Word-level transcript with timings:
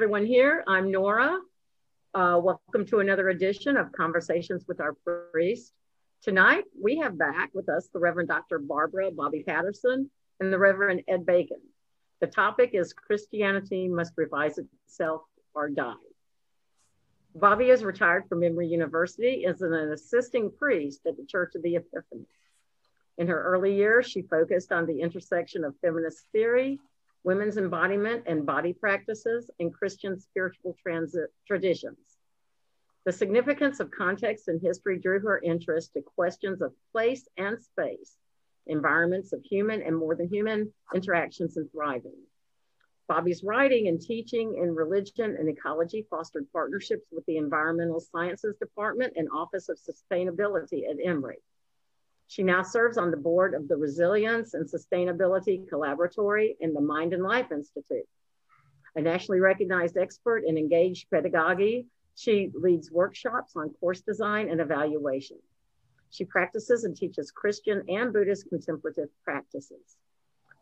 everyone 0.00 0.24
here. 0.24 0.64
I'm 0.66 0.90
Nora. 0.90 1.38
Uh, 2.14 2.40
welcome 2.42 2.86
to 2.86 3.00
another 3.00 3.28
edition 3.28 3.76
of 3.76 3.92
Conversations 3.92 4.64
with 4.66 4.80
Our 4.80 4.94
Priest. 5.30 5.74
Tonight, 6.22 6.64
we 6.82 6.96
have 6.96 7.18
back 7.18 7.50
with 7.52 7.68
us 7.68 7.90
the 7.92 7.98
Reverend 7.98 8.30
Dr. 8.30 8.60
Barbara 8.60 9.10
Bobbi 9.10 9.44
Patterson 9.44 10.08
and 10.40 10.50
the 10.50 10.58
Reverend 10.58 11.02
Ed 11.06 11.26
Bacon. 11.26 11.60
The 12.22 12.28
topic 12.28 12.70
is 12.72 12.94
Christianity 12.94 13.88
must 13.88 14.14
revise 14.16 14.56
itself 14.56 15.20
or 15.52 15.68
die. 15.68 15.92
Bobbi 17.36 17.70
is 17.70 17.84
retired 17.84 18.26
from 18.26 18.42
Emory 18.42 18.68
University 18.68 19.44
as 19.44 19.60
an 19.60 19.74
assisting 19.74 20.50
priest 20.50 21.02
at 21.06 21.18
the 21.18 21.26
Church 21.26 21.56
of 21.56 21.62
the 21.62 21.76
Epiphany. 21.76 22.24
In 23.18 23.26
her 23.26 23.42
early 23.42 23.74
years, 23.74 24.06
she 24.06 24.22
focused 24.22 24.72
on 24.72 24.86
the 24.86 25.02
intersection 25.02 25.62
of 25.62 25.74
feminist 25.82 26.24
theory, 26.32 26.80
women's 27.24 27.56
embodiment 27.56 28.24
and 28.26 28.46
body 28.46 28.72
practices, 28.72 29.50
and 29.58 29.74
Christian 29.74 30.18
spiritual 30.18 30.76
transit 30.82 31.32
traditions. 31.46 31.98
The 33.04 33.12
significance 33.12 33.80
of 33.80 33.90
context 33.90 34.48
and 34.48 34.60
history 34.60 34.98
drew 34.98 35.20
her 35.20 35.40
interest 35.42 35.94
to 35.94 36.02
questions 36.02 36.60
of 36.60 36.72
place 36.92 37.28
and 37.36 37.62
space, 37.62 38.16
environments 38.66 39.32
of 39.32 39.42
human 39.42 39.82
and 39.82 39.96
more 39.96 40.14
than 40.14 40.28
human 40.28 40.72
interactions 40.94 41.56
and 41.56 41.70
thriving. 41.72 42.16
Bobbi's 43.08 43.42
writing 43.42 43.88
and 43.88 44.00
teaching 44.00 44.56
in 44.62 44.74
religion 44.74 45.36
and 45.36 45.48
ecology 45.48 46.06
fostered 46.08 46.46
partnerships 46.52 47.06
with 47.10 47.26
the 47.26 47.38
Environmental 47.38 47.98
Sciences 47.98 48.54
Department 48.60 49.14
and 49.16 49.28
Office 49.34 49.68
of 49.68 49.78
Sustainability 49.78 50.88
at 50.88 50.96
Emory. 51.04 51.38
She 52.30 52.44
now 52.44 52.62
serves 52.62 52.96
on 52.96 53.10
the 53.10 53.16
board 53.16 53.54
of 53.54 53.66
the 53.66 53.76
Resilience 53.76 54.54
and 54.54 54.64
Sustainability 54.64 55.68
Collaboratory 55.68 56.54
and 56.60 56.76
the 56.76 56.80
Mind 56.80 57.12
and 57.12 57.24
Life 57.24 57.50
Institute. 57.50 58.06
A 58.94 59.00
nationally 59.00 59.40
recognized 59.40 59.96
expert 59.96 60.44
in 60.46 60.56
engaged 60.56 61.10
pedagogy, 61.10 61.88
she 62.14 62.52
leads 62.54 62.92
workshops 62.92 63.56
on 63.56 63.70
course 63.80 64.02
design 64.02 64.48
and 64.48 64.60
evaluation. 64.60 65.38
She 66.10 66.24
practices 66.24 66.84
and 66.84 66.96
teaches 66.96 67.32
Christian 67.32 67.82
and 67.88 68.12
Buddhist 68.12 68.48
contemplative 68.48 69.08
practices. 69.24 69.96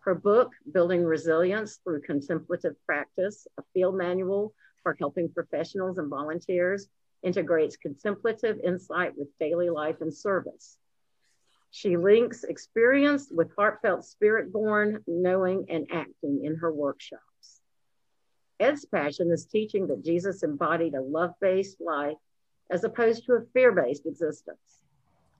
Her 0.00 0.14
book, 0.14 0.52
Building 0.72 1.04
Resilience 1.04 1.80
Through 1.84 2.00
Contemplative 2.00 2.76
Practice, 2.86 3.46
a 3.58 3.62
field 3.74 3.94
manual 3.94 4.54
for 4.82 4.96
helping 4.98 5.28
professionals 5.28 5.98
and 5.98 6.08
volunteers, 6.08 6.88
integrates 7.22 7.76
contemplative 7.76 8.58
insight 8.64 9.12
with 9.18 9.28
daily 9.38 9.68
life 9.68 10.00
and 10.00 10.14
service. 10.14 10.78
She 11.70 11.96
links 11.96 12.44
experience 12.44 13.30
with 13.30 13.54
heartfelt 13.54 14.04
spirit 14.04 14.52
born 14.52 15.04
knowing 15.06 15.66
and 15.68 15.86
acting 15.92 16.44
in 16.44 16.56
her 16.56 16.72
workshops. 16.72 17.60
Ed's 18.58 18.84
passion 18.84 19.30
is 19.30 19.46
teaching 19.46 19.86
that 19.88 20.04
Jesus 20.04 20.42
embodied 20.42 20.94
a 20.94 21.02
love 21.02 21.34
based 21.40 21.80
life 21.80 22.16
as 22.70 22.84
opposed 22.84 23.24
to 23.26 23.34
a 23.34 23.44
fear 23.52 23.72
based 23.72 24.06
existence. 24.06 24.82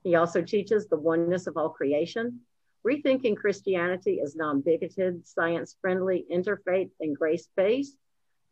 He 0.03 0.15
also 0.15 0.41
teaches 0.41 0.87
the 0.87 0.97
oneness 0.97 1.47
of 1.47 1.57
all 1.57 1.69
creation, 1.69 2.41
rethinking 2.85 3.35
Christianity 3.35 4.21
as 4.21 4.35
non 4.35 4.61
bigoted, 4.61 5.27
science 5.27 5.75
friendly, 5.81 6.25
interfaith, 6.31 6.91
and 6.99 7.15
grace 7.15 7.49
based, 7.57 7.97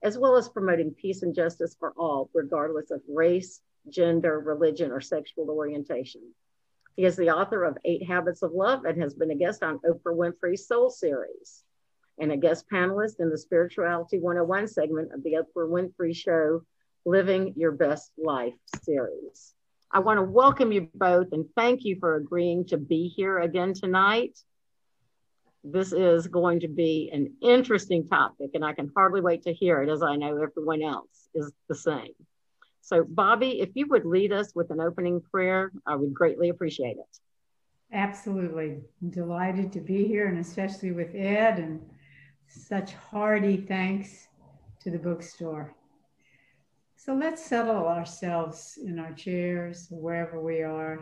as 0.04 0.18
well 0.18 0.36
as 0.36 0.50
promoting 0.50 0.94
peace 0.94 1.24
and 1.24 1.34
justice 1.34 1.76
for 1.80 1.94
all, 1.96 2.30
regardless 2.34 2.92
of 2.92 3.02
race, 3.08 3.62
gender, 3.90 4.40
religion, 4.40 4.92
or 4.92 5.00
sexual 5.00 5.50
orientation. 5.50 6.22
He 6.98 7.06
is 7.06 7.16
the 7.16 7.30
author 7.30 7.64
of 7.64 7.78
Eight 7.86 8.08
Habits 8.08 8.42
of 8.42 8.54
Love 8.54 8.86
and 8.86 9.00
has 9.04 9.14
been 9.14 9.30
a 9.30 9.36
guest 9.36 9.62
on 9.62 9.80
Oprah 9.88 10.18
Winfrey's 10.18 10.68
Soul 10.68 10.90
Series 10.90 11.64
and 12.20 12.32
a 12.32 12.38
guest 12.38 12.66
panelist 12.74 13.20
in 13.20 13.30
the 13.30 13.38
Spirituality 13.38 14.18
101 14.18 14.68
segment 14.68 15.14
of 15.14 15.22
the 15.24 15.34
Oprah 15.34 15.70
Winfrey 15.70 16.16
Show, 16.16 16.64
Living 17.06 17.54
Your 17.56 17.72
Best 17.72 18.12
Life 18.18 18.56
series. 18.82 19.54
I 19.92 20.00
want 20.00 20.18
to 20.18 20.24
welcome 20.24 20.72
you 20.72 20.90
both 20.96 21.28
and 21.34 21.46
thank 21.56 21.86
you 21.86 21.98
for 22.00 22.16
agreeing 22.16 22.66
to 22.70 22.78
be 22.78 23.10
here 23.16 23.38
again 23.38 23.76
tonight. 23.76 24.36
This 25.64 25.94
is 25.94 26.26
going 26.26 26.62
to 26.62 26.68
be 26.68 27.12
an 27.14 27.36
interesting 27.44 28.08
topic, 28.08 28.52
and 28.56 28.66
I 28.66 28.74
can 28.74 28.92
hardly 28.96 29.22
wait 29.22 29.44
to 29.44 29.54
hear 29.54 29.84
it 29.84 29.90
as 29.90 30.02
I 30.02 30.16
know 30.16 30.42
everyone 30.42 30.82
else 30.82 31.30
is 31.36 31.52
the 31.70 31.76
same. 31.76 32.16
So, 32.88 33.04
Bobbi, 33.04 33.60
if 33.60 33.72
you 33.74 33.86
would 33.88 34.06
lead 34.06 34.32
us 34.32 34.56
with 34.56 34.72
an 34.72 34.80
opening 34.80 35.20
prayer, 35.20 35.74
I 35.86 35.96
would 35.96 36.14
greatly 36.14 36.48
appreciate 36.48 36.96
it. 36.96 37.20
Absolutely. 37.92 38.78
I'm 39.02 39.10
delighted 39.10 39.74
to 39.74 39.82
be 39.82 40.06
here, 40.06 40.28
and 40.28 40.40
especially 40.40 40.94
with 40.94 41.14
Ed, 41.14 41.60
and 41.60 41.82
such 42.48 42.94
hearty 42.94 43.58
thanks 43.58 44.30
to 44.80 44.90
the 44.90 44.98
bookstore. 44.98 45.76
So 46.96 47.14
let's 47.14 47.44
settle 47.44 47.90
ourselves 47.90 48.80
in 48.82 49.00
our 49.00 49.12
chairs, 49.12 49.88
wherever 49.90 50.40
we 50.40 50.62
are, 50.62 51.02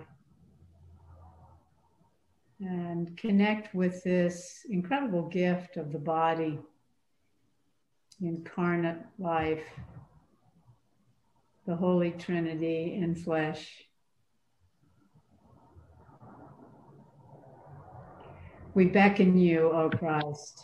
and 2.60 3.16
connect 3.16 3.76
with 3.76 4.04
this 4.04 4.66
incredible 4.72 5.28
gift 5.28 5.78
of 5.78 5.92
the 5.92 6.00
body, 6.00 6.58
incarnate 8.20 9.06
life 9.20 9.70
the 11.66 11.76
Holy 11.76 12.12
Trinity 12.12 12.94
in 13.02 13.16
flesh. 13.16 13.86
We 18.76 18.86
beckon 18.86 19.38
you, 19.38 19.72
O 19.72 19.90
Christ, 19.90 20.64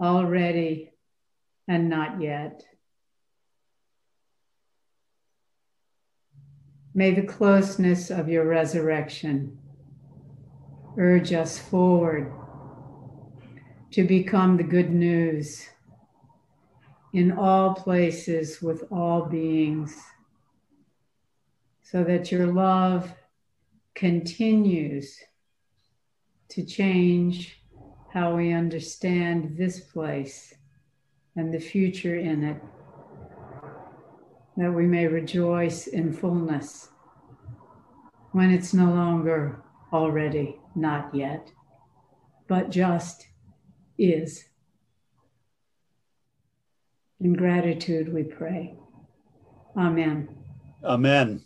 already 0.00 0.92
and 1.68 1.90
not 1.90 2.22
yet. 2.22 2.62
May 6.94 7.12
the 7.12 7.26
closeness 7.26 8.10
of 8.10 8.28
your 8.28 8.46
resurrection 8.46 9.58
urge 10.96 11.32
us 11.34 11.58
forward 11.58 12.32
to 13.90 14.04
become 14.04 14.56
the 14.56 14.62
good 14.62 14.90
news 14.90 15.68
in 17.16 17.32
all 17.32 17.72
places 17.72 18.60
with 18.60 18.84
all 18.92 19.22
beings, 19.24 19.96
so 21.82 22.04
that 22.04 22.30
your 22.30 22.46
love 22.46 23.10
continues 23.94 25.18
to 26.50 26.62
change 26.62 27.58
how 28.12 28.36
we 28.36 28.52
understand 28.52 29.56
this 29.56 29.80
place 29.80 30.52
and 31.36 31.54
the 31.54 31.58
future 31.58 32.16
in 32.16 32.44
it, 32.44 32.62
that 34.58 34.70
we 34.70 34.84
may 34.84 35.06
rejoice 35.06 35.86
in 35.86 36.12
fullness 36.12 36.90
when 38.32 38.50
it's 38.50 38.74
no 38.74 38.92
longer 38.92 39.62
already 39.90 40.60
not 40.74 41.14
yet, 41.14 41.50
but 42.46 42.68
just 42.68 43.26
is. 43.96 44.44
In 47.20 47.32
gratitude, 47.32 48.12
we 48.12 48.24
pray. 48.24 48.74
Amen. 49.76 50.28
Amen. 50.84 51.42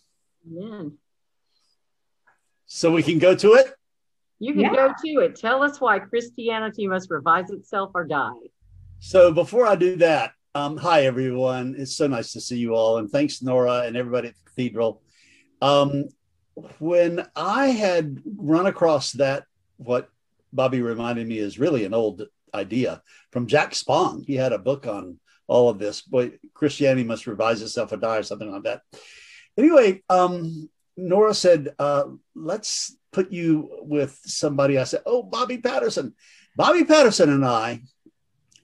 Amen. 0.47 0.99
So 2.67 2.93
we 2.93 3.03
can 3.03 3.19
go 3.19 3.35
to 3.35 3.55
it? 3.55 3.73
You 4.39 4.53
can 4.53 4.63
yeah. 4.63 4.75
go 4.75 4.89
to 4.89 5.21
it. 5.21 5.37
Tell 5.37 5.63
us 5.63 5.81
why 5.81 5.99
Christianity 5.99 6.87
must 6.87 7.11
revise 7.11 7.51
itself 7.51 7.91
or 7.95 8.05
die. 8.05 8.33
So 8.99 9.33
before 9.33 9.67
I 9.67 9.77
do 9.77 9.97
that, 9.97 10.33
um, 10.55 10.77
hi 10.77 11.05
everyone. 11.05 11.75
It's 11.79 11.97
so 11.97 12.07
nice 12.07 12.33
to 12.33 12.41
see 12.41 12.59
you 12.59 12.75
all, 12.75 12.99
and 12.99 13.09
thanks 13.09 13.43
Nora 13.43 13.83
and 13.87 13.97
everybody 13.97 14.29
at 14.29 14.35
the 14.35 14.51
cathedral. 14.51 15.03
Um, 15.63 16.09
when 16.79 17.27
I 17.37 17.69
had 17.69 18.21
run 18.37 18.67
across 18.67 19.13
that, 19.13 19.45
what 19.77 20.09
Bobbi 20.55 20.83
reminded 20.83 21.29
me 21.29 21.39
is 21.39 21.59
really 21.59 21.85
an 21.85 21.95
old 21.95 22.23
idea 22.53 23.03
from 23.31 23.47
Jack 23.47 23.75
Spong. 23.75 24.25
He 24.27 24.35
had 24.35 24.53
a 24.53 24.59
book 24.59 24.87
on 24.87 25.19
all 25.51 25.69
of 25.69 25.79
this. 25.79 26.01
Boy, 26.01 26.33
Christianity 26.55 27.05
must 27.05 27.27
revise 27.27 27.61
itself 27.61 27.93
or 27.93 27.97
die, 27.97 28.19
or 28.19 28.23
something 28.23 28.51
like 28.51 28.63
that. 28.63 28.83
Anyway, 29.59 30.03
um, 30.09 30.71
Nora 30.97 31.35
said, 31.35 31.75
uh, 31.79 32.05
let's 32.37 32.97
put 33.13 33.33
you 33.33 33.69
with 33.83 34.19
somebody. 34.25 34.79
I 34.79 34.85
said, 34.85 35.03
oh, 35.05 35.25
Bobbi 35.25 35.63
Patterson. 35.63 36.15
Bobbi 36.59 36.87
Patterson 36.87 37.31
and 37.31 37.45
I 37.45 37.83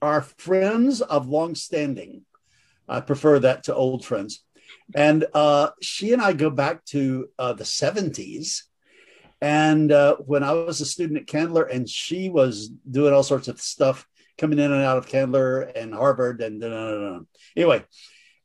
are 0.01 0.21
friends 0.21 1.01
of 1.01 1.27
long 1.27 1.55
standing. 1.55 2.23
I 2.87 3.01
prefer 3.01 3.39
that 3.39 3.65
to 3.65 3.75
old 3.75 4.05
friends. 4.05 4.43
And 4.95 5.25
uh, 5.33 5.71
she 5.81 6.13
and 6.13 6.21
I 6.21 6.31
go 6.31 6.49
back 6.49 6.85
to 6.85 7.27
uh, 7.37 7.51
the 7.51 7.65
70s. 7.65 8.63
And 9.41 9.91
uh, 9.91 10.15
when 10.17 10.43
I 10.43 10.53
was 10.53 10.79
a 10.79 10.85
student 10.85 11.19
at 11.19 11.27
Candler 11.27 11.63
and 11.63 11.89
she 11.89 12.29
was 12.29 12.69
doing 12.89 13.13
all 13.13 13.23
sorts 13.23 13.49
of 13.49 13.59
stuff 13.59 14.07
coming 14.37 14.59
in 14.59 14.71
and 14.71 14.83
out 14.83 14.97
of 14.97 15.07
Candler 15.07 15.61
and 15.61 15.93
Harvard 15.93 16.41
and 16.41 16.61
da, 16.61 16.69
da, 16.69 16.91
da, 16.91 17.19
anyway, 17.55 17.83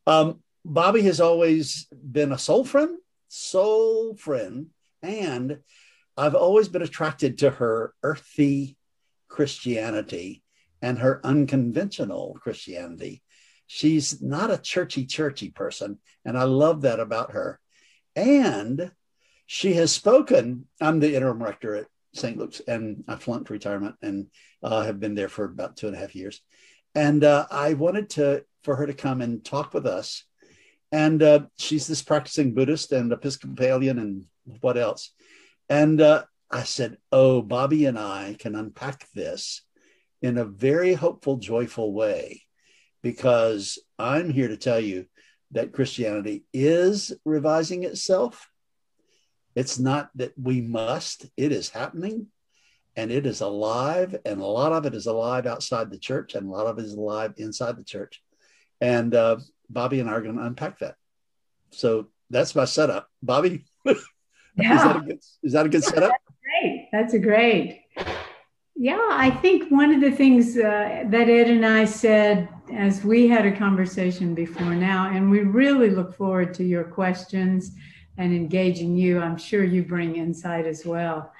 um, 0.06 0.40
Bobbi 0.66 1.02
has 1.02 1.20
always 1.20 1.86
been 1.92 2.32
a 2.32 2.38
soul 2.38 2.64
friend, 2.64 2.98
soul 3.28 4.14
friend, 4.14 4.68
and 5.02 5.58
I've 6.16 6.34
always 6.34 6.68
been 6.68 6.82
attracted 6.82 7.38
to 7.38 7.50
her 7.50 7.94
earthy 8.02 8.76
Christianity 9.28 10.42
and 10.80 10.98
her 10.98 11.20
unconventional 11.24 12.36
Christianity. 12.40 13.22
She's 13.66 14.20
not 14.20 14.50
a 14.50 14.58
churchy, 14.58 15.06
churchy 15.06 15.50
person. 15.50 15.98
And 16.24 16.36
I 16.36 16.44
love 16.44 16.82
that 16.82 17.00
about 17.00 17.32
her. 17.32 17.58
And 18.14 18.92
she 19.46 19.74
has 19.74 19.92
spoken. 19.92 20.66
I'm 20.80 21.00
the 21.00 21.14
interim 21.14 21.42
rector 21.42 21.74
at 21.76 21.86
St. 22.14 22.36
Luke's, 22.36 22.60
and 22.60 23.04
I 23.08 23.16
flunked 23.16 23.50
retirement 23.50 23.96
and 24.02 24.26
uh, 24.62 24.82
have 24.82 25.00
been 25.00 25.14
there 25.14 25.28
for 25.28 25.44
about 25.44 25.76
two 25.76 25.86
and 25.86 25.96
a 25.96 25.98
half 25.98 26.14
years. 26.14 26.40
And 26.94 27.24
uh, 27.24 27.46
I 27.50 27.74
wanted 27.74 28.10
to 28.10 28.44
for 28.64 28.76
her 28.76 28.86
to 28.86 28.94
come 28.94 29.20
and 29.20 29.44
talk 29.44 29.74
with 29.74 29.86
us. 29.86 30.24
And 30.90 31.22
uh, 31.22 31.40
she's 31.58 31.86
this 31.86 32.02
practicing 32.02 32.54
Buddhist 32.54 32.92
and 32.92 33.12
Episcopalian 33.12 33.98
and 33.98 34.24
what 34.60 34.76
else. 34.76 35.12
And 35.68 36.00
uh, 36.00 36.24
I 36.50 36.64
said, 36.64 36.98
"Oh, 37.10 37.42
Bobbi 37.42 37.88
and 37.88 37.98
I 37.98 38.36
can 38.38 38.54
unpack 38.54 39.08
this 39.14 39.62
in 40.20 40.36
a 40.36 40.44
very 40.44 40.92
hopeful, 40.92 41.36
joyful 41.38 41.94
way, 41.94 42.42
because 43.02 43.78
I'm 43.98 44.28
here 44.30 44.48
to 44.48 44.56
tell 44.58 44.78
you 44.78 45.06
that 45.52 45.72
Christianity 45.72 46.44
is 46.52 47.12
revising 47.24 47.84
itself." 47.84 48.51
It's 49.54 49.78
not 49.78 50.10
that 50.16 50.32
we 50.40 50.60
must, 50.60 51.26
it 51.36 51.52
is 51.52 51.68
happening 51.68 52.28
and 52.96 53.10
it 53.10 53.26
is 53.26 53.40
alive. 53.40 54.16
And 54.24 54.40
a 54.40 54.46
lot 54.46 54.72
of 54.72 54.86
it 54.86 54.94
is 54.94 55.06
alive 55.06 55.46
outside 55.46 55.90
the 55.90 55.98
church 55.98 56.34
and 56.34 56.46
a 56.46 56.50
lot 56.50 56.66
of 56.66 56.78
it 56.78 56.84
is 56.84 56.94
alive 56.94 57.34
inside 57.36 57.76
the 57.76 57.84
church. 57.84 58.22
And 58.80 59.14
uh, 59.14 59.38
Bobbi 59.72 60.00
and 60.00 60.08
I 60.08 60.14
are 60.14 60.22
going 60.22 60.36
to 60.36 60.44
unpack 60.46 60.78
that. 60.80 60.96
So 61.70 62.08
that's 62.30 62.54
my 62.54 62.64
setup. 62.64 63.08
Bobbi, 63.24 63.64
yeah. 63.84 63.92
is, 64.74 64.82
that 64.82 64.96
a 64.96 65.00
good, 65.00 65.20
is 65.42 65.52
that 65.52 65.66
a 65.66 65.68
good 65.68 65.84
setup? 65.84 66.10
That's 66.10 66.38
great. 66.42 66.88
That's 66.92 67.14
a 67.14 67.18
great. 67.18 67.82
Yeah, 68.74 69.08
I 69.10 69.30
think 69.30 69.70
one 69.70 69.92
of 69.92 70.00
the 70.00 70.10
things 70.10 70.56
uh, 70.56 71.04
that 71.06 71.28
Ed 71.28 71.48
and 71.48 71.64
I 71.64 71.84
said 71.84 72.48
as 72.72 73.04
we 73.04 73.28
had 73.28 73.46
a 73.46 73.52
conversation 73.52 74.34
before 74.34 74.74
now, 74.74 75.10
and 75.10 75.30
we 75.30 75.40
really 75.40 75.90
look 75.90 76.16
forward 76.16 76.54
to 76.54 76.64
your 76.64 76.84
questions 76.84 77.72
and 78.18 78.34
engaging 78.34 78.96
you, 78.96 79.20
I'm 79.20 79.36
sure 79.36 79.64
you 79.64 79.82
bring 79.82 80.16
insight 80.16 80.66
as 80.66 80.84
well, 80.84 81.32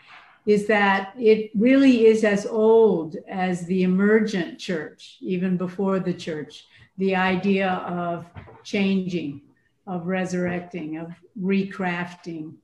is 0.47 0.67
that 0.67 1.13
it 1.19 1.51
really 1.55 2.07
is 2.07 2.25
as 2.25 2.47
old 2.47 3.17
as 3.29 3.67
the 3.67 3.83
emergent 3.83 4.59
church, 4.59 5.19
even 5.21 5.57
before 5.57 6.01
the 6.01 6.15
church, 6.15 6.67
the 6.99 7.15
idea 7.15 7.71
of 7.71 8.27
changing, 8.65 9.43
of 9.87 10.07
resurrecting, 10.07 10.99
of 10.99 11.13
recrafting. 11.41 12.55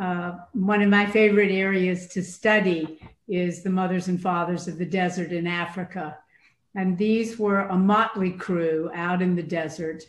Uh, 0.00 0.38
one 0.52 0.82
of 0.82 0.90
my 0.90 1.06
favorite 1.06 1.50
areas 1.50 2.08
to 2.08 2.22
study 2.22 3.00
is 3.28 3.62
the 3.62 3.70
mothers 3.70 4.08
and 4.08 4.20
fathers 4.20 4.68
of 4.68 4.78
the 4.78 4.86
desert 4.86 5.32
in 5.32 5.46
Africa. 5.46 6.18
And 6.74 6.96
these 6.96 7.38
were 7.38 7.60
a 7.60 7.76
motley 7.76 8.32
crew 8.32 8.90
out 8.94 9.22
in 9.22 9.34
the 9.34 9.42
desert, 9.42 10.04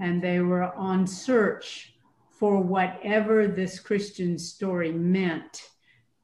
and 0.00 0.22
they 0.22 0.40
were 0.40 0.72
on 0.74 1.06
search 1.06 1.93
for 2.44 2.60
whatever 2.60 3.46
this 3.48 3.80
Christian 3.80 4.38
story 4.38 4.92
meant 4.92 5.62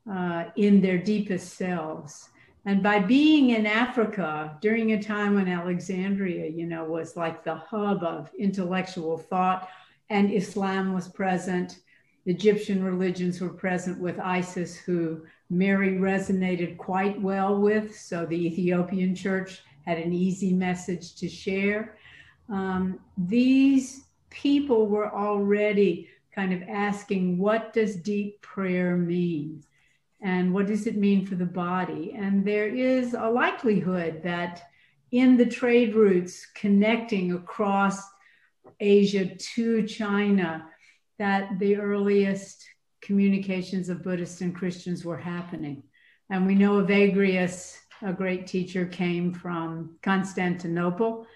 uh, 0.07 0.45
in 0.55 0.83
their 0.83 0.99
deepest 0.99 1.55
selves. 1.55 2.29
And 2.67 2.83
by 2.83 2.99
being 2.99 3.57
in 3.57 3.65
Africa 3.65 4.59
during 4.61 4.93
a 4.93 5.03
time 5.03 5.37
when 5.37 5.49
Alexandria, 5.49 6.47
you 6.51 6.67
know, 6.67 6.85
was 6.85 7.17
like 7.17 7.43
the 7.43 7.55
hub 7.55 8.05
of 8.05 8.29
intellectual 8.39 9.17
thought 9.17 9.71
and 10.11 10.31
Islam 10.31 10.93
was 10.93 11.09
present, 11.09 11.79
Egyptian 12.27 12.85
religions 12.85 13.41
were 13.41 13.49
present 13.49 13.99
with 13.99 14.21
Isis, 14.21 14.77
who 14.77 15.25
Mary 15.49 15.97
resonated 15.97 16.77
quite 16.77 17.19
well 17.19 17.59
with. 17.59 17.99
So 17.99 18.27
the 18.27 18.47
Ethiopian 18.47 19.15
church 19.15 19.63
had 19.87 19.97
an 19.97 20.13
easy 20.13 20.53
message 20.53 21.15
to 21.15 21.31
share. 21.31 21.97
Um, 22.51 23.01
these 23.17 24.05
people 24.31 24.87
were 24.87 25.12
already 25.12 26.09
kind 26.35 26.53
of 26.53 26.62
asking, 26.69 27.38
what 27.38 27.73
does 27.73 27.97
deep 27.97 28.41
prayer 28.41 28.97
mean? 28.97 29.62
And 30.23 30.53
what 30.53 30.67
does 30.67 30.87
it 30.87 30.97
mean 30.97 31.27
for 31.27 31.35
the 31.35 31.47
body? 31.47 32.15
And 32.17 32.44
there 32.44 32.69
is 32.69 33.15
a 33.15 33.29
likelihood 33.29 34.23
that 34.23 34.62
in 35.12 35.37
the 35.37 35.47
trade 35.47 35.94
routes 35.94 36.47
connecting 36.55 37.32
across 37.32 38.03
Asia 38.79 39.35
to 39.35 39.87
China, 39.87 40.67
that 41.19 41.59
the 41.59 41.76
earliest 41.76 42.65
communications 43.00 43.88
of 43.88 44.03
Buddhists 44.03 44.41
and 44.41 44.55
Christians 44.55 45.05
were 45.05 45.19
happening. 45.19 45.83
And 46.31 46.47
we 46.47 46.55
know 46.55 46.83
Evagrius, 46.83 47.76
a 48.03 48.12
great 48.12 48.47
teacher, 48.47 48.87
came 48.87 49.33
from 49.33 49.97
Constantinople 50.03 51.26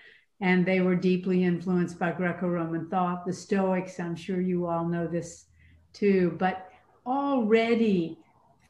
and 0.40 0.66
they 0.66 0.80
were 0.80 0.96
deeply 0.96 1.44
influenced 1.44 1.98
by 1.98 2.12
Greco 2.12 2.48
Roman 2.48 2.88
thought. 2.88 3.24
The 3.24 3.32
Stoics, 3.32 4.00
I'm 4.00 4.16
sure 4.16 4.40
you 4.40 4.66
all 4.66 4.84
know 4.84 5.06
this 5.06 5.46
too, 5.92 6.36
but 6.38 6.70
already 7.06 8.18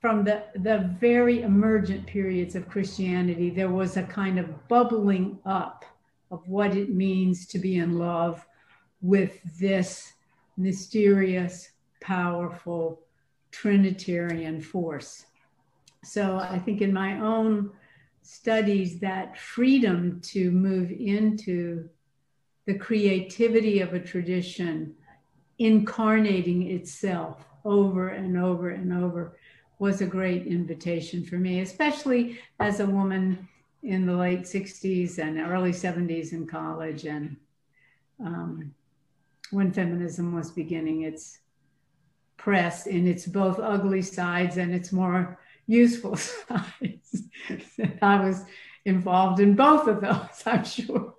from 0.00 0.22
the, 0.24 0.44
the 0.56 0.94
very 1.00 1.42
emergent 1.42 2.06
periods 2.06 2.54
of 2.54 2.68
Christianity, 2.68 3.48
there 3.48 3.70
was 3.70 3.96
a 3.96 4.02
kind 4.02 4.38
of 4.38 4.68
bubbling 4.68 5.38
up 5.46 5.84
of 6.30 6.46
what 6.46 6.76
it 6.76 6.90
means 6.90 7.46
to 7.46 7.58
be 7.58 7.78
in 7.78 7.98
love 7.98 8.46
with 9.00 9.40
this 9.58 10.12
mysterious, 10.56 11.70
powerful 12.00 13.00
Trinitarian 13.50 14.60
force. 14.60 15.26
So 16.02 16.38
I 16.38 16.58
think 16.58 16.82
in 16.82 16.92
my 16.92 17.18
own 17.20 17.70
studies 18.24 18.98
that 19.00 19.38
freedom 19.38 20.18
to 20.22 20.50
move 20.50 20.90
into 20.90 21.88
the 22.64 22.74
creativity 22.74 23.80
of 23.80 23.92
a 23.92 24.00
tradition 24.00 24.94
incarnating 25.58 26.70
itself 26.70 27.44
over 27.64 28.08
and 28.08 28.38
over 28.38 28.70
and 28.70 28.92
over 28.92 29.36
was 29.78 30.00
a 30.00 30.06
great 30.06 30.46
invitation 30.46 31.22
for 31.22 31.36
me, 31.36 31.60
especially 31.60 32.38
as 32.60 32.80
a 32.80 32.86
woman 32.86 33.46
in 33.82 34.06
the 34.06 34.16
late 34.16 34.42
60s 34.42 35.18
and 35.18 35.38
early 35.38 35.72
70s 35.72 36.32
in 36.32 36.46
college 36.46 37.04
and 37.04 37.36
um, 38.24 38.74
when 39.50 39.70
feminism 39.70 40.34
was 40.34 40.50
beginning 40.50 41.02
its 41.02 41.40
press 42.38 42.86
in 42.86 43.06
its 43.06 43.26
both 43.26 43.58
ugly 43.58 44.00
sides 44.00 44.56
and 44.56 44.74
its 44.74 44.92
more 44.92 45.38
useful 45.66 46.16
sides. 46.48 47.22
I 48.02 48.24
was 48.24 48.44
involved 48.84 49.40
in 49.40 49.54
both 49.54 49.86
of 49.88 50.00
those, 50.00 50.42
I'm 50.46 50.64
sure. 50.64 51.14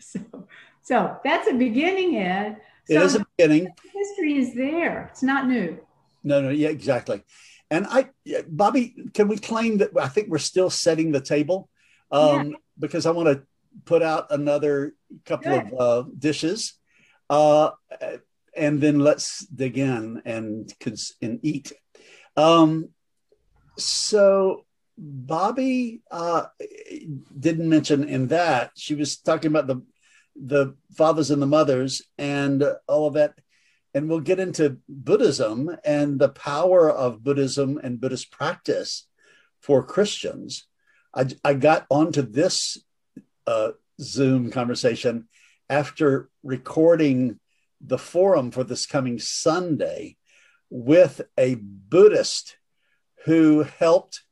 So, 0.00 0.48
so 0.82 1.16
that's 1.24 1.48
a 1.48 1.54
beginning, 1.54 2.16
Ed. 2.16 2.58
So 2.86 2.94
it 2.94 3.02
is 3.02 3.14
a 3.14 3.26
beginning. 3.36 3.68
History 3.92 4.38
is 4.38 4.54
there. 4.54 5.08
It's 5.10 5.22
not 5.22 5.46
new. 5.46 5.78
No, 6.22 6.40
no, 6.40 6.50
yeah, 6.50 6.68
exactly. 6.68 7.22
And 7.70 7.86
I, 7.88 8.10
Bobbi, 8.26 9.12
can 9.14 9.28
we 9.28 9.38
claim 9.38 9.78
that 9.78 9.90
I 9.98 10.08
think 10.08 10.28
we're 10.28 10.38
still 10.38 10.70
setting 10.70 11.12
the 11.12 11.20
table? 11.20 11.68
Um, 12.10 12.50
yeah. 12.50 12.56
Because 12.78 13.06
I 13.06 13.10
want 13.10 13.28
to 13.28 13.42
put 13.84 14.02
out 14.02 14.26
another 14.30 14.94
couple 15.24 15.52
Good. 15.52 15.72
of 15.72 16.06
uh, 16.06 16.08
dishes. 16.18 16.74
Uh, 17.28 17.70
and 18.56 18.80
then 18.80 19.00
let's 19.00 19.46
dig 19.46 19.78
in 19.78 20.22
and, 20.24 20.72
and 21.20 21.40
eat. 21.42 21.72
Um, 22.36 22.90
so 23.76 24.64
Bobbi 25.00 26.00
uh, 26.10 26.46
didn't 27.38 27.68
mention 27.68 28.08
in 28.08 28.28
that 28.28 28.72
she 28.76 28.94
was 28.94 29.16
talking 29.16 29.50
about 29.50 29.66
the 29.66 29.82
the 30.36 30.74
fathers 30.96 31.30
and 31.30 31.40
the 31.40 31.46
mothers 31.46 32.02
and 32.18 32.64
all 32.88 33.06
of 33.06 33.14
that, 33.14 33.34
and 33.94 34.08
we'll 34.08 34.20
get 34.20 34.40
into 34.40 34.78
Buddhism 34.88 35.70
and 35.84 36.18
the 36.18 36.28
power 36.28 36.90
of 36.90 37.22
Buddhism 37.22 37.78
and 37.82 38.00
Buddhist 38.00 38.32
practice 38.32 39.06
for 39.60 39.84
Christians. 39.84 40.66
I, 41.14 41.26
I 41.44 41.54
got 41.54 41.86
onto 41.88 42.22
this 42.22 42.78
uh, 43.46 43.70
Zoom 44.00 44.50
conversation 44.50 45.28
after 45.70 46.28
recording 46.42 47.38
the 47.80 47.98
forum 47.98 48.50
for 48.50 48.64
this 48.64 48.86
coming 48.86 49.20
Sunday 49.20 50.16
with 50.68 51.20
a 51.38 51.54
Buddhist 51.54 52.56
who 53.24 53.62
helped 53.62 54.22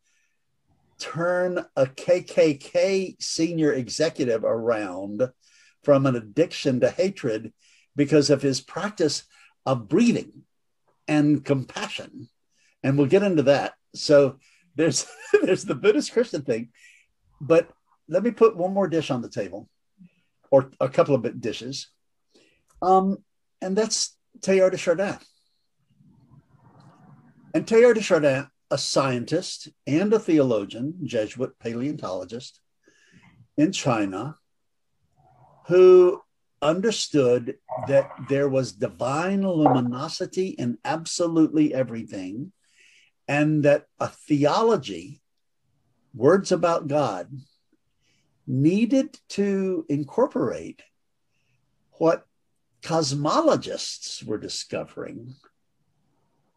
turn 0.98 1.64
a 1.74 1.86
KKK 1.86 3.20
senior 3.20 3.72
executive 3.72 4.44
around 4.44 5.28
from 5.82 6.06
an 6.06 6.14
addiction 6.14 6.80
to 6.80 6.90
hatred 6.90 7.52
because 7.96 8.30
of 8.30 8.42
his 8.42 8.60
practice 8.60 9.24
of 9.66 9.88
breathing 9.88 10.32
and 11.08 11.44
compassion. 11.44 12.28
And 12.82 12.96
we'll 12.96 13.08
get 13.08 13.22
into 13.22 13.44
that. 13.44 13.74
So 13.94 14.38
there's 14.76 15.06
there's 15.42 15.64
the 15.64 15.74
Buddhist 15.74 16.12
Christian 16.12 16.42
thing, 16.42 16.70
but 17.40 17.70
let 18.08 18.22
me 18.22 18.30
put 18.30 18.56
one 18.56 18.72
more 18.72 18.88
dish 18.88 19.10
on 19.10 19.22
the 19.22 19.28
table, 19.28 19.68
or 20.50 20.70
a 20.80 20.88
couple 20.88 21.14
of 21.14 21.40
dishes, 21.40 21.88
um, 22.80 23.18
and 23.60 23.76
that's 23.76 24.16
Teilhard 24.40 24.72
de 24.72 24.78
Chardin. 24.78 25.18
And 27.54 27.66
Teilhard 27.66 27.94
de 27.94 28.02
Chardin 28.02 28.46
a 28.72 28.78
scientist 28.78 29.68
and 29.86 30.14
a 30.14 30.18
theologian, 30.18 30.94
Jesuit 31.04 31.52
paleontologist, 31.60 32.58
in 33.58 33.70
China 33.70 34.38
who 35.66 36.22
understood 36.62 37.58
that 37.86 38.10
there 38.30 38.48
was 38.48 38.72
divine 38.72 39.46
luminosity 39.46 40.48
in 40.48 40.78
absolutely 40.86 41.74
everything, 41.74 42.52
and 43.28 43.62
that 43.64 43.84
a 44.00 44.08
theology, 44.08 45.20
words 46.14 46.50
about 46.50 46.88
God, 46.88 47.28
needed 48.46 49.18
to 49.28 49.84
incorporate 49.90 50.80
what 51.98 52.26
cosmologists 52.82 54.24
were 54.24 54.38
discovering, 54.38 55.34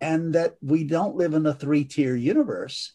and 0.06 0.34
that 0.34 0.56
we 0.62 0.84
don't 0.84 1.16
live 1.16 1.34
in 1.34 1.48
a 1.48 1.54
three 1.54 1.84
tier 1.84 2.16
universe, 2.16 2.94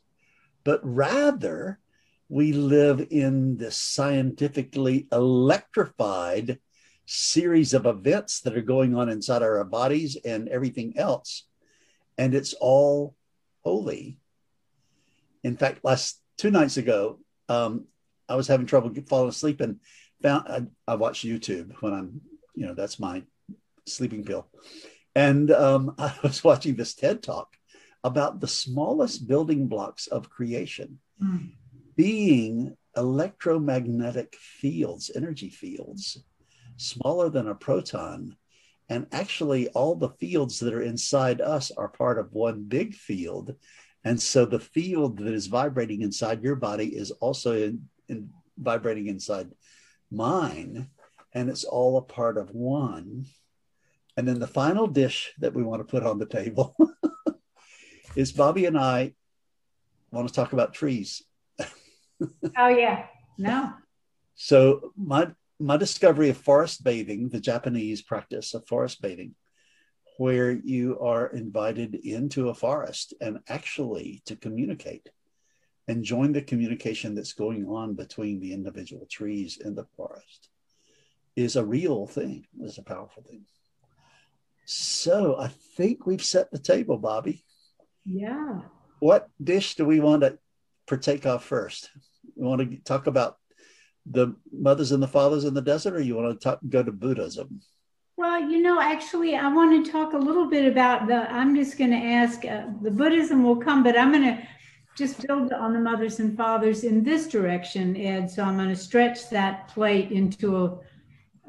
but 0.62 0.81
rather 0.85 1.81
we 2.29 2.52
live 2.52 3.05
in 3.11 3.57
this 3.57 3.76
scientifically 3.76 5.09
electrified 5.11 6.61
series 7.07 7.75
of 7.75 7.85
events 7.85 8.43
that 8.43 8.57
are 8.57 8.62
going 8.62 8.95
on 8.95 9.09
inside 9.09 9.43
our 9.43 9.64
bodies 9.64 10.17
and 10.25 10.49
everything 10.49 10.97
else. 10.97 11.49
And 12.17 12.33
it's 12.33 12.55
all 12.61 13.17
holy. 13.64 14.21
In 15.43 15.57
fact, 15.57 15.85
last 15.85 16.23
two 16.38 16.52
nights 16.52 16.76
ago, 16.76 17.19
um, 17.49 17.87
I 18.29 18.37
was 18.37 18.47
having 18.47 18.67
trouble 18.67 18.95
falling 19.09 19.31
asleep 19.31 19.61
and 19.61 19.81
found 20.23 20.47
I, 20.47 20.93
I 20.93 20.95
watch 20.95 21.23
YouTube 21.23 21.73
when 21.81 21.93
I'm, 21.93 22.21
you 22.55 22.67
know, 22.67 22.75
that's 22.75 23.00
my 23.00 23.25
sleeping 23.85 24.23
pill. 24.23 24.47
And 25.14 25.50
um, 25.50 25.95
I 25.99 26.14
was 26.23 26.45
watching 26.45 26.76
this 26.76 26.95
TED 26.95 27.23
talk 27.23 27.57
about 28.02 28.40
the 28.40 28.49
smallest 28.49 29.29
building 29.29 29.69
blocks 29.69 30.07
of 30.07 30.31
creation 30.31 30.99
mm. 31.23 31.52
being 31.97 32.76
electromagnetic 32.97 34.35
fields, 34.37 35.11
energy 35.14 35.50
fields 35.50 36.23
smaller 36.76 37.29
than 37.29 37.47
a 37.47 37.55
proton. 37.55 38.37
And 38.88 39.07
actually, 39.12 39.69
all 39.69 39.95
the 39.95 40.09
fields 40.09 40.59
that 40.61 40.75
are 40.75 40.83
inside 40.83 41.40
us 41.40 41.71
are 41.71 41.88
part 41.88 42.19
of 42.19 42.33
one 42.33 42.64
big 42.64 42.95
field. 42.95 43.55
And 44.02 44.21
so 44.21 44.47
the 44.47 44.59
field 44.59 45.19
that 45.19 45.33
is 45.33 45.47
vibrating 45.47 46.00
inside 46.02 46.43
your 46.43 46.57
body 46.57 46.87
is 46.87 47.11
also 47.12 47.52
in, 47.52 47.88
in 48.09 48.31
vibrating 48.59 49.07
inside 49.07 49.50
mine. 50.11 50.88
And 51.33 51.49
it's 51.49 51.64
all 51.64 51.99
a 51.99 52.02
part 52.02 52.37
of 52.37 52.50
one. 52.50 53.26
And 54.17 54.26
then 54.26 54.38
the 54.38 54.47
final 54.47 54.87
dish 54.87 55.33
that 55.38 55.55
we 55.55 55.62
want 55.62 55.81
to 55.81 55.90
put 55.90 56.05
on 56.05 56.19
the 56.19 56.26
table 56.26 56.76
is 58.17 58.33
Bobbi 58.33 58.67
and 58.67 58.79
I 58.79 59.14
want 60.11 60.29
to 60.29 60.35
talk 60.35 60.52
about 60.52 60.75
trees. 60.75 61.23
oh, 62.57 62.69
yeah. 62.69 63.07
No. 63.38 63.73
So 64.35 64.93
my 64.97 65.31
my 65.59 65.76
discovery 65.76 66.31
of 66.31 66.38
forest 66.38 66.83
bathing, 66.83 67.29
the 67.29 67.40
Japanese 67.40 68.00
practice 68.00 68.55
of 68.55 68.67
forest 68.67 69.02
bathing, 69.02 69.35
where 70.17 70.52
you 70.52 70.99
are 71.00 71.26
invited 71.26 71.95
into 71.95 72.49
a 72.49 72.55
forest 72.55 73.12
and 73.21 73.40
actually 73.47 74.23
to 74.25 74.37
communicate 74.37 75.11
and 75.87 76.05
join 76.05 76.33
the 76.33 76.40
communication 76.40 77.14
that's 77.14 77.33
going 77.33 77.67
on 77.67 77.95
between 77.95 78.40
the 78.40 78.52
individual 78.52 79.07
trees 79.11 79.59
in 79.62 79.75
the 79.75 79.87
forest 79.97 80.49
is 81.37 81.57
a 81.57 81.64
real 81.64 82.07
thing, 82.07 82.47
is 82.61 82.79
a 82.79 82.83
powerful 82.83 83.23
thing. 83.23 83.45
So 84.72 85.36
I 85.36 85.48
think 85.76 86.06
we've 86.06 86.24
set 86.24 86.52
the 86.52 86.58
table, 86.58 86.96
Bobbi. 86.96 87.42
Yeah. 88.04 88.60
What 89.00 89.28
dish 89.42 89.74
do 89.74 89.84
we 89.84 89.98
want 89.98 90.22
to 90.22 90.38
partake 90.86 91.26
of 91.26 91.42
first? 91.42 91.90
We 92.36 92.46
want 92.46 92.60
to 92.60 92.76
talk 92.84 93.08
about 93.08 93.36
the 94.06 94.36
mothers 94.52 94.92
and 94.92 95.02
the 95.02 95.08
fathers 95.08 95.44
in 95.44 95.54
the 95.54 95.60
desert, 95.60 95.94
or 95.94 96.00
you 96.00 96.14
want 96.14 96.38
to 96.38 96.44
talk, 96.44 96.60
go 96.68 96.84
to 96.84 96.92
Buddhism? 96.92 97.60
Well, 98.16 98.40
you 98.48 98.62
know, 98.62 98.80
actually, 98.80 99.34
I 99.34 99.52
want 99.52 99.84
to 99.84 99.90
talk 99.90 100.12
a 100.12 100.18
little 100.18 100.48
bit 100.48 100.70
about 100.70 101.08
the. 101.08 101.28
I'm 101.32 101.56
just 101.56 101.76
going 101.76 101.90
to 101.90 101.96
ask. 101.96 102.44
Uh, 102.44 102.66
the 102.80 102.92
Buddhism 102.92 103.42
will 103.42 103.56
come, 103.56 103.82
but 103.82 103.98
I'm 103.98 104.12
going 104.12 104.36
to 104.36 104.46
just 104.96 105.26
build 105.26 105.52
on 105.52 105.72
the 105.72 105.80
mothers 105.80 106.20
and 106.20 106.36
fathers 106.36 106.84
in 106.84 107.02
this 107.02 107.26
direction, 107.26 107.96
Ed. 107.96 108.30
So 108.30 108.44
I'm 108.44 108.56
going 108.56 108.68
to 108.68 108.76
stretch 108.76 109.30
that 109.30 109.66
plate 109.66 110.12
into 110.12 110.64
a 110.64 110.78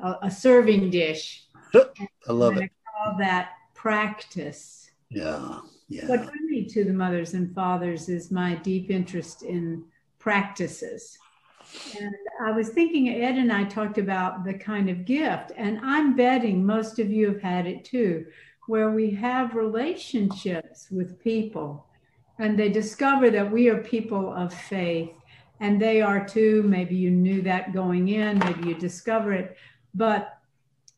a, 0.04 0.18
a 0.24 0.32
serving 0.32 0.90
dish. 0.90 1.46
I 1.76 2.32
love 2.32 2.58
it. 2.58 2.72
Call 3.04 3.18
that 3.18 3.52
practice. 3.74 4.92
Yeah, 5.10 5.60
yeah. 5.90 6.08
What 6.08 6.32
drew 6.32 6.48
me 6.50 6.66
to 6.66 6.84
the 6.84 6.94
mothers 6.94 7.34
and 7.34 7.54
fathers 7.54 8.10
is 8.10 8.32
my 8.32 8.56
deep 8.56 8.90
interest 8.90 9.44
in 9.44 9.84
practices. 10.20 11.18
And 12.00 12.14
I 12.44 12.52
was 12.52 12.70
thinking, 12.70 13.10
Ed 13.10 13.36
and 13.36 13.52
I 13.52 13.64
talked 13.64 13.98
about 13.98 14.44
the 14.44 14.54
kind 14.54 14.90
of 14.90 15.06
gift, 15.06 15.52
and 15.56 15.80
I'm 15.84 16.16
betting 16.16 16.66
most 16.66 17.00
of 17.00 17.10
you 17.10 17.28
have 17.28 17.42
had 17.42 17.66
it 17.66 17.86
too, 17.86 18.26
where 18.68 18.92
we 18.92 19.10
have 19.12 19.56
relationships 19.56 20.90
with 20.92 21.20
people 21.20 21.86
and 22.42 22.58
they 22.58 22.70
discover 22.70 23.30
that 23.30 23.52
we 23.52 23.70
are 23.70 23.78
people 23.78 24.34
of 24.34 24.54
faith 24.54 25.12
and 25.60 25.80
they 25.80 26.02
are 26.02 26.26
too. 26.26 26.64
Maybe 26.64 26.96
you 26.96 27.12
knew 27.12 27.42
that 27.44 27.72
going 27.72 28.10
in, 28.10 28.40
maybe 28.40 28.70
you 28.70 28.76
discover 28.76 29.32
it, 29.34 29.58
but 29.94 30.40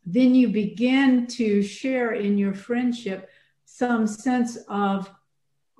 then 0.05 0.35
you 0.35 0.49
begin 0.49 1.27
to 1.27 1.61
share 1.61 2.11
in 2.13 2.37
your 2.37 2.53
friendship 2.53 3.29
some 3.65 4.05
sense 4.05 4.57
of 4.67 5.09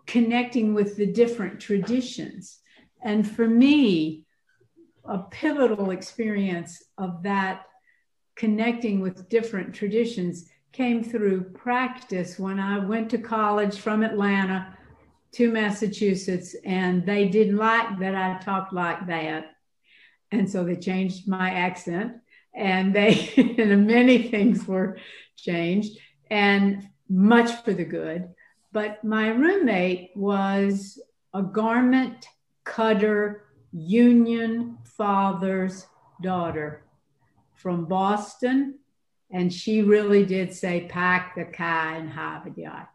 connecting 0.06 0.74
with 0.74 0.96
the 0.96 1.06
different 1.06 1.60
traditions. 1.60 2.60
And 3.04 3.30
for 3.30 3.48
me, 3.48 4.26
a 5.06 5.20
pivotal 5.20 5.92
experience 5.92 6.84
of 6.98 7.24
that 7.24 7.66
connecting 8.36 9.00
with 9.00 9.30
different 9.30 9.76
traditions 9.76 10.50
came 10.72 11.04
through 11.04 11.44
practice 11.52 12.40
when 12.40 12.60
I 12.60 12.80
went 12.80 13.10
to 13.12 13.18
college 13.18 13.78
from 13.78 14.02
Atlanta 14.02 14.76
to 15.34 15.52
Massachusetts, 15.52 16.56
and 16.64 17.06
they 17.06 17.28
didn't 17.28 17.58
like 17.58 18.00
that 18.00 18.16
I 18.16 18.40
talked 18.40 18.74
like 18.74 19.08
that. 19.08 19.52
And 20.32 20.50
so 20.50 20.64
they 20.64 20.76
changed 20.76 21.28
my 21.28 21.52
accent, 21.52 22.14
and 22.56 22.94
they, 22.94 23.34
and 23.58 23.88
many 23.88 24.30
things 24.30 24.68
were 24.68 24.98
changed, 25.36 25.98
and 26.30 26.90
much 27.10 27.64
for 27.64 27.74
the 27.74 27.86
good. 27.86 28.30
But 28.72 29.04
my 29.04 29.30
roommate 29.30 30.12
was 30.16 31.00
a 31.34 31.44
garment 31.44 32.28
cutter 32.64 33.44
union 33.72 34.78
father's 34.84 35.88
daughter 36.22 36.84
from 37.56 37.86
Boston. 37.86 38.80
And 39.32 39.52
she 39.52 39.82
really 39.82 40.26
did 40.26 40.54
say, 40.54 40.88
pack 40.90 41.36
the 41.36 41.46
car 41.46 41.96
and 41.96 42.10
have 42.10 42.46
it 42.46 42.58
yard. 42.58 42.88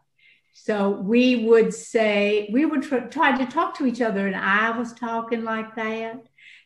So 0.53 0.89
we 0.89 1.47
would 1.47 1.73
say, 1.73 2.49
we 2.51 2.65
would 2.65 2.83
tr- 2.83 3.07
try 3.09 3.37
to 3.37 3.45
talk 3.45 3.77
to 3.77 3.85
each 3.85 4.01
other, 4.01 4.27
and 4.27 4.35
I 4.35 4.77
was 4.77 4.93
talking 4.93 5.43
like 5.43 5.75
that, 5.75 6.25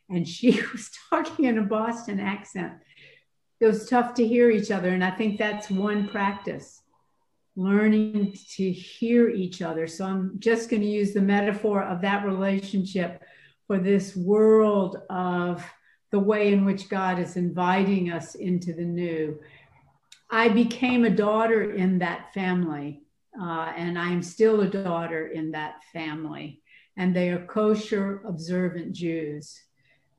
and 0.09 0.27
she 0.27 0.61
was 0.71 0.89
talking 1.09 1.45
in 1.45 1.57
a 1.57 1.63
Boston 1.63 2.19
accent. 2.19 2.73
It 3.59 3.67
was 3.67 3.87
tough 3.87 4.13
to 4.15 4.27
hear 4.27 4.49
each 4.49 4.71
other. 4.71 4.89
And 4.89 5.03
I 5.03 5.11
think 5.11 5.37
that's 5.37 5.69
one 5.69 6.07
practice 6.09 6.81
learning 7.55 8.35
to 8.55 8.71
hear 8.71 9.29
each 9.29 9.61
other. 9.61 9.87
So 9.87 10.05
I'm 10.05 10.35
just 10.39 10.69
going 10.69 10.81
to 10.81 10.87
use 10.87 11.13
the 11.13 11.21
metaphor 11.21 11.83
of 11.83 12.01
that 12.01 12.25
relationship 12.25 13.23
for 13.67 13.77
this 13.77 14.15
world 14.15 14.97
of 15.09 15.63
the 16.11 16.19
way 16.19 16.51
in 16.53 16.65
which 16.65 16.89
God 16.89 17.19
is 17.19 17.37
inviting 17.37 18.11
us 18.11 18.35
into 18.35 18.73
the 18.73 18.85
new. 18.85 19.39
I 20.29 20.49
became 20.49 21.05
a 21.05 21.09
daughter 21.09 21.73
in 21.73 21.99
that 21.99 22.33
family, 22.33 23.03
uh, 23.39 23.71
and 23.75 23.97
I'm 23.97 24.23
still 24.23 24.61
a 24.61 24.67
daughter 24.67 25.27
in 25.27 25.51
that 25.51 25.83
family. 25.91 26.61
And 26.97 27.15
they 27.15 27.29
are 27.29 27.45
kosher 27.45 28.21
observant 28.25 28.93
Jews. 28.93 29.59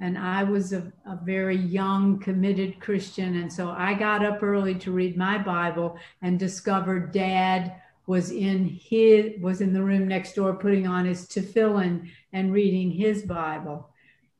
And 0.01 0.19
I 0.19 0.43
was 0.43 0.73
a, 0.73 0.93
a 1.07 1.19
very 1.23 1.57
young, 1.57 2.19
committed 2.19 2.81
Christian. 2.81 3.37
And 3.37 3.53
so 3.53 3.71
I 3.71 3.95
got 3.95 4.25
up 4.25 4.43
early 4.43 4.75
to 4.77 4.93
read 4.93 5.17
my 5.17 5.39
Bible 5.39 5.97
and 6.23 6.39
discovered 6.39 7.13
dad 7.13 7.81
was 8.07 8.31
in 8.31 8.67
his 8.67 9.41
was 9.41 9.61
in 9.61 9.73
the 9.73 9.83
room 9.83 10.07
next 10.07 10.35
door 10.35 10.55
putting 10.55 10.87
on 10.87 11.05
his 11.05 11.27
tefillin 11.27 12.11
and 12.33 12.53
reading 12.53 12.91
his 12.91 13.23
Bible 13.23 13.89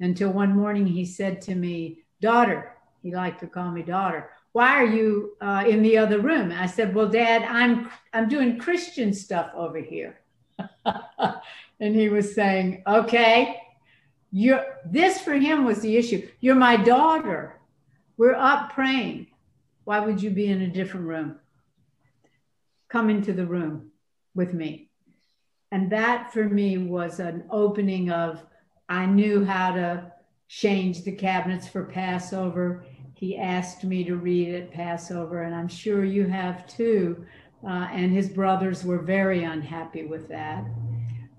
until 0.01 0.31
one 0.31 0.55
morning 0.55 0.87
he 0.87 1.05
said 1.05 1.41
to 1.43 1.55
me, 1.55 2.03
"Daughter," 2.21 2.77
he 3.03 3.15
liked 3.15 3.41
to 3.41 3.47
call 3.47 3.71
me 3.71 3.83
daughter. 3.83 4.31
Why 4.53 4.71
are 4.77 4.87
you 4.87 5.37
uh, 5.41 5.65
in 5.67 5.83
the 5.83 5.97
other 5.97 6.21
room? 6.21 6.53
I 6.53 6.67
said, 6.67 6.95
"Well, 6.95 7.09
Dad, 7.09 7.43
I'm 7.43 7.91
I'm 8.13 8.29
doing 8.29 8.59
Christian 8.59 9.13
stuff 9.15 9.51
over 9.55 9.79
here." 9.79 10.21
and 11.81 11.97
he 11.97 12.11
was 12.11 12.35
saying, 12.35 12.83
"Okay, 12.87 13.61
you're 14.37 14.65
this 14.85 15.21
for 15.21 15.35
him 15.35 15.65
was 15.65 15.81
the 15.81 15.97
issue. 15.97 16.29
You're 16.41 16.55
my 16.57 16.77
daughter. 16.77 17.61
We're 18.17 18.35
up 18.35 18.73
praying. 18.73 19.29
Why 19.85 20.01
would 20.01 20.23
you 20.23 20.31
be 20.31 20.47
in 20.47 20.61
a 20.63 20.69
different 20.69 21.07
room?" 21.07 21.39
come 22.95 23.11
into 23.11 23.33
the 23.33 23.45
room 23.45 23.91
with 24.37 24.55
me. 24.55 24.89
And 25.73 25.91
that 25.91 26.33
for 26.33 26.45
me 26.45 26.79
was 26.79 27.19
an 27.19 27.43
opening 27.51 28.09
of, 28.09 28.41
I 28.89 29.05
knew 29.05 29.45
how 29.45 29.73
to 29.73 30.13
change 30.47 31.03
the 31.03 31.11
cabinets 31.11 31.67
for 31.67 31.83
Passover. 31.83 32.85
He 33.15 33.37
asked 33.37 33.83
me 33.83 34.05
to 34.05 34.15
read 34.15 34.55
at 34.55 34.71
Passover, 34.71 35.43
and 35.43 35.53
I'm 35.53 35.67
sure 35.67 36.05
you 36.05 36.29
have 36.29 36.69
too. 36.69 37.27
Uh, 37.67 37.89
and 37.91 38.13
his 38.13 38.29
brothers 38.29 38.85
were 38.85 38.99
very 38.99 39.43
unhappy 39.43 40.05
with 40.05 40.29
that. 40.29 40.65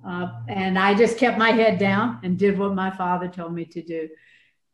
Uh, 0.08 0.28
and 0.48 0.78
I 0.78 0.94
just 0.94 1.18
kept 1.18 1.38
my 1.38 1.52
head 1.52 1.80
down 1.80 2.20
and 2.24 2.38
did 2.38 2.58
what 2.58 2.76
my 2.76 2.92
father 2.92 3.28
told 3.28 3.54
me 3.54 3.66
to 3.66 3.82
do. 3.82 4.10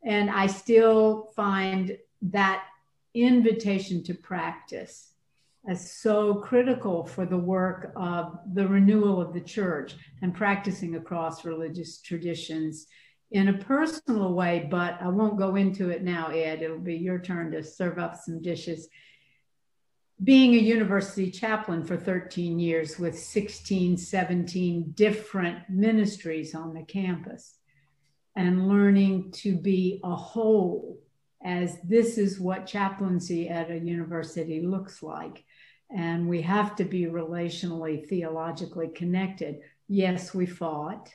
And 0.04 0.30
I 0.30 0.46
still 0.46 1.32
find 1.34 1.96
that 2.22 2.64
invitation 3.14 4.02
to 4.04 4.14
practice 4.14 5.08
as 5.68 5.92
so 5.92 6.34
critical 6.34 7.04
for 7.04 7.24
the 7.24 7.38
work 7.38 7.92
of 7.94 8.38
the 8.52 8.66
renewal 8.66 9.20
of 9.20 9.32
the 9.32 9.40
church 9.40 9.94
and 10.20 10.34
practicing 10.34 10.96
across 10.96 11.44
religious 11.44 12.00
traditions 12.00 12.86
in 13.30 13.48
a 13.48 13.58
personal 13.58 14.34
way, 14.34 14.66
but 14.70 14.98
I 15.00 15.08
won't 15.08 15.38
go 15.38 15.56
into 15.56 15.88
it 15.90 16.02
now, 16.02 16.28
Ed. 16.28 16.62
It'll 16.62 16.78
be 16.78 16.96
your 16.96 17.18
turn 17.18 17.50
to 17.52 17.62
serve 17.62 17.98
up 17.98 18.16
some 18.16 18.42
dishes. 18.42 18.88
Being 20.22 20.54
a 20.54 20.58
university 20.58 21.30
chaplain 21.30 21.84
for 21.84 21.96
13 21.96 22.58
years 22.58 22.98
with 22.98 23.18
16, 23.18 23.96
17 23.96 24.92
different 24.94 25.68
ministries 25.68 26.54
on 26.54 26.74
the 26.74 26.82
campus 26.82 27.56
and 28.36 28.68
learning 28.68 29.32
to 29.32 29.56
be 29.56 30.00
a 30.04 30.14
whole 30.14 30.98
as 31.44 31.78
this 31.82 32.18
is 32.18 32.38
what 32.38 32.66
chaplaincy 32.66 33.48
at 33.48 33.70
a 33.70 33.78
university 33.78 34.60
looks 34.60 35.02
like. 35.02 35.44
And 35.90 36.28
we 36.28 36.42
have 36.42 36.76
to 36.76 36.84
be 36.84 37.06
relationally, 37.06 38.06
theologically 38.06 38.88
connected. 38.88 39.60
Yes, 39.88 40.32
we 40.32 40.46
fought, 40.46 41.10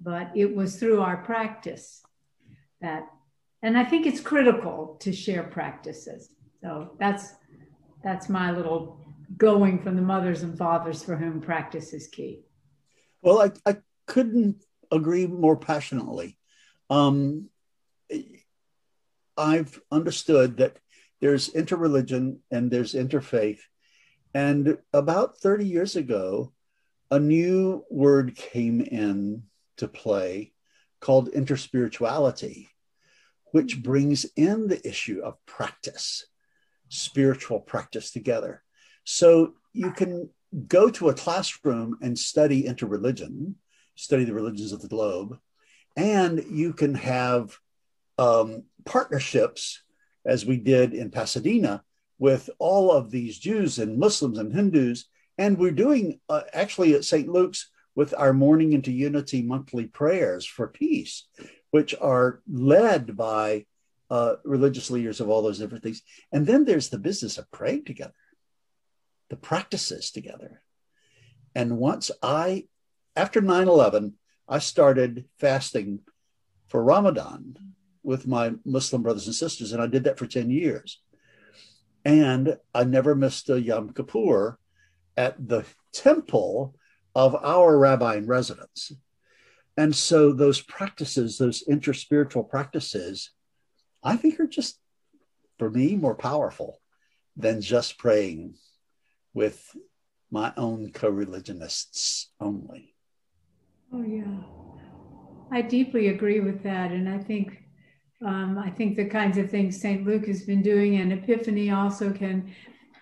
but 0.00 0.30
it 0.34 0.54
was 0.54 0.76
through 0.76 1.00
our 1.00 1.18
practice 1.18 2.02
that, 2.80 3.06
and 3.62 3.76
I 3.76 3.84
think 3.84 4.06
it's 4.06 4.20
critical 4.20 4.96
to 5.00 5.12
share 5.12 5.42
practices. 5.42 6.30
So 6.62 6.92
that's 6.98 7.34
that's 8.02 8.28
my 8.28 8.50
little 8.50 9.00
going 9.36 9.78
from 9.78 9.96
the 9.96 10.02
mothers 10.02 10.42
and 10.42 10.56
fathers 10.56 11.02
for 11.02 11.16
whom 11.16 11.40
practice 11.40 11.92
is 11.92 12.08
key. 12.08 12.40
Well, 13.22 13.42
I, 13.42 13.70
I 13.70 13.76
couldn't 14.06 14.64
agree 14.90 15.26
more 15.26 15.56
passionately. 15.56 16.38
Um, 16.88 17.48
I've 19.36 19.80
understood 19.90 20.56
that 20.58 20.78
there's 21.20 21.50
interreligion 21.50 22.38
and 22.50 22.70
there's 22.70 22.94
interfaith. 22.94 23.60
And 24.34 24.78
about 24.92 25.38
30 25.38 25.66
years 25.66 25.96
ago, 25.96 26.52
a 27.10 27.18
new 27.18 27.84
word 27.90 28.34
came 28.36 28.80
in 28.80 29.44
to 29.78 29.88
play 29.88 30.52
called 31.00 31.32
interspirituality, 31.32 32.68
which 33.52 33.82
brings 33.82 34.26
in 34.36 34.68
the 34.68 34.86
issue 34.86 35.20
of 35.24 35.44
practice, 35.46 36.26
spiritual 36.88 37.60
practice 37.60 38.10
together. 38.10 38.62
So 39.04 39.54
you 39.72 39.90
can 39.90 40.30
go 40.66 40.90
to 40.90 41.08
a 41.08 41.14
classroom 41.14 41.98
and 42.02 42.18
study 42.18 42.64
interreligion, 42.64 43.54
study 43.94 44.24
the 44.24 44.34
religions 44.34 44.72
of 44.72 44.80
the 44.80 44.88
globe, 44.88 45.38
and 45.96 46.44
you 46.50 46.72
can 46.72 46.94
have 46.94 47.58
um, 48.18 48.64
partnerships, 48.84 49.82
as 50.24 50.44
we 50.44 50.56
did 50.56 50.94
in 50.94 51.10
Pasadena, 51.10 51.82
with 52.18 52.50
all 52.58 52.90
of 52.90 53.10
these 53.10 53.38
Jews 53.38 53.78
and 53.78 53.98
Muslims 53.98 54.38
and 54.38 54.52
Hindus. 54.52 55.06
And 55.38 55.56
we're 55.56 55.70
doing 55.70 56.20
uh, 56.28 56.42
actually 56.52 56.94
at 56.94 57.04
St. 57.04 57.28
Luke's 57.28 57.70
with 57.94 58.14
our 58.16 58.32
Morning 58.32 58.72
into 58.72 58.92
Unity 58.92 59.42
monthly 59.42 59.86
prayers 59.86 60.46
for 60.46 60.68
peace, 60.68 61.26
which 61.70 61.94
are 62.00 62.40
led 62.48 63.16
by 63.16 63.66
uh, 64.10 64.36
religious 64.44 64.90
leaders 64.90 65.20
of 65.20 65.28
all 65.28 65.42
those 65.42 65.58
different 65.58 65.84
things. 65.84 66.02
And 66.32 66.46
then 66.46 66.64
there's 66.64 66.88
the 66.88 66.98
business 66.98 67.38
of 67.38 67.50
praying 67.50 67.84
together, 67.84 68.14
the 69.28 69.36
practices 69.36 70.10
together. 70.10 70.62
And 71.54 71.78
once 71.78 72.10
I, 72.22 72.66
after 73.16 73.40
9 73.40 73.68
11, 73.68 74.14
I 74.48 74.58
started 74.58 75.26
fasting 75.38 76.00
for 76.68 76.82
Ramadan 76.82 77.56
with 78.02 78.26
my 78.26 78.52
Muslim 78.64 79.02
brothers 79.02 79.26
and 79.26 79.34
sisters, 79.34 79.72
and 79.72 79.82
I 79.82 79.86
did 79.86 80.04
that 80.04 80.18
for 80.18 80.26
10 80.26 80.50
years. 80.50 81.00
And 82.04 82.56
I 82.74 82.84
never 82.84 83.14
missed 83.14 83.50
a 83.50 83.60
Yom 83.60 83.92
Kippur 83.92 84.58
at 85.16 85.48
the 85.48 85.64
temple 85.92 86.74
of 87.14 87.34
our 87.34 87.76
rabbi 87.76 88.16
in 88.16 88.26
residence. 88.26 88.92
And 89.76 89.94
so 89.94 90.32
those 90.32 90.60
practices, 90.60 91.38
those 91.38 91.64
interspiritual 91.68 92.48
practices, 92.48 93.30
I 94.02 94.16
think 94.16 94.38
are 94.40 94.46
just, 94.46 94.78
for 95.58 95.70
me, 95.70 95.96
more 95.96 96.14
powerful 96.14 96.80
than 97.36 97.60
just 97.60 97.98
praying 97.98 98.54
with 99.34 99.76
my 100.30 100.52
own 100.56 100.90
co 100.92 101.08
religionists 101.08 102.30
only. 102.40 102.94
Oh, 103.92 104.02
yeah. 104.02 104.40
I 105.50 105.62
deeply 105.62 106.08
agree 106.08 106.40
with 106.40 106.62
that. 106.62 106.90
And 106.92 107.08
I 107.08 107.18
think 107.18 107.64
um, 108.24 108.58
I 108.58 108.70
think 108.70 108.96
the 108.96 109.04
kinds 109.04 109.38
of 109.38 109.50
things 109.50 109.80
St. 109.80 110.04
Luke 110.04 110.26
has 110.26 110.42
been 110.42 110.62
doing 110.62 110.96
and 110.96 111.12
Epiphany 111.12 111.70
also 111.70 112.12
can 112.12 112.52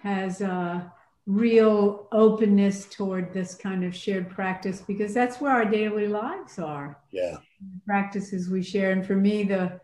has 0.02 0.42
a 0.42 0.92
real 1.24 2.06
openness 2.12 2.84
toward 2.84 3.32
this 3.32 3.54
kind 3.54 3.82
of 3.82 3.96
shared 3.96 4.30
practice 4.30 4.82
because 4.86 5.12
that's 5.12 5.40
where 5.40 5.50
our 5.52 5.64
daily 5.64 6.06
lives 6.06 6.58
are. 6.58 6.98
Yeah. 7.10 7.38
The 7.60 7.80
practices 7.86 8.50
we 8.50 8.62
share. 8.62 8.92
And 8.92 9.04
for 9.04 9.16
me, 9.16 9.42
the 9.42 9.80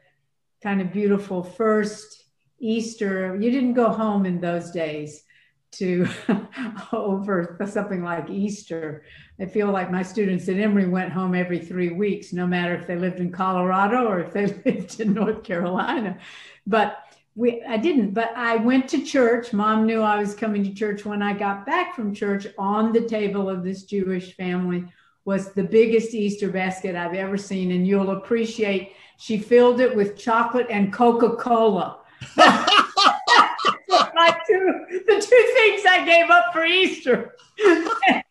kind 0.63 0.81
of 0.81 0.93
beautiful 0.93 1.43
first 1.43 2.23
Easter, 2.61 3.37
you 3.41 3.51
didn't 3.51 3.75
go 3.75 3.89
home 3.89 4.25
in 4.25 4.41
those 4.41 4.71
days 4.71 5.25
to 5.73 6.07
over 6.93 7.59
something 7.67 8.05
like 8.05 8.31
Easter. 8.31 9.03
I 9.41 9.47
feel 9.47 9.71
like 9.71 9.91
my 9.91 10.03
students 10.03 10.49
at 10.49 10.57
Emory 10.57 10.87
went 10.87 11.13
home 11.13 11.35
every 11.35 11.59
three 11.59 11.91
weeks, 11.91 12.33
no 12.33 12.47
matter 12.47 12.75
if 12.75 12.87
they 12.87 12.97
lived 12.97 13.19
in 13.19 13.33
Colorado 13.33 14.07
or 14.07 14.21
if 14.21 14.33
they 14.33 14.47
lived 14.65 15.01
in 15.01 15.15
North 15.15 15.43
Carolina. 15.43 16.19
But 16.67 16.99
we, 17.35 17.63
I 17.67 17.79
didn't, 17.79 18.13
but 18.13 18.33
I 18.37 18.57
went 18.57 18.89
to 18.91 19.03
church. 19.03 19.53
Mom 19.53 19.87
knew 19.87 20.03
I 20.03 20.19
was 20.19 20.35
coming 20.35 20.63
to 20.63 20.75
church. 20.75 21.05
When 21.05 21.23
I 21.23 21.33
got 21.33 21.67
back 21.67 21.97
from 21.97 22.15
church, 22.15 22.47
on 22.59 22.93
the 22.93 23.09
table 23.09 23.49
of 23.49 23.65
this 23.65 23.85
Jewish 23.85 24.37
family 24.37 24.85
was 25.25 25.53
the 25.53 25.63
biggest 25.63 26.15
Easter 26.15 26.51
basket 26.51 26.97
I've 26.97 27.15
ever 27.15 27.37
seen. 27.37 27.71
And 27.73 27.87
you'll 27.87 28.11
appreciate 28.11 28.95
she 29.19 29.39
filled 29.39 29.81
it 29.81 29.95
with 29.95 30.17
chocolate 30.17 30.67
and 30.71 30.93
Coca 30.93 31.37
Cola. 31.37 31.99
my 32.37 34.37
two, 34.47 34.87
the 35.07 35.15
two 35.15 35.51
things 35.55 35.83
I 35.89 36.05
gave 36.05 36.31
up 36.31 36.53
for 36.53 36.65
Easter. 36.65 37.37
I 37.61 38.23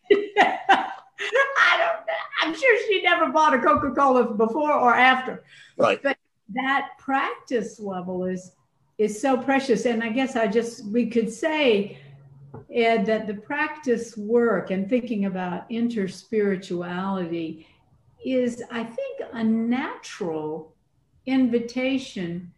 don't. 1.78 2.00
I'm 2.40 2.54
sure 2.54 2.78
she 2.88 3.02
never 3.02 3.30
bought 3.30 3.54
a 3.54 3.60
Coca 3.60 3.92
Cola 3.92 4.34
before 4.34 4.72
or 4.72 4.94
after. 4.94 5.44
Right. 5.76 6.02
But 6.02 6.16
that 6.54 6.88
practice 6.98 7.78
level 7.78 8.24
is 8.24 8.52
is 8.98 9.20
so 9.20 9.36
precious, 9.36 9.86
and 9.86 10.02
I 10.02 10.08
guess 10.10 10.36
I 10.36 10.46
just 10.46 10.86
we 10.86 11.08
could 11.08 11.30
say. 11.30 11.98
Ed, 12.72 13.06
that 13.06 13.26
the 13.26 13.34
practice 13.34 14.16
work 14.16 14.70
and 14.70 14.88
thinking 14.88 15.24
about 15.26 15.68
interspirituality 15.70 17.66
is, 18.24 18.62
I 18.70 18.84
think, 18.84 19.20
a 19.32 19.42
natural 19.42 20.74
invitation 21.26 22.52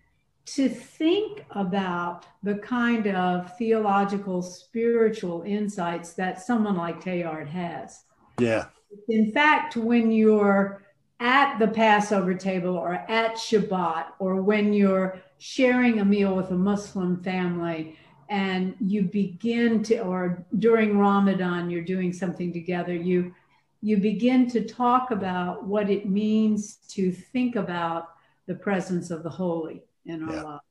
to 0.46 0.68
think 0.68 1.44
about 1.52 2.26
the 2.42 2.56
kind 2.56 3.06
of 3.08 3.56
theological, 3.56 4.42
spiritual 4.42 5.42
insights 5.42 6.12
that 6.14 6.42
someone 6.42 6.76
like 6.76 7.02
Teilhard 7.02 7.48
has. 7.48 8.04
Yeah. 8.38 8.66
In 9.08 9.32
fact, 9.32 9.76
when 9.76 10.10
you're 10.10 10.82
at 11.20 11.58
the 11.58 11.68
Passover 11.68 12.34
table 12.34 12.76
or 12.76 12.94
at 12.94 13.36
Shabbat, 13.36 14.06
or 14.18 14.42
when 14.42 14.72
you're 14.72 15.22
sharing 15.38 16.00
a 16.00 16.04
meal 16.04 16.34
with 16.36 16.50
a 16.50 16.56
Muslim 16.56 17.22
family, 17.22 17.96
and 18.28 18.74
you 18.80 19.02
begin 19.02 19.82
to, 19.84 19.98
or 20.00 20.46
during 20.58 20.98
Ramadan, 20.98 21.70
you're 21.70 21.84
doing 21.84 22.12
something 22.12 22.52
together, 22.52 22.94
you 22.94 23.34
you 23.80 23.98
begin 23.98 24.48
to 24.50 24.64
talk 24.64 25.10
about 25.10 25.64
what 25.64 25.90
it 25.90 26.08
means 26.08 26.76
to 26.88 27.12
think 27.12 27.54
about 27.54 28.08
the 28.46 28.54
presence 28.54 29.10
of 29.10 29.22
the 29.22 29.28
holy 29.28 29.82
in 30.06 30.22
our 30.22 30.34
yeah. 30.34 30.42
lives. 30.42 30.62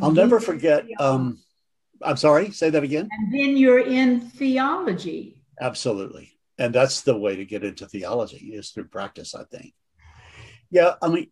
I'll 0.00 0.12
never 0.12 0.38
forget. 0.38 0.86
Um, 1.00 1.40
I'm 2.00 2.16
sorry, 2.16 2.52
say 2.52 2.70
that 2.70 2.84
again. 2.84 3.08
And 3.10 3.34
then 3.34 3.56
you're 3.56 3.80
in 3.80 4.20
theology. 4.20 5.42
Absolutely. 5.60 6.38
And 6.58 6.72
that's 6.72 7.00
the 7.00 7.16
way 7.16 7.36
to 7.36 7.44
get 7.44 7.64
into 7.64 7.86
theology 7.86 8.52
is 8.54 8.70
through 8.70 8.84
practice, 8.84 9.34
I 9.34 9.44
think. 9.44 9.74
Yeah, 10.70 10.94
I 11.02 11.08
mean, 11.08 11.30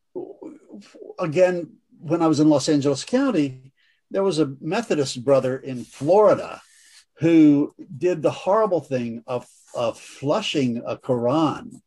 again, 1.19 1.77
when 2.01 2.23
I 2.23 2.27
was 2.27 2.41
in 2.41 2.49
Los 2.49 2.69
Angeles 2.69 3.05
County, 3.05 3.70
there 4.11 4.23
was 4.23 4.39
a 4.39 4.55
Methodist 4.61 5.25
brother 5.25 5.57
in 5.57 5.85
Florida 5.85 6.61
who 7.19 7.75
did 7.97 8.23
the 8.23 8.31
horrible 8.31 8.81
thing 8.81 9.23
of, 9.27 9.47
of 9.75 9.99
flushing 9.99 10.83
a 10.87 10.97
Quran 10.97 11.81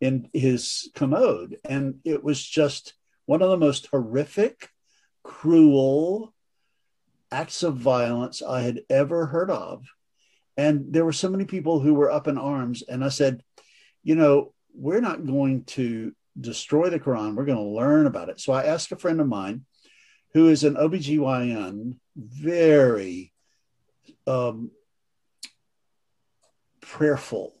in 0.00 0.30
his 0.32 0.90
commode. 0.94 1.56
And 1.64 1.96
it 2.04 2.22
was 2.22 2.42
just 2.42 2.94
one 3.26 3.42
of 3.42 3.50
the 3.50 3.56
most 3.56 3.88
horrific, 3.88 4.70
cruel 5.22 6.32
acts 7.30 7.62
of 7.62 7.76
violence 7.76 8.40
I 8.40 8.62
had 8.62 8.80
ever 8.88 9.26
heard 9.26 9.50
of. 9.50 9.84
And 10.56 10.92
there 10.92 11.04
were 11.04 11.12
so 11.12 11.28
many 11.28 11.44
people 11.44 11.80
who 11.80 11.94
were 11.94 12.10
up 12.10 12.26
in 12.26 12.38
arms. 12.38 12.82
And 12.82 13.04
I 13.04 13.10
said, 13.10 13.42
you 14.02 14.14
know, 14.14 14.54
we're 14.74 15.00
not 15.00 15.26
going 15.26 15.64
to 15.64 16.12
destroy 16.40 16.88
the 16.88 17.00
Quran. 17.00 17.34
We're 17.34 17.44
going 17.44 17.58
to 17.58 17.64
learn 17.64 18.06
about 18.06 18.28
it. 18.28 18.40
So 18.40 18.52
I 18.52 18.64
asked 18.64 18.92
a 18.92 18.96
friend 18.96 19.20
of 19.20 19.26
mine 19.26 19.64
who 20.34 20.48
is 20.48 20.64
an 20.64 20.74
OBGYN, 20.74 21.96
very 22.16 23.32
um, 24.26 24.70
prayerful 26.80 27.54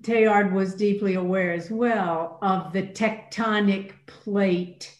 Teilhard 0.00 0.52
was 0.52 0.74
deeply 0.74 1.14
aware 1.14 1.52
as 1.52 1.70
well 1.70 2.38
of 2.42 2.72
the 2.72 2.82
tectonic 2.82 3.92
plate 4.06 4.94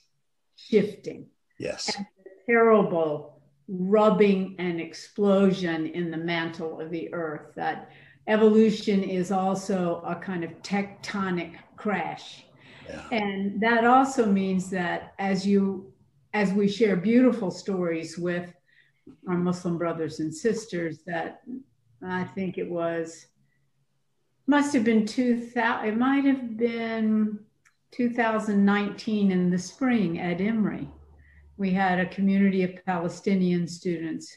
shifting. 0.57 1.27
Yes. 1.59 1.95
And 1.97 2.07
the 2.25 2.31
terrible 2.47 3.41
rubbing 3.69 4.57
and 4.59 4.81
explosion 4.81 5.87
in 5.87 6.11
the 6.11 6.17
mantle 6.17 6.81
of 6.81 6.91
the 6.91 7.13
earth. 7.15 7.55
That 7.57 7.91
evolution 8.27 9.03
is 9.03 9.33
also 9.33 10.03
a 10.07 10.15
kind 10.15 10.45
of 10.45 10.51
tectonic 10.63 11.55
crash. 11.77 12.45
Yeah. 12.89 13.03
And 13.11 13.61
that 13.61 13.85
also 13.85 14.27
means 14.27 14.71
that 14.71 15.15
as 15.19 15.47
you 15.47 15.93
as 16.35 16.53
we 16.53 16.67
share 16.67 16.97
beautiful 16.97 17.51
stories 17.51 18.17
with 18.17 18.53
our 19.29 19.37
Muslim 19.37 19.79
brothers 19.79 20.21
and 20.21 20.35
sisters 20.35 20.99
that 21.07 21.43
I 22.05 22.25
think 22.25 22.59
it 22.59 22.69
was 22.69 23.27
must 24.47 24.73
have 24.75 24.85
been 24.85 25.07
2000 25.07 25.89
it 25.89 25.97
might 25.97 26.25
have 26.25 26.57
been 26.57 27.39
2019 27.93 29.31
in 29.31 29.51
the 29.51 29.59
spring 29.59 30.19
at 30.19 30.41
Emory. 30.41 30.89
We 31.57 31.71
had 31.71 32.01
a 32.01 32.07
community 32.07 32.63
of 32.65 32.85
Palestinian 32.85 33.69
students 33.69 34.35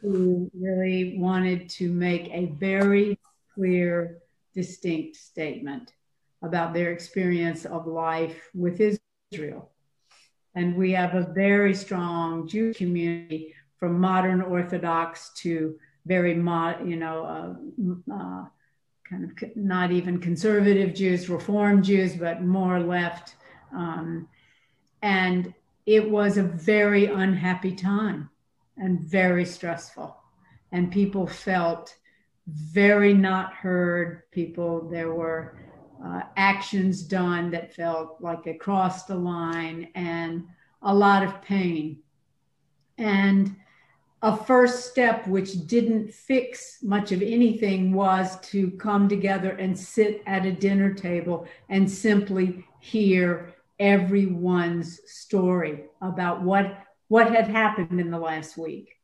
who 0.00 0.50
really 0.58 1.16
wanted 1.18 1.68
to 1.68 1.92
make 1.92 2.28
a 2.30 2.46
very 2.58 3.18
clear, 3.54 4.18
distinct 4.54 5.16
statement 5.16 5.92
about 6.42 6.74
their 6.74 6.90
experience 6.92 7.64
of 7.64 7.86
life 7.86 8.50
with 8.54 8.80
Israel. 9.32 9.70
And 10.54 10.74
we 10.74 10.90
have 10.92 11.14
a 11.14 11.32
very 11.32 11.74
strong 11.74 12.48
Jewish 12.48 12.76
community 12.76 13.54
from 13.80 13.98
modern 13.98 14.42
Orthodox 14.42 15.30
to 15.36 15.76
very, 16.06 16.34
mod, 16.34 16.86
you 16.88 16.96
know, 16.96 17.24
uh, 17.24 18.14
uh, 18.14 18.44
kind 19.08 19.24
of 19.24 19.56
not 19.56 19.90
even 19.90 20.20
conservative 20.20 20.94
Jews, 20.94 21.28
Reform 21.28 21.82
Jews, 21.82 22.14
but 22.14 22.42
more 22.42 22.78
left. 22.78 23.34
Um, 23.74 24.28
and 25.02 25.52
it 25.86 26.08
was 26.08 26.36
a 26.36 26.42
very 26.42 27.06
unhappy 27.06 27.74
time 27.74 28.30
and 28.76 29.00
very 29.00 29.44
stressful. 29.44 30.16
And 30.72 30.92
people 30.92 31.26
felt 31.26 31.96
very 32.46 33.14
not 33.14 33.54
heard. 33.54 34.30
People, 34.30 34.88
there 34.88 35.12
were 35.12 35.58
uh, 36.04 36.22
actions 36.36 37.02
done 37.02 37.50
that 37.50 37.74
felt 37.74 38.18
like 38.20 38.44
they 38.44 38.54
crossed 38.54 39.08
the 39.08 39.14
line 39.14 39.88
and 39.94 40.44
a 40.82 40.94
lot 40.94 41.24
of 41.24 41.42
pain. 41.42 41.98
And 42.96 43.56
a 44.22 44.36
first 44.36 44.90
step 44.90 45.26
which 45.26 45.66
didn't 45.66 46.12
fix 46.12 46.78
much 46.82 47.10
of 47.10 47.22
anything 47.22 47.92
was 47.92 48.38
to 48.40 48.70
come 48.72 49.08
together 49.08 49.50
and 49.50 49.78
sit 49.78 50.22
at 50.26 50.44
a 50.44 50.52
dinner 50.52 50.92
table 50.92 51.46
and 51.70 51.90
simply 51.90 52.64
hear 52.80 53.54
everyone's 53.78 55.00
story 55.10 55.84
about 56.02 56.42
what 56.42 56.84
what 57.08 57.34
had 57.34 57.48
happened 57.48 57.98
in 57.98 58.10
the 58.10 58.18
last 58.18 58.56
week. 58.56 58.94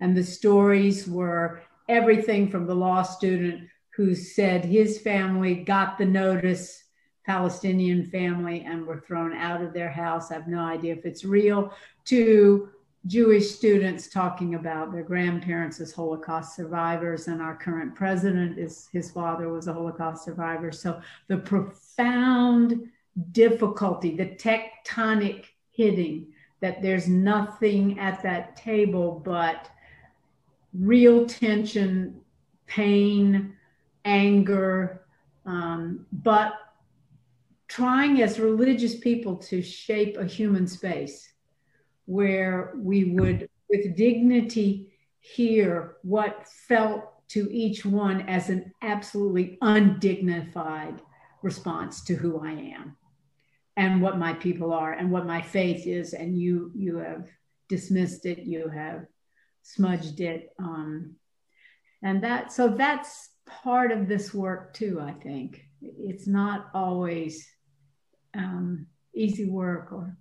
And 0.00 0.16
the 0.16 0.24
stories 0.24 1.06
were 1.06 1.62
everything 1.88 2.50
from 2.50 2.66
the 2.66 2.74
law 2.74 3.02
student 3.02 3.68
who 3.94 4.14
said 4.14 4.64
his 4.64 4.98
family 4.98 5.54
got 5.54 5.96
the 5.96 6.04
notice 6.04 6.82
palestinian 7.24 8.04
family 8.04 8.64
and 8.66 8.84
were 8.84 9.00
thrown 9.06 9.32
out 9.32 9.62
of 9.62 9.72
their 9.72 9.90
house. 9.90 10.30
I 10.30 10.34
have 10.34 10.48
no 10.48 10.58
idea 10.58 10.94
if 10.94 11.04
it's 11.04 11.24
real 11.24 11.72
to 12.06 12.70
Jewish 13.06 13.50
students 13.50 14.06
talking 14.06 14.54
about 14.54 14.92
their 14.92 15.02
grandparents 15.02 15.80
as 15.80 15.92
Holocaust 15.92 16.54
survivors, 16.54 17.26
and 17.26 17.42
our 17.42 17.56
current 17.56 17.94
president 17.94 18.58
is 18.58 18.88
his 18.92 19.10
father 19.10 19.48
was 19.48 19.66
a 19.66 19.72
Holocaust 19.72 20.24
survivor. 20.24 20.70
So 20.70 21.00
the 21.26 21.38
profound 21.38 22.88
difficulty, 23.32 24.16
the 24.16 24.26
tectonic 24.26 25.46
hitting, 25.72 26.28
that 26.60 26.80
there's 26.80 27.08
nothing 27.08 27.98
at 27.98 28.22
that 28.22 28.56
table 28.56 29.20
but 29.24 29.68
real 30.72 31.26
tension, 31.26 32.20
pain, 32.66 33.56
anger, 34.04 35.02
um, 35.44 36.06
but 36.12 36.52
trying 37.66 38.22
as 38.22 38.38
religious 38.38 38.94
people 38.94 39.34
to 39.34 39.60
shape 39.60 40.16
a 40.16 40.24
human 40.24 40.68
space 40.68 41.31
where 42.12 42.72
we 42.76 43.04
would, 43.04 43.48
with 43.70 43.96
dignity, 43.96 44.92
hear 45.20 45.96
what 46.02 46.46
felt 46.68 47.26
to 47.28 47.50
each 47.50 47.86
one 47.86 48.20
as 48.28 48.50
an 48.50 48.70
absolutely 48.82 49.56
undignified 49.62 51.00
response 51.42 52.04
to 52.04 52.14
who 52.14 52.44
I 52.44 52.52
am 52.52 52.96
and 53.78 54.02
what 54.02 54.18
my 54.18 54.34
people 54.34 54.74
are 54.74 54.92
and 54.92 55.10
what 55.10 55.24
my 55.24 55.40
faith 55.40 55.86
is. 55.86 56.12
And 56.12 56.38
you, 56.38 56.70
you 56.74 56.98
have 56.98 57.28
dismissed 57.70 58.26
it, 58.26 58.40
you 58.40 58.68
have 58.68 59.06
smudged 59.62 60.20
it. 60.20 60.50
Um, 60.58 61.16
and 62.02 62.22
that, 62.24 62.52
so 62.52 62.68
that's 62.68 63.30
part 63.46 63.90
of 63.90 64.06
this 64.06 64.34
work 64.34 64.74
too, 64.74 65.00
I 65.00 65.12
think. 65.12 65.64
It's 65.80 66.26
not 66.26 66.66
always 66.74 67.48
um, 68.34 68.86
easy 69.14 69.48
work 69.48 69.92
or 69.92 70.16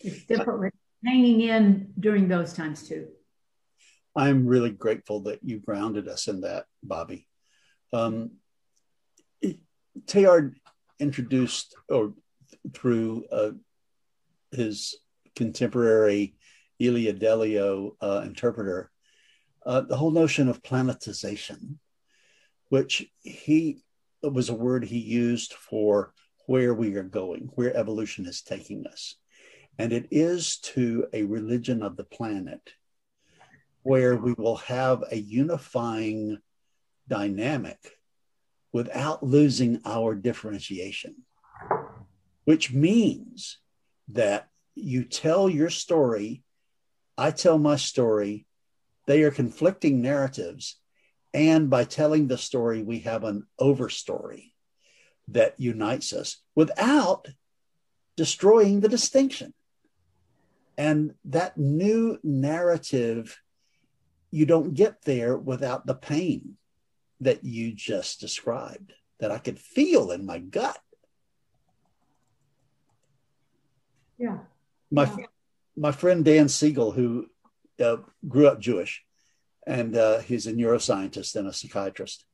it's 0.00 0.24
different 0.24 0.74
hanging 1.04 1.40
in 1.40 1.92
during 1.98 2.28
those 2.28 2.52
times 2.52 2.88
too. 2.88 3.08
I'm 4.16 4.46
really 4.46 4.70
grateful 4.70 5.20
that 5.22 5.40
you 5.42 5.58
grounded 5.58 6.08
us 6.08 6.28
in 6.28 6.42
that, 6.42 6.66
Bobbi. 6.86 7.26
Um, 7.92 8.32
introduced, 11.00 11.74
or 11.88 12.12
through 12.74 13.24
uh, 13.32 13.50
his 14.52 14.96
contemporary 15.34 16.36
Ilia 16.78 17.14
Delio 17.14 17.92
uh, 18.00 18.22
interpreter, 18.24 18.90
uh, 19.64 19.82
the 19.82 19.96
whole 19.96 20.10
notion 20.10 20.48
of 20.48 20.62
planetization, 20.62 21.78
which 22.68 23.06
he 23.22 23.82
was 24.22 24.48
a 24.48 24.54
word 24.54 24.84
he 24.84 24.98
used 24.98 25.54
for 25.54 26.12
where 26.46 26.74
we 26.74 26.94
are 26.96 27.02
going, 27.02 27.50
where 27.54 27.76
evolution 27.76 28.26
is 28.26 28.42
taking 28.42 28.86
us. 28.86 29.16
And 29.80 29.94
it 29.94 30.08
is 30.10 30.58
to 30.74 31.06
a 31.14 31.22
religion 31.22 31.82
of 31.82 31.96
the 31.96 32.04
planet 32.04 32.60
where 33.82 34.14
we 34.14 34.34
will 34.34 34.56
have 34.56 35.02
a 35.10 35.16
unifying 35.16 36.36
dynamic 37.08 37.96
without 38.72 39.22
losing 39.22 39.80
our 39.86 40.14
differentiation, 40.14 41.22
which 42.44 42.74
means 42.74 43.56
that 44.08 44.50
you 44.74 45.02
tell 45.02 45.48
your 45.48 45.70
story, 45.70 46.42
I 47.16 47.30
tell 47.30 47.56
my 47.56 47.76
story, 47.76 48.44
they 49.06 49.22
are 49.22 49.30
conflicting 49.30 50.02
narratives. 50.02 50.76
And 51.32 51.70
by 51.70 51.84
telling 51.84 52.28
the 52.28 52.36
story, 52.36 52.82
we 52.82 52.98
have 52.98 53.24
an 53.24 53.46
overstory 53.58 54.52
that 55.28 55.58
unites 55.58 56.12
us 56.12 56.36
without 56.54 57.28
destroying 58.14 58.80
the 58.80 58.88
distinction. 58.90 59.54
And 60.80 61.12
that 61.26 61.58
new 61.58 62.18
narrative, 62.24 63.38
you 64.30 64.46
don't 64.46 64.72
get 64.72 65.02
there 65.02 65.36
without 65.36 65.84
the 65.84 65.94
pain 65.94 66.56
that 67.20 67.44
you 67.44 67.74
just 67.74 68.18
described, 68.18 68.94
that 69.18 69.30
I 69.30 69.36
could 69.36 69.58
feel 69.58 70.10
in 70.10 70.24
my 70.24 70.38
gut. 70.38 70.78
Yeah. 74.16 74.38
My, 74.90 75.04
yeah. 75.04 75.26
my 75.76 75.92
friend 75.92 76.24
Dan 76.24 76.48
Siegel, 76.48 76.92
who 76.92 77.26
uh, 77.78 77.98
grew 78.26 78.48
up 78.48 78.58
Jewish, 78.58 79.04
and 79.66 79.94
uh, 79.94 80.20
he's 80.20 80.46
a 80.46 80.54
neuroscientist 80.54 81.36
and 81.36 81.46
a 81.46 81.52
psychiatrist, 81.52 82.24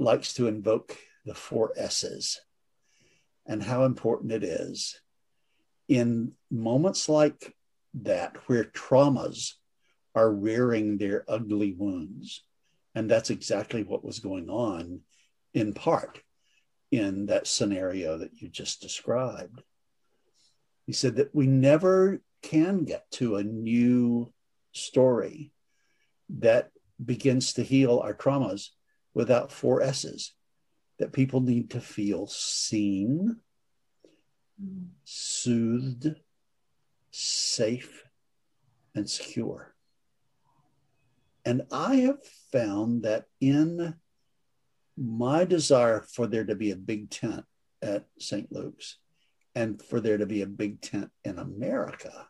likes 0.00 0.34
to 0.34 0.48
invoke 0.48 0.98
the 1.24 1.34
four 1.34 1.72
S's 1.76 2.40
and 3.46 3.62
how 3.62 3.84
important 3.84 4.32
it 4.32 4.42
is 4.42 5.01
in 5.88 6.32
moments 6.50 7.08
like 7.08 7.54
that 7.94 8.36
where 8.46 8.64
traumas 8.64 9.54
are 10.14 10.32
rearing 10.32 10.98
their 10.98 11.24
ugly 11.28 11.72
wounds. 11.72 12.44
And 12.94 13.10
that's 13.10 13.30
exactly 13.30 13.82
what 13.82 14.04
was 14.04 14.18
going 14.18 14.50
on 14.50 15.00
in 15.54 15.72
part 15.72 16.20
in 16.90 17.26
that 17.26 17.46
scenario 17.46 18.18
that 18.18 18.40
you 18.40 18.48
just 18.48 18.82
described. 18.82 19.62
He 20.86 20.92
said 20.92 21.16
that 21.16 21.34
we 21.34 21.46
never 21.46 22.20
can 22.42 22.84
get 22.84 23.10
to 23.12 23.36
a 23.36 23.44
new 23.44 24.32
story 24.72 25.52
that 26.28 26.70
begins 27.04 27.54
to 27.54 27.62
heal 27.62 28.00
our 28.00 28.14
traumas 28.14 28.68
without 29.14 29.52
four 29.52 29.82
S's 29.82 30.32
that 30.98 31.12
people 31.12 31.40
need 31.40 31.70
to 31.70 31.80
feel 31.80 32.26
seen, 32.26 33.36
soothed, 35.04 36.14
safe, 37.10 38.04
and 38.94 39.08
secure. 39.08 39.74
And 41.44 41.62
I 41.72 41.96
have 41.96 42.24
found 42.52 43.02
that 43.02 43.24
in 43.40 43.96
my 44.96 45.44
desire 45.44 46.00
for 46.00 46.26
there 46.26 46.44
to 46.44 46.54
be 46.54 46.70
a 46.70 46.76
big 46.76 47.10
tent 47.10 47.44
at 47.80 48.06
St. 48.18 48.52
Luke's 48.52 48.98
and 49.54 49.82
for 49.82 50.00
there 50.00 50.18
to 50.18 50.26
be 50.26 50.42
a 50.42 50.46
big 50.46 50.80
tent 50.80 51.10
in 51.24 51.38
America, 51.38 52.28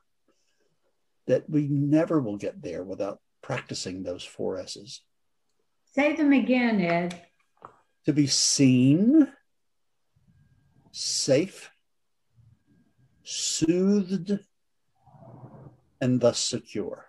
that 1.26 1.48
we 1.48 1.68
never 1.68 2.20
will 2.20 2.36
get 2.36 2.62
there 2.62 2.82
without 2.82 3.20
practicing 3.42 4.02
those 4.02 4.24
four 4.24 4.58
S's. 4.58 5.02
Say 5.94 6.16
them 6.16 6.32
again, 6.32 6.80
Ed. 6.80 7.20
To 8.06 8.12
be 8.12 8.26
seen, 8.26 9.28
safe, 10.90 11.70
soothed, 13.32 14.38
and 16.00 16.20
thus 16.20 16.38
secure. 16.38 17.06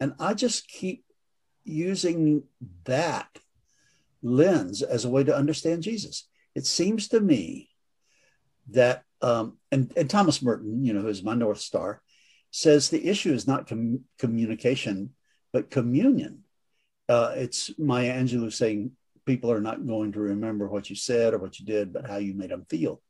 And 0.00 0.14
I 0.20 0.34
just 0.34 0.68
keep 0.68 1.04
using 1.64 2.44
that 2.84 3.28
lens 4.22 4.82
as 4.82 5.04
a 5.04 5.10
way 5.10 5.24
to 5.24 5.36
understand 5.36 5.82
Jesus. 5.82 6.28
It 6.54 6.66
seems 6.66 7.08
to 7.08 7.20
me 7.20 7.70
that, 8.70 9.04
um, 9.22 9.58
and, 9.72 9.92
and 9.96 10.08
Thomas 10.08 10.42
Merton, 10.42 10.84
you 10.84 10.92
know, 10.92 11.02
who's 11.02 11.22
my 11.22 11.34
North 11.34 11.60
Star, 11.60 12.02
says 12.50 12.88
the 12.88 13.08
issue 13.08 13.32
is 13.32 13.46
not 13.46 13.68
com- 13.68 14.04
communication, 14.18 15.10
but 15.52 15.70
communion. 15.70 16.44
Uh, 17.08 17.32
it's 17.36 17.70
Maya 17.78 18.12
Angelou 18.12 18.52
saying 18.52 18.92
people 19.26 19.50
are 19.50 19.60
not 19.60 19.86
going 19.86 20.12
to 20.12 20.20
remember 20.20 20.68
what 20.68 20.88
you 20.88 20.96
said 20.96 21.34
or 21.34 21.38
what 21.38 21.58
you 21.58 21.66
did, 21.66 21.92
but 21.92 22.06
how 22.06 22.16
you 22.16 22.34
made 22.34 22.50
them 22.50 22.66
feel. 22.68 23.00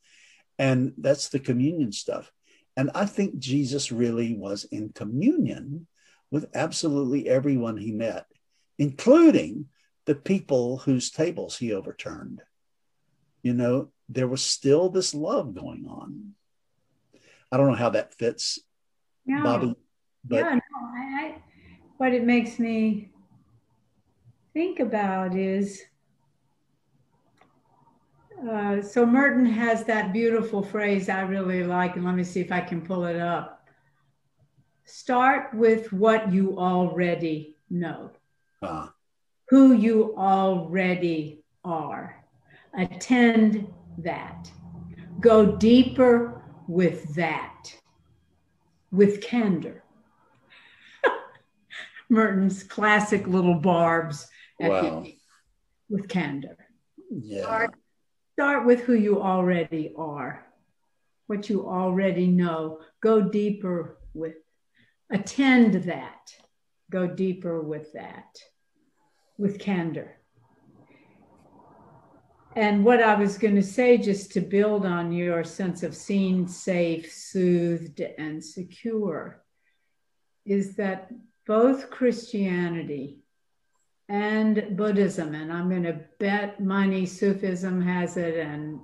And 0.58 0.92
that's 0.98 1.28
the 1.28 1.38
communion 1.38 1.92
stuff. 1.92 2.32
And 2.76 2.90
I 2.94 3.06
think 3.06 3.38
Jesus 3.38 3.90
really 3.90 4.34
was 4.34 4.64
in 4.64 4.90
communion 4.90 5.86
with 6.30 6.48
absolutely 6.54 7.28
everyone 7.28 7.76
he 7.76 7.92
met, 7.92 8.26
including 8.78 9.66
the 10.04 10.14
people 10.14 10.78
whose 10.78 11.10
tables 11.10 11.56
he 11.56 11.72
overturned. 11.72 12.42
You 13.42 13.54
know, 13.54 13.90
there 14.08 14.28
was 14.28 14.42
still 14.42 14.88
this 14.88 15.14
love 15.14 15.54
going 15.54 15.86
on. 15.88 16.34
I 17.50 17.56
don't 17.56 17.68
know 17.68 17.74
how 17.74 17.90
that 17.90 18.14
fits, 18.14 18.58
no. 19.26 19.42
Bobbi. 19.42 19.74
But 20.24 20.36
yeah, 20.36 20.54
no, 20.54 20.60
I, 20.80 21.24
I, 21.24 21.34
what 21.96 22.12
it 22.12 22.24
makes 22.24 22.58
me 22.58 23.10
think 24.52 24.80
about 24.80 25.36
is 25.36 25.82
uh, 28.46 28.82
so 28.82 29.04
Merton 29.04 29.46
has 29.46 29.84
that 29.84 30.12
beautiful 30.12 30.62
phrase 30.62 31.08
I 31.08 31.22
really 31.22 31.64
like, 31.64 31.96
and 31.96 32.04
let 32.04 32.14
me 32.14 32.24
see 32.24 32.40
if 32.40 32.52
I 32.52 32.60
can 32.60 32.80
pull 32.80 33.04
it 33.04 33.16
up. 33.16 33.66
Start 34.84 35.52
with 35.54 35.92
what 35.92 36.32
you 36.32 36.58
already 36.58 37.56
know, 37.68 38.10
uh. 38.62 38.88
who 39.48 39.72
you 39.72 40.14
already 40.16 41.42
are. 41.64 42.24
Attend 42.76 43.66
that. 43.98 44.50
Go 45.20 45.56
deeper 45.56 46.42
with 46.68 47.14
that, 47.16 47.74
with 48.92 49.20
candor. 49.20 49.82
Merton's 52.08 52.62
classic 52.62 53.26
little 53.26 53.56
barbs 53.56 54.28
wow. 54.60 55.04
with 55.88 56.08
candor. 56.08 56.56
Yeah. 57.10 57.42
Start, 57.42 57.74
start 58.38 58.64
with 58.64 58.82
who 58.82 58.94
you 58.94 59.20
already 59.20 59.92
are, 59.98 60.46
what 61.26 61.50
you 61.50 61.68
already 61.68 62.28
know. 62.28 62.78
Go 63.02 63.20
deeper 63.20 63.98
with 64.14 64.34
attend 65.10 65.74
that 65.84 66.32
go 66.88 67.06
deeper 67.08 67.60
with 67.60 67.92
that 67.94 68.36
with 69.38 69.58
candor 69.58 70.18
and 72.54 72.84
what 72.84 73.02
i 73.02 73.14
was 73.14 73.38
going 73.38 73.54
to 73.54 73.62
say 73.62 73.96
just 73.96 74.30
to 74.32 74.40
build 74.40 74.84
on 74.84 75.10
your 75.10 75.42
sense 75.42 75.82
of 75.82 75.96
seen 75.96 76.46
safe 76.46 77.10
soothed 77.10 78.02
and 78.18 78.44
secure 78.44 79.42
is 80.44 80.76
that 80.76 81.10
both 81.46 81.88
christianity 81.88 83.22
and 84.08 84.76
buddhism 84.76 85.34
and 85.34 85.52
i'm 85.52 85.68
going 85.68 85.82
to 85.82 86.00
bet 86.18 86.60
money 86.60 87.04
sufism 87.04 87.80
has 87.80 88.16
it 88.16 88.36
and 88.36 88.78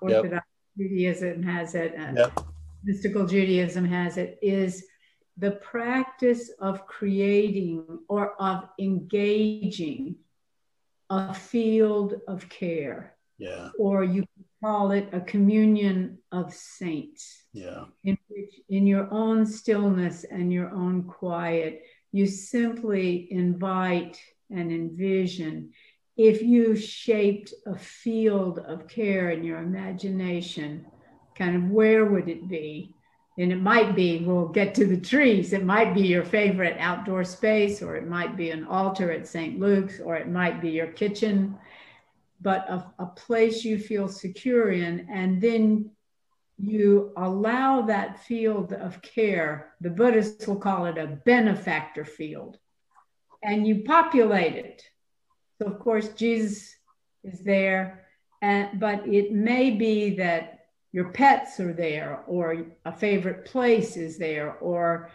orthodox 0.00 0.46
yep. 0.76 0.88
judaism 0.88 1.42
has 1.42 1.74
it 1.74 1.94
and 1.96 2.16
yep. 2.16 2.38
mystical 2.84 3.26
judaism 3.26 3.84
has 3.84 4.16
it 4.16 4.38
is 4.40 4.84
the 5.40 5.52
practice 5.52 6.50
of 6.60 6.86
creating 6.86 7.84
or 8.08 8.40
of 8.40 8.68
engaging 8.78 10.16
a 11.08 11.34
field 11.34 12.20
of 12.28 12.48
care. 12.48 13.16
Yeah. 13.38 13.70
Or 13.78 14.04
you 14.04 14.26
call 14.62 14.92
it 14.92 15.08
a 15.12 15.20
communion 15.20 16.18
of 16.30 16.54
saints. 16.54 17.42
Yeah. 17.52 17.86
In 18.04 18.18
which, 18.28 18.54
in 18.68 18.86
your 18.86 19.12
own 19.12 19.46
stillness 19.46 20.24
and 20.24 20.52
your 20.52 20.70
own 20.70 21.04
quiet, 21.04 21.82
you 22.12 22.26
simply 22.26 23.28
invite 23.32 24.20
and 24.50 24.70
envision. 24.70 25.70
If 26.16 26.42
you 26.42 26.76
shaped 26.76 27.54
a 27.66 27.76
field 27.76 28.58
of 28.58 28.88
care 28.88 29.30
in 29.30 29.44
your 29.44 29.58
imagination, 29.58 30.86
kind 31.36 31.56
of 31.56 31.70
where 31.70 32.04
would 32.04 32.28
it 32.28 32.48
be? 32.48 32.94
And 33.38 33.52
it 33.52 33.62
might 33.62 33.96
be, 33.96 34.18
we'll 34.18 34.48
get 34.48 34.74
to 34.74 34.86
the 34.86 35.00
trees. 35.00 35.52
It 35.52 35.64
might 35.64 35.94
be 35.94 36.02
your 36.02 36.24
favorite 36.24 36.76
outdoor 36.78 37.24
space, 37.24 37.80
or 37.80 37.96
it 37.96 38.06
might 38.06 38.36
be 38.36 38.50
an 38.50 38.64
altar 38.64 39.10
at 39.10 39.26
St. 39.26 39.58
Luke's, 39.58 39.98
or 40.00 40.16
it 40.16 40.28
might 40.28 40.60
be 40.60 40.70
your 40.70 40.88
kitchen, 40.88 41.56
but 42.42 42.68
a, 42.68 42.84
a 42.98 43.06
place 43.06 43.64
you 43.64 43.78
feel 43.78 44.08
secure 44.08 44.72
in. 44.72 45.08
And 45.10 45.40
then 45.40 45.90
you 46.58 47.12
allow 47.16 47.82
that 47.82 48.22
field 48.24 48.74
of 48.74 49.00
care, 49.00 49.72
the 49.80 49.90
Buddhists 49.90 50.46
will 50.46 50.56
call 50.56 50.84
it 50.86 50.98
a 50.98 51.18
benefactor 51.24 52.04
field, 52.04 52.58
and 53.42 53.66
you 53.66 53.82
populate 53.84 54.54
it. 54.54 54.82
So, 55.58 55.66
of 55.66 55.78
course, 55.78 56.08
Jesus 56.10 56.74
is 57.24 57.40
there, 57.40 58.06
and, 58.42 58.80
but 58.80 59.06
it 59.06 59.32
may 59.32 59.70
be 59.70 60.14
that 60.16 60.60
your 60.92 61.10
pets 61.10 61.60
are 61.60 61.72
there 61.72 62.22
or 62.26 62.64
a 62.84 62.92
favorite 62.92 63.44
place 63.44 63.96
is 63.96 64.18
there 64.18 64.54
or 64.54 65.10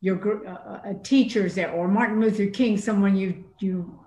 your 0.00 0.46
uh, 0.46 0.80
a 0.84 0.94
teacher's 1.02 1.54
there 1.54 1.70
or 1.70 1.86
martin 1.86 2.20
luther 2.20 2.46
king 2.46 2.76
someone 2.76 3.16
you 3.16 3.44
you 3.60 3.98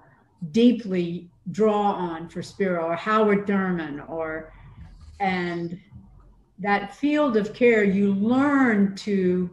deeply 0.51 1.29
draw 1.51 1.91
on 1.93 2.27
for 2.27 2.41
spirit 2.41 2.83
or 2.83 2.95
howard 2.95 3.47
thurman 3.47 3.99
or 4.01 4.51
and 5.19 5.79
that 6.59 6.95
field 6.95 7.37
of 7.37 7.53
care 7.53 7.83
you 7.83 8.13
learn 8.13 8.95
to 8.95 9.49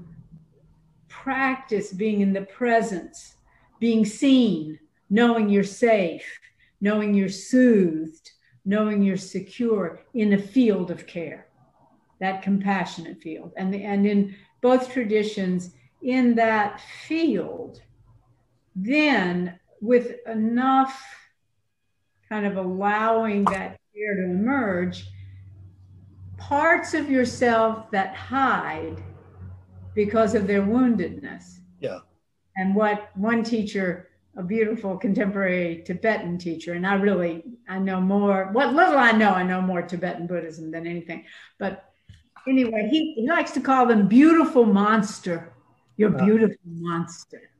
practice 1.08 1.92
being 1.92 2.20
in 2.20 2.32
the 2.32 2.42
presence 2.42 3.36
being 3.80 4.04
seen 4.04 4.78
knowing 5.08 5.48
you're 5.48 5.64
safe 5.64 6.38
knowing 6.80 7.12
you're 7.14 7.28
soothed 7.28 8.30
knowing 8.64 9.02
you're 9.02 9.16
secure 9.16 10.00
in 10.14 10.34
a 10.34 10.38
field 10.38 10.90
of 10.90 11.06
care 11.06 11.50
that 12.20 12.42
compassionate 12.42 13.20
field. 13.20 13.52
And, 13.56 13.74
the, 13.74 13.82
and 13.82 14.06
in 14.06 14.36
both 14.60 14.92
traditions, 14.92 15.74
in 16.02 16.34
that 16.36 16.80
field, 17.06 17.82
then 18.76 19.58
with 19.80 20.16
enough 20.26 21.02
kind 22.28 22.46
of 22.46 22.56
allowing 22.56 23.44
that 23.46 23.80
fear 23.92 24.14
to 24.14 24.24
emerge, 24.24 25.08
parts 26.36 26.94
of 26.94 27.10
yourself 27.10 27.90
that 27.90 28.14
hide 28.14 29.02
because 29.94 30.34
of 30.34 30.46
their 30.46 30.62
woundedness. 30.62 31.58
Yeah. 31.80 32.00
And 32.60 32.74
what 32.74 33.16
one 33.16 33.42
teacher, 33.42 34.10
a 34.36 34.42
beautiful 34.42 34.98
contemporary 34.98 35.82
Tibetan 35.86 36.36
teacher, 36.36 36.74
and 36.74 36.86
I 36.86 36.92
really 36.96 37.42
I 37.66 37.78
know 37.78 38.02
more. 38.02 38.50
What 38.52 38.74
little 38.74 38.98
I 38.98 39.12
know, 39.12 39.30
I 39.30 39.44
know 39.44 39.62
more 39.62 39.80
Tibetan 39.80 40.26
Buddhism 40.26 40.70
than 40.70 40.86
anything. 40.86 41.24
But 41.58 41.90
anyway, 42.46 42.86
he, 42.90 43.14
he 43.14 43.26
likes 43.26 43.52
to 43.52 43.62
call 43.62 43.86
them 43.86 44.08
beautiful 44.08 44.66
monster. 44.66 45.54
Your 45.96 46.10
beautiful 46.10 46.58
monster. 46.66 47.50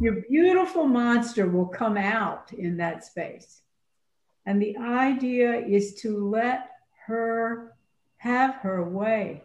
Your 0.00 0.24
beautiful 0.28 0.86
monster 0.86 1.48
will 1.48 1.68
come 1.68 1.96
out 1.96 2.52
in 2.52 2.78
that 2.78 3.04
space. 3.04 3.62
And 4.44 4.60
the 4.60 4.76
idea 4.76 5.64
is 5.64 5.94
to 6.02 6.28
let 6.28 6.68
her 7.06 7.76
have 8.16 8.56
her 8.56 8.82
way. 8.82 9.44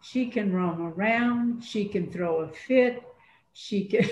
She 0.00 0.26
can 0.26 0.52
roam 0.52 0.82
around, 0.82 1.62
she 1.62 1.84
can 1.84 2.10
throw 2.10 2.40
a 2.40 2.48
fit, 2.48 3.04
she 3.54 3.84
can 3.88 4.04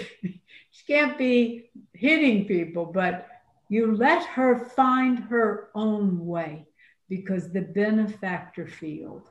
she 0.70 0.84
can't 0.86 1.18
be 1.18 1.70
hitting 1.92 2.46
people, 2.46 2.86
but 2.86 3.28
you 3.68 3.94
let 3.94 4.24
her 4.24 4.58
find 4.58 5.18
her 5.24 5.68
own 5.74 6.26
way 6.26 6.66
because 7.08 7.52
the 7.52 7.60
benefactor 7.60 8.66
field 8.66 9.28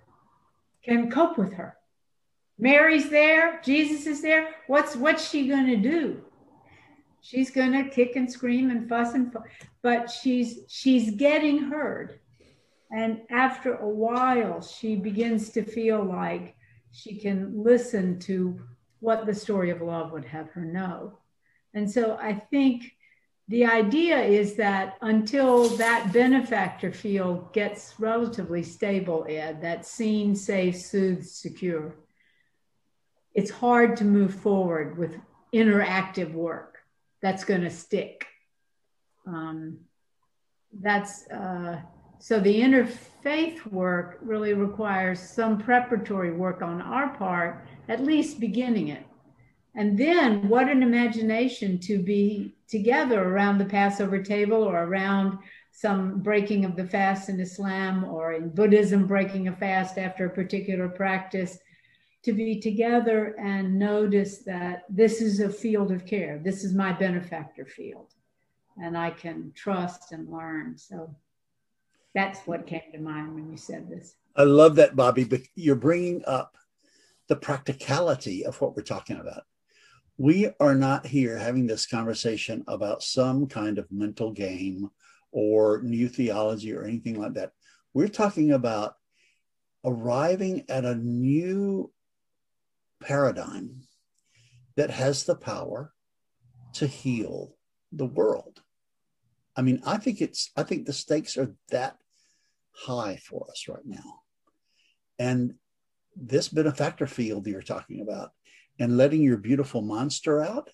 can 0.84 1.10
cope 1.10 1.38
with 1.38 1.54
her. 1.54 1.78
Mary's 2.60 3.10
there, 3.10 3.60
Jesus 3.64 4.06
is 4.06 4.22
there. 4.22 4.50
What's 4.68 4.96
what's 4.96 5.28
she 5.28 5.48
going 5.48 5.68
to 5.68 5.78
do? 5.78 6.22
She's 7.22 7.50
going 7.50 7.72
to 7.72 7.90
kick 7.90 8.16
and 8.16 8.32
scream 8.32 8.70
and 8.70 8.88
fuss 8.88 9.14
and 9.14 9.32
fuss, 9.32 9.44
but 9.82 10.12
she's 10.12 10.60
she's 10.68 11.12
getting 11.12 11.64
heard. 11.70 12.20
And 12.92 13.22
after 13.30 13.76
a 13.76 13.88
while, 13.88 14.62
she 14.62 14.96
begins 14.96 15.50
to 15.52 15.64
feel 15.64 16.04
like 16.04 16.56
she 16.92 17.16
can 17.16 17.64
listen 17.64 18.20
to 18.20 18.60
what 19.02 19.26
the 19.26 19.34
story 19.36 19.72
of 19.72 19.82
love 19.82 20.14
would 20.14 20.26
have 20.26 20.50
her 20.52 20.64
know. 20.64 21.18
And 21.74 21.92
so 21.92 22.18
I 22.22 22.34
think 22.36 22.94
the 23.48 23.66
idea 23.66 24.18
is 24.18 24.56
that 24.56 24.96
until 25.02 25.68
that 25.76 26.14
benefactor 26.14 26.94
field 26.94 27.52
gets 27.52 27.96
relatively 28.00 28.64
stable, 28.64 29.26
Ed, 29.28 29.62
that 29.62 29.86
seen, 29.86 30.36
safe, 30.36 30.78
soothed, 30.78 31.28
secure, 31.28 31.94
it's 33.34 33.52
hard 33.52 33.98
to 33.98 34.06
move 34.06 34.34
forward 34.34 34.98
with 34.98 35.18
interactive 35.54 36.32
work 36.34 36.78
that's 37.22 37.44
going 37.44 37.62
to 37.62 37.70
stick. 37.70 38.26
Um, 39.26 39.80
that's 40.80 41.28
uh, 41.28 41.82
so 42.22 42.40
the 42.40 42.62
interfaith 42.62 43.66
work 43.66 44.20
really 44.22 44.54
requires 44.54 45.20
some 45.20 45.58
preparatory 45.58 46.32
work 46.32 46.62
on 46.62 46.80
our 46.80 47.10
part, 47.18 47.66
at 47.90 48.04
least 48.04 48.40
beginning 48.40 48.90
it. 48.90 49.04
And 49.74 49.98
then 49.98 50.48
what 50.48 50.70
an 50.70 50.84
imagination 50.84 51.80
to 51.80 51.98
be 51.98 52.54
together 52.68 53.24
around 53.24 53.58
the 53.58 53.66
Passover 53.66 54.22
table 54.22 54.62
or 54.62 54.84
around 54.84 55.40
some 55.72 56.20
breaking 56.20 56.64
of 56.64 56.76
the 56.76 56.86
fast 56.86 57.28
in 57.28 57.40
Islam 57.40 58.04
or 58.04 58.34
in 58.34 58.50
Buddhism, 58.50 59.08
breaking 59.08 59.48
a 59.48 59.56
fast 59.56 59.98
after 59.98 60.28
a 60.28 60.30
particular 60.30 60.90
practice, 60.90 61.58
to 62.22 62.34
be 62.34 62.60
together 62.60 63.36
and 63.40 63.80
notice 63.80 64.40
that 64.40 64.84
this 64.90 65.22
is 65.22 65.40
a 65.40 65.50
field 65.50 65.92
of 65.92 66.06
care. 66.06 66.38
This 66.38 66.64
is 66.64 66.76
my 66.76 66.92
benefactor 66.92 67.66
field. 67.66 68.14
And 68.78 68.96
I 68.96 69.10
can 69.10 69.54
trust 69.56 70.12
and 70.12 70.30
learn. 70.30 70.78
So 70.78 71.16
that's 72.14 72.40
what 72.48 72.68
came 72.68 72.82
to 72.92 73.00
mind 73.00 73.34
when 73.34 73.50
you 73.50 73.58
said 73.58 73.90
this. 73.90 74.16
I 74.36 74.44
love 74.44 74.76
that, 74.76 74.96
Bobbi, 74.96 75.30
but 75.30 75.42
you're 75.56 75.76
bringing 75.76 76.24
up 76.26 76.56
the 77.28 77.36
practicality 77.36 78.46
of 78.46 78.60
what 78.60 78.76
we're 78.76 78.84
talking 78.84 79.18
about 79.18 79.44
we 80.22 80.48
are 80.60 80.76
not 80.76 81.08
here 81.08 81.36
having 81.36 81.66
this 81.66 81.88
conversation 81.88 82.64
about 82.68 83.02
some 83.02 83.48
kind 83.48 83.80
of 83.80 83.92
mental 83.92 84.32
game 84.32 84.88
or 85.32 85.82
new 85.82 86.08
theology 86.08 86.76
or 86.76 86.84
anything 86.84 87.20
like 87.20 87.34
that. 87.34 87.54
We're 87.96 88.08
talking 88.08 88.52
about 88.52 88.98
arriving 89.84 90.66
at 90.70 90.86
a 90.86 90.94
new 90.94 91.92
paradigm 93.02 93.82
that 94.76 94.92
has 94.92 95.24
the 95.24 95.34
power 95.34 95.92
to 96.74 96.86
heal 96.86 97.56
the 97.92 98.06
world. 98.06 98.62
I 99.56 99.64
mean, 99.64 99.82
I 99.88 99.98
think 99.98 100.22
it's, 100.22 100.52
I 100.56 100.62
think 100.62 100.86
the 100.86 100.94
stakes 100.94 101.36
are 101.36 101.56
that 101.72 101.98
high 102.74 103.18
for 103.18 103.48
us 103.50 103.68
right 103.68 103.86
now. 103.86 104.22
And 105.20 105.56
this 106.16 106.50
benefactor 106.50 107.08
field 107.08 107.48
you're 107.48 107.62
talking 107.62 108.02
about 108.02 108.32
and 108.80 108.98
letting 108.98 109.22
your 109.22 109.38
beautiful 109.38 109.82
monster 109.82 110.42
out 110.42 110.70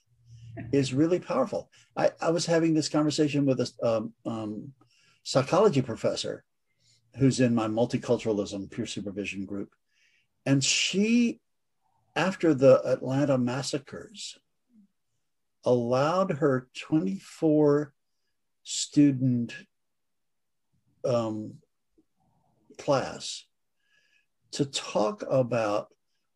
is 0.71 0.93
really 0.93 1.19
powerful. 1.19 1.69
I, 1.95 2.11
I 2.21 2.31
was 2.31 2.45
having 2.45 2.73
this 2.73 2.89
conversation 2.89 3.45
with 3.45 3.59
a 3.59 3.71
um, 3.83 4.13
um, 4.25 4.73
psychology 5.23 5.81
professor 5.81 6.43
who's 7.17 7.39
in 7.39 7.53
my 7.53 7.67
multiculturalism 7.67 8.71
peer 8.71 8.85
supervision 8.85 9.45
group. 9.45 9.73
And 10.45 10.63
she, 10.63 11.41
after 12.15 12.53
the 12.53 12.81
Atlanta 12.85 13.37
massacres, 13.37 14.37
allowed 15.65 16.31
her 16.31 16.69
24 16.79 17.93
student 18.63 19.53
um, 21.03 21.55
class 22.77 23.45
to 24.51 24.65
talk 24.65 25.23
about 25.29 25.87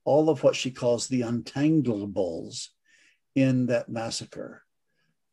all 0.03 0.29
of 0.29 0.43
what 0.43 0.55
she 0.55 0.71
calls 0.71 1.07
the 1.07 1.21
untanglables 1.21 2.67
in 3.35 3.67
that 3.67 3.89
massacre 3.89 4.63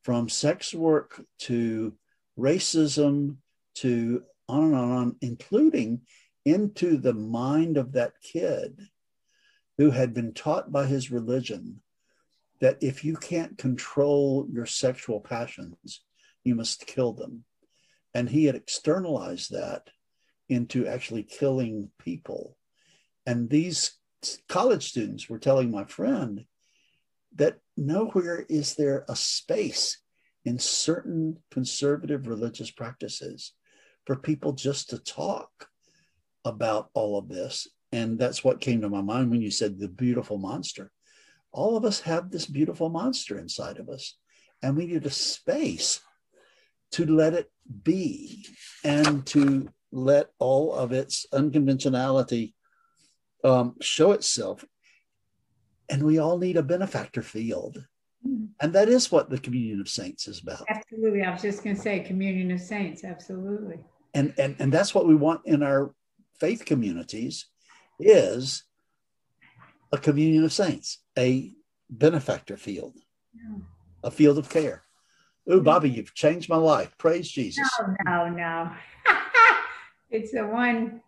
from 0.02 0.28
sex 0.28 0.72
work 0.72 1.22
to 1.38 1.94
racism 2.38 3.36
to 3.74 4.22
on 4.48 4.64
and 4.64 4.74
on, 4.74 4.82
and 4.82 4.92
on 4.92 5.16
including 5.20 6.00
into 6.44 6.96
the 6.96 7.12
mind 7.12 7.76
of 7.76 7.92
that 7.92 8.12
kid 8.22 8.80
who 9.76 9.90
had 9.90 10.14
been 10.14 10.32
taught 10.32 10.72
by 10.72 10.86
his 10.86 11.11
religion 11.11 11.80
that 12.61 12.78
if 12.80 13.04
you 13.04 13.16
can't 13.16 13.59
control 13.59 14.46
your 14.50 14.66
sexual 14.66 15.20
passions, 15.20 16.02
you 16.42 16.54
must 16.54 16.86
kill 16.86 17.12
them. 17.12 17.44
And 18.14 18.28
he 18.28 18.46
had 18.46 18.56
externalized 18.56 19.52
that 19.52 19.88
into 20.49 20.86
actually 20.86 21.22
killing 21.22 21.90
people. 21.99 22.57
And 23.26 23.51
these 23.51 23.92
college 24.49 24.88
students 24.88 25.28
were 25.28 25.38
telling 25.38 25.70
my 25.70 25.84
friend 25.84 26.44
that 27.36 27.59
nowhere 27.76 28.44
is 28.49 28.74
there 28.74 29.05
a 29.09 29.16
space 29.16 29.99
in 30.44 30.59
certain 30.59 31.38
conservative 31.51 32.26
religious 32.26 32.70
practices 32.70 33.53
for 34.07 34.16
people 34.16 34.53
just 34.53 34.90
to 34.90 34.99
talk 34.99 35.68
about 36.44 36.88
all 36.94 37.18
of 37.18 37.28
this. 37.28 37.68
And 37.92 38.18
that's 38.18 38.42
what 38.42 38.61
came 38.61 38.80
to 38.80 38.88
my 38.88 39.03
mind 39.03 39.30
when 39.30 39.42
you 39.42 39.51
said 39.51 39.78
the 39.78 39.88
beautiful 39.88 40.38
monster. 40.38 40.90
All 41.53 41.76
of 41.76 41.84
us 41.84 42.01
have 42.01 42.30
this 42.30 42.46
beautiful 42.46 42.88
monster 42.88 43.38
inside 43.38 43.78
of 43.78 43.88
us, 43.88 44.16
and 44.62 44.76
we 44.76 44.86
need 44.86 45.07
a 45.07 45.11
space 45.11 46.01
to 46.92 47.07
let 47.07 47.34
it 47.34 47.51
be 47.82 48.46
and 48.84 49.26
to 49.26 49.68
let 49.93 50.30
all 50.39 50.72
of 50.74 50.93
its 50.93 51.26
unconventionality 51.32 52.55
um, 53.45 53.76
show 53.80 54.12
itself. 54.12 54.64
And 55.89 56.03
we 56.03 56.18
all 56.18 56.39
need 56.39 56.57
a 56.57 56.62
benefactor 56.62 57.22
field. 57.22 57.84
Mm-hmm. 58.26 58.47
And 58.61 58.72
that 58.74 58.89
is 58.89 59.11
what 59.11 59.30
the 59.30 59.39
communion 59.39 59.80
of 59.80 59.89
saints 59.89 60.28
is 60.28 60.43
about. 60.43 60.64
Absolutely. 60.68 61.22
I 61.22 61.30
was 61.30 61.43
just 61.43 61.64
going 61.64 61.76
to 61.76 61.82
say 61.82 62.01
communion 62.01 62.51
of 62.51 62.61
saints. 62.61 63.05
Absolutely. 63.05 63.78
And, 64.14 64.34
and, 64.39 64.57
and 64.59 64.72
that's 64.72 64.95
what 64.95 65.07
we 65.07 65.14
want 65.14 65.43
in 65.45 65.62
our 65.62 65.95
faith 66.41 66.64
communities 66.64 67.47
is 67.99 68.64
a 69.93 69.99
communion 69.99 70.45
of 70.45 70.53
saints, 70.53 70.99
a 71.18 71.53
benefactor 71.89 72.57
field, 72.57 72.97
yeah. 73.34 73.59
a 74.05 74.11
field 74.11 74.39
of 74.39 74.49
care. 74.49 74.82
Ooh, 75.51 75.62
Bobbi, 75.62 75.95
you've 75.95 76.14
changed 76.14 76.51
my 76.51 76.57
life. 76.57 76.95
Praise 76.99 77.30
Jesus. 77.30 77.66
No, 77.80 77.95
no, 78.05 78.28
no. 78.28 78.70
It's 80.11 80.32
the 80.32 80.46
one. 80.46 81.00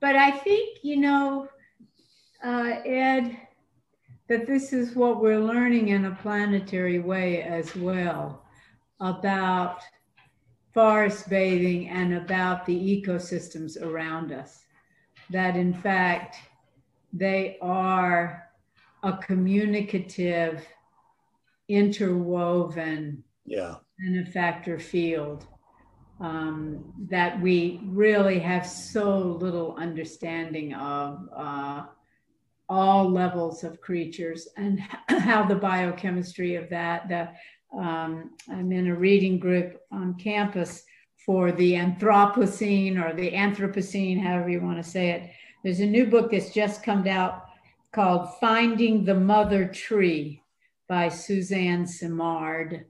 But 0.00 0.16
I 0.16 0.30
think, 0.30 0.78
you 0.82 0.96
know, 0.96 1.48
uh, 2.44 2.80
Ed, 2.84 3.36
that 4.28 4.46
this 4.46 4.72
is 4.72 4.94
what 4.94 5.20
we're 5.20 5.40
learning 5.40 5.88
in 5.88 6.04
a 6.04 6.18
planetary 6.22 6.98
way 7.00 7.42
as 7.42 7.74
well 7.74 8.44
about 9.00 9.80
forest 10.74 11.28
bathing 11.28 11.88
and 11.88 12.14
about 12.14 12.66
the 12.66 12.74
ecosystems 12.74 13.80
around 13.82 14.32
us. 14.32 14.64
That 15.30 15.56
in 15.56 15.74
fact, 15.74 16.36
they 17.12 17.58
are 17.60 18.48
a 19.02 19.16
communicative, 19.16 20.66
interwoven 21.68 23.24
yeah. 23.46 23.76
benefactor 23.98 24.78
field 24.78 25.46
um, 26.20 26.92
that 27.08 27.40
we 27.40 27.80
really 27.84 28.38
have 28.38 28.66
so 28.66 29.18
little 29.18 29.74
understanding 29.76 30.74
of 30.74 31.28
uh, 31.34 31.84
all 32.68 33.08
levels 33.08 33.64
of 33.64 33.80
creatures 33.80 34.48
and 34.56 34.80
how 35.08 35.44
the 35.44 35.54
biochemistry 35.54 36.56
of 36.56 36.68
that. 36.70 37.08
The, 37.08 37.28
um, 37.78 38.30
I'm 38.50 38.72
in 38.72 38.88
a 38.88 38.94
reading 38.94 39.38
group 39.38 39.80
on 39.92 40.14
campus 40.14 40.84
for 41.24 41.52
the 41.52 41.74
Anthropocene 41.74 43.02
or 43.02 43.14
the 43.14 43.30
Anthropocene, 43.32 44.20
however 44.20 44.48
you 44.48 44.60
want 44.60 44.82
to 44.82 44.88
say 44.88 45.10
it. 45.10 45.30
There's 45.62 45.80
a 45.80 45.86
new 45.86 46.06
book 46.06 46.30
that's 46.30 46.50
just 46.50 46.82
come 46.82 47.06
out 47.06 47.44
called 47.92 48.38
Finding 48.40 49.04
the 49.04 49.14
Mother 49.14 49.66
Tree 49.66 50.42
by 50.88 51.08
Suzanne 51.08 51.86
Simard 51.86 52.86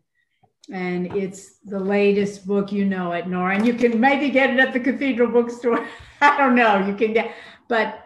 and 0.73 1.15
it's 1.17 1.59
the 1.59 1.79
latest 1.79 2.47
book. 2.47 2.73
You 2.73 2.85
know 2.85 3.13
it, 3.13 3.27
Nora, 3.27 3.57
and 3.57 3.67
you 3.67 3.75
can 3.75 3.99
maybe 4.01 4.31
get 4.31 4.51
it 4.51 4.59
at 4.59 4.73
the 4.73 4.81
Cathedral 4.81 5.31
Bookstore. 5.31 5.87
I 6.21 6.37
don't 6.37 6.55
know. 6.55 6.87
You 6.87 6.95
can 6.95 7.13
get, 7.13 7.33
but 7.69 8.05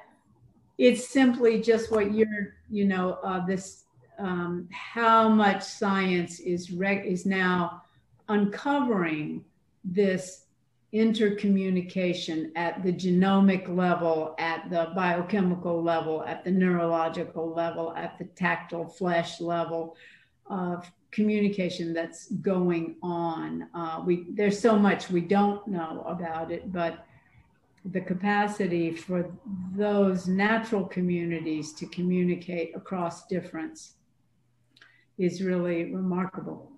it's 0.78 1.08
simply 1.08 1.60
just 1.60 1.90
what 1.90 2.12
you're, 2.12 2.54
you 2.70 2.84
know, 2.84 3.18
uh, 3.22 3.44
this 3.46 3.84
um, 4.18 4.68
how 4.70 5.28
much 5.28 5.62
science 5.62 6.40
is 6.40 6.70
reg- 6.70 7.06
is 7.06 7.26
now 7.26 7.82
uncovering 8.28 9.44
this 9.84 10.44
intercommunication 10.92 12.50
at 12.54 12.82
the 12.82 12.92
genomic 12.92 13.66
level, 13.74 14.34
at 14.38 14.68
the 14.70 14.92
biochemical 14.94 15.82
level, 15.82 16.22
at 16.24 16.44
the 16.44 16.50
neurological 16.50 17.52
level, 17.52 17.94
at 17.96 18.18
the 18.18 18.24
tactile 18.24 18.86
flesh 18.86 19.40
level 19.40 19.96
of 20.46 20.90
communication 21.12 21.92
that's 21.92 22.32
going 22.32 22.96
on. 23.02 23.68
Uh, 23.74 24.02
we 24.04 24.26
there's 24.30 24.58
so 24.58 24.76
much 24.78 25.10
we 25.10 25.20
don't 25.20 25.66
know 25.68 26.02
about 26.06 26.50
it, 26.50 26.72
but 26.72 27.06
the 27.84 28.00
capacity 28.00 28.92
for 28.94 29.30
those 29.76 30.26
natural 30.26 30.84
communities 30.84 31.72
to 31.74 31.86
communicate 31.86 32.74
across 32.74 33.26
difference 33.26 33.94
is 35.18 35.42
really 35.42 35.92
remarkable. 35.92 36.70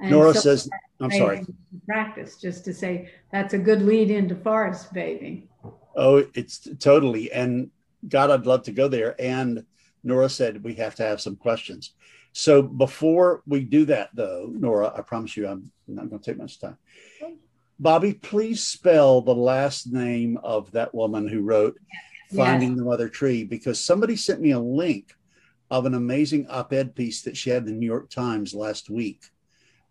And 0.00 0.10
Nora 0.10 0.34
so 0.34 0.40
says, 0.40 0.68
"I'm 1.00 1.10
sorry." 1.10 1.46
Practice 1.86 2.36
just 2.36 2.64
to 2.64 2.74
say 2.74 3.10
that's 3.30 3.54
a 3.54 3.58
good 3.58 3.82
lead 3.82 4.10
into 4.10 4.34
forest 4.34 4.92
bathing. 4.92 5.48
Oh, 5.94 6.26
it's 6.34 6.68
totally. 6.78 7.30
And 7.32 7.70
God, 8.08 8.30
I'd 8.30 8.46
love 8.46 8.62
to 8.64 8.72
go 8.72 8.88
there. 8.88 9.14
And 9.20 9.64
Nora 10.02 10.28
said 10.28 10.64
we 10.64 10.74
have 10.74 10.94
to 10.96 11.02
have 11.02 11.20
some 11.20 11.36
questions. 11.36 11.94
So 12.32 12.62
before 12.62 13.42
we 13.46 13.64
do 13.64 13.84
that, 13.86 14.10
though, 14.14 14.50
Nora, 14.52 14.92
I 14.96 15.02
promise 15.02 15.36
you 15.36 15.48
I'm 15.48 15.70
not 15.88 16.08
going 16.08 16.20
to 16.20 16.30
take 16.30 16.38
much 16.38 16.60
time. 16.60 16.76
Bobbi, 17.82 18.20
please 18.20 18.62
spell 18.62 19.22
the 19.22 19.34
last 19.34 19.90
name 19.90 20.38
of 20.42 20.70
that 20.72 20.94
woman 20.94 21.26
who 21.26 21.40
wrote 21.40 21.78
Finding 22.34 22.70
yes. 22.70 22.78
the 22.78 22.84
Mother 22.84 23.08
Tree 23.08 23.42
because 23.42 23.84
somebody 23.84 24.14
sent 24.14 24.40
me 24.40 24.52
a 24.52 24.60
link 24.60 25.14
of 25.70 25.84
an 25.84 25.94
amazing 25.94 26.46
op 26.48 26.72
ed 26.72 26.94
piece 26.94 27.22
that 27.22 27.36
she 27.36 27.50
had 27.50 27.64
in 27.64 27.66
the 27.66 27.72
New 27.72 27.86
York 27.86 28.08
Times 28.08 28.54
last 28.54 28.88
week 28.88 29.24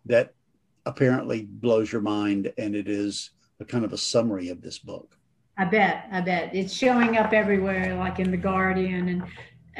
that 0.06 0.32
apparently 0.86 1.42
blows 1.42 1.92
your 1.92 2.00
mind. 2.00 2.52
And 2.56 2.74
it 2.74 2.88
is 2.88 3.30
a 3.60 3.64
kind 3.66 3.84
of 3.84 3.92
a 3.92 3.98
summary 3.98 4.48
of 4.48 4.62
this 4.62 4.78
book. 4.78 5.18
I 5.58 5.66
bet. 5.66 6.06
I 6.10 6.22
bet. 6.22 6.54
It's 6.54 6.72
showing 6.72 7.18
up 7.18 7.34
everywhere, 7.34 7.94
like 7.96 8.18
in 8.18 8.30
The 8.30 8.38
Guardian 8.38 9.08
and 9.08 9.22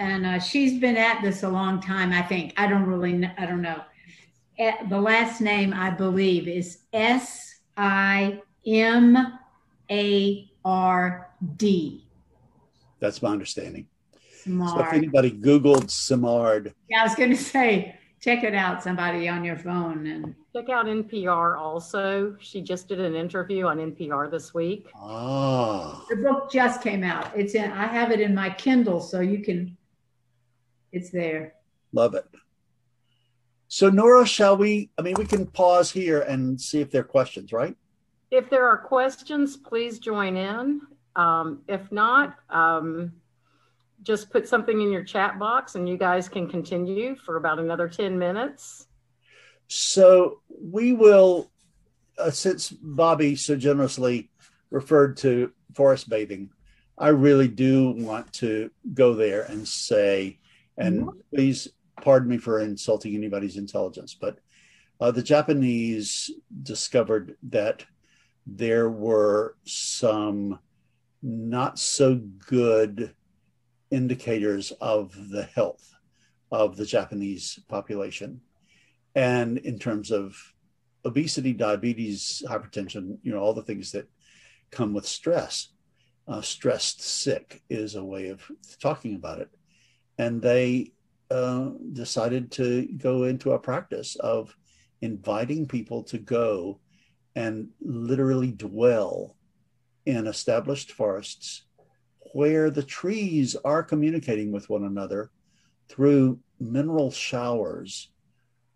and 0.01 0.25
uh, 0.25 0.39
she's 0.39 0.81
been 0.81 0.97
at 0.97 1.21
this 1.21 1.43
a 1.43 1.49
long 1.49 1.81
time. 1.81 2.11
I 2.13 2.23
think 2.23 2.55
I 2.57 2.67
don't 2.67 2.87
really 2.87 3.13
know, 3.13 3.31
I 3.37 3.45
don't 3.45 3.61
know. 3.61 3.83
the 4.89 5.01
last 5.01 5.41
name 5.41 5.75
I 5.75 5.91
believe 5.91 6.49
is 6.49 6.79
S 6.93 7.61
I 7.77 8.41
M 8.67 9.39
A 9.91 10.51
R 10.65 11.29
D. 11.57 12.07
That's 12.99 13.21
my 13.23 13.31
understanding. 13.31 13.87
Simard. 14.43 14.71
So 14.71 14.87
if 14.87 14.93
anybody 14.95 15.31
Googled 15.31 15.91
Simard, 15.91 16.75
yeah, 16.89 17.01
I 17.01 17.05
was 17.05 17.15
going 17.15 17.31
to 17.31 17.37
say 17.37 17.95
check 18.21 18.43
it 18.43 18.55
out. 18.55 18.83
Somebody 18.83 19.29
on 19.29 19.45
your 19.45 19.57
phone 19.57 20.07
and 20.07 20.35
check 20.55 20.71
out 20.71 20.87
NPR. 20.87 21.59
Also, 21.59 22.37
she 22.41 22.63
just 22.63 22.89
did 22.89 23.01
an 23.01 23.15
interview 23.15 23.67
on 23.67 23.77
NPR 23.77 24.31
this 24.31 24.55
week. 24.55 24.89
Ah, 24.95 26.03
the 26.09 26.17
book 26.17 26.51
just 26.51 26.83
came 26.83 27.05
out. 27.05 27.31
It's 27.37 27.55
in. 27.55 27.71
I 27.71 27.87
have 27.87 28.11
it 28.11 28.21
in 28.21 28.35
my 28.35 28.49
Kindle, 28.49 29.01
so 29.01 29.21
you 29.21 29.41
can 29.41 29.77
it's 30.93 31.11
there. 31.11 31.55
Love 31.93 32.15
it. 32.15 32.25
So, 33.69 33.89
Nora, 33.89 34.27
shall 34.27 34.57
we? 34.57 34.91
I 34.99 35.03
mean, 35.03 35.15
we 35.15 35.25
can 35.25 35.47
pause 35.47 35.93
here 35.93 36.23
and 36.23 36.61
see 36.61 36.81
if 36.81 36.91
there 36.91 37.03
are 37.03 37.05
questions, 37.05 37.53
right? 37.53 37.77
If 38.33 38.51
there 38.51 38.67
are 38.67 38.77
questions, 38.77 39.57
please 39.57 40.01
join 40.01 40.37
in. 40.37 40.81
Um, 41.15 41.63
if 41.69 41.93
not, 41.93 42.37
um, 42.49 43.13
just 44.03 44.31
put 44.31 44.49
something 44.49 44.81
in 44.81 44.91
your 44.91 45.05
chat 45.05 45.39
box 45.39 45.77
and 45.77 45.89
you 45.89 45.97
guys 45.97 46.29
can 46.29 46.49
continue 46.49 47.15
for 47.15 47.37
about 47.37 47.61
another 47.61 47.89
10 47.89 48.19
minutes. 48.19 48.89
So, 49.69 50.41
we 50.49 50.93
will, 50.93 51.53
uh, 52.19 52.33
since 52.33 52.71
Bobbi 52.71 53.39
so 53.39 53.55
generously 53.55 54.31
referred 54.71 55.17
to 55.19 55.53
forest 55.75 56.09
bathing, 56.09 56.51
I 56.99 57.09
really 57.09 57.47
do 57.47 57.93
want 57.93 58.33
to 58.35 58.73
go 58.93 59.15
there 59.15 59.43
and 59.43 59.67
say, 59.67 60.40
and 60.81 61.03
mm-hmm. 61.03 61.19
please 61.35 61.69
pardon 62.01 62.29
me 62.29 62.39
for 62.39 62.61
insulting 62.61 63.15
anybody's 63.15 63.57
intelligence, 63.57 64.15
but 64.15 64.39
uh, 65.01 65.11
the 65.11 65.23
Japanese 65.23 66.31
discovered 66.63 67.37
that 67.45 67.85
there 68.47 68.91
were 68.91 69.57
some 69.65 70.59
not 71.23 71.79
so 71.79 72.17
good 72.17 73.15
indicators 73.91 74.73
of 74.81 75.15
the 75.31 75.45
health 75.55 75.95
of 76.51 76.77
the 76.77 76.87
Japanese 76.87 77.59
population. 77.69 78.41
And 79.15 79.59
in 79.59 79.79
terms 79.79 80.11
of 80.11 80.37
obesity, 81.05 81.53
diabetes, 81.53 82.43
hypertension, 82.47 83.19
you 83.23 83.33
know, 83.33 83.39
all 83.39 83.55
the 83.55 83.63
things 83.63 83.93
that 83.93 84.09
come 84.71 84.93
with 84.95 85.07
stress. 85.07 85.69
Uh, 86.29 86.41
stressed 86.41 87.03
sick 87.03 87.63
is 87.69 87.97
a 87.97 88.05
way 88.05 88.29
of 88.29 88.49
talking 88.81 89.17
about 89.17 89.41
it 89.41 89.49
and 90.21 90.43
they 90.43 90.93
uh, 91.31 91.71
decided 91.95 92.53
to 92.53 92.87
go 92.99 93.25
into 93.25 93.53
a 93.53 93.59
practice 93.59 94.17
of 94.17 94.55
inviting 95.01 95.67
people 95.67 96.03
to 96.03 96.19
go 96.19 96.79
and 97.35 97.71
literally 97.81 98.53
dwell 98.53 99.35
in 100.05 100.27
established 100.27 100.93
forests 100.93 101.63
where 102.35 102.69
the 102.69 102.83
trees 102.83 103.57
are 103.65 103.83
communicating 103.83 104.53
with 104.53 104.69
one 104.69 104.85
another 104.85 105.31
through 105.89 106.39
mineral 106.59 107.11
showers 107.11 108.11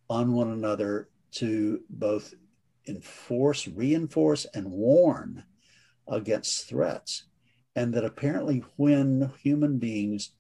on 0.09 0.32
one 0.32 0.51
another 0.51 1.11
to 1.30 1.78
both 1.90 2.32
enforce, 2.88 3.68
reinforce, 3.68 4.47
and 4.55 4.70
warn 4.70 5.45
against 6.09 6.66
threats. 6.70 7.24
And 7.76 7.92
that 7.92 8.05
apparently, 8.05 8.64
when 8.76 9.30
human 9.42 9.76
beings 9.78 10.30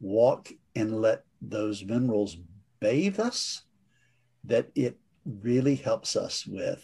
walk 0.00 0.50
and 0.74 1.00
let 1.00 1.24
those 1.40 1.84
minerals 1.84 2.36
bathe 2.80 3.18
us, 3.20 3.62
that 4.44 4.68
it 4.74 4.98
really 5.24 5.74
helps 5.74 6.16
us 6.16 6.46
with 6.46 6.82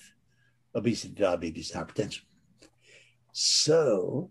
obesity, 0.74 1.14
diabetes, 1.14 1.70
and 1.70 1.86
hypertension. 1.86 2.22
So 3.32 4.30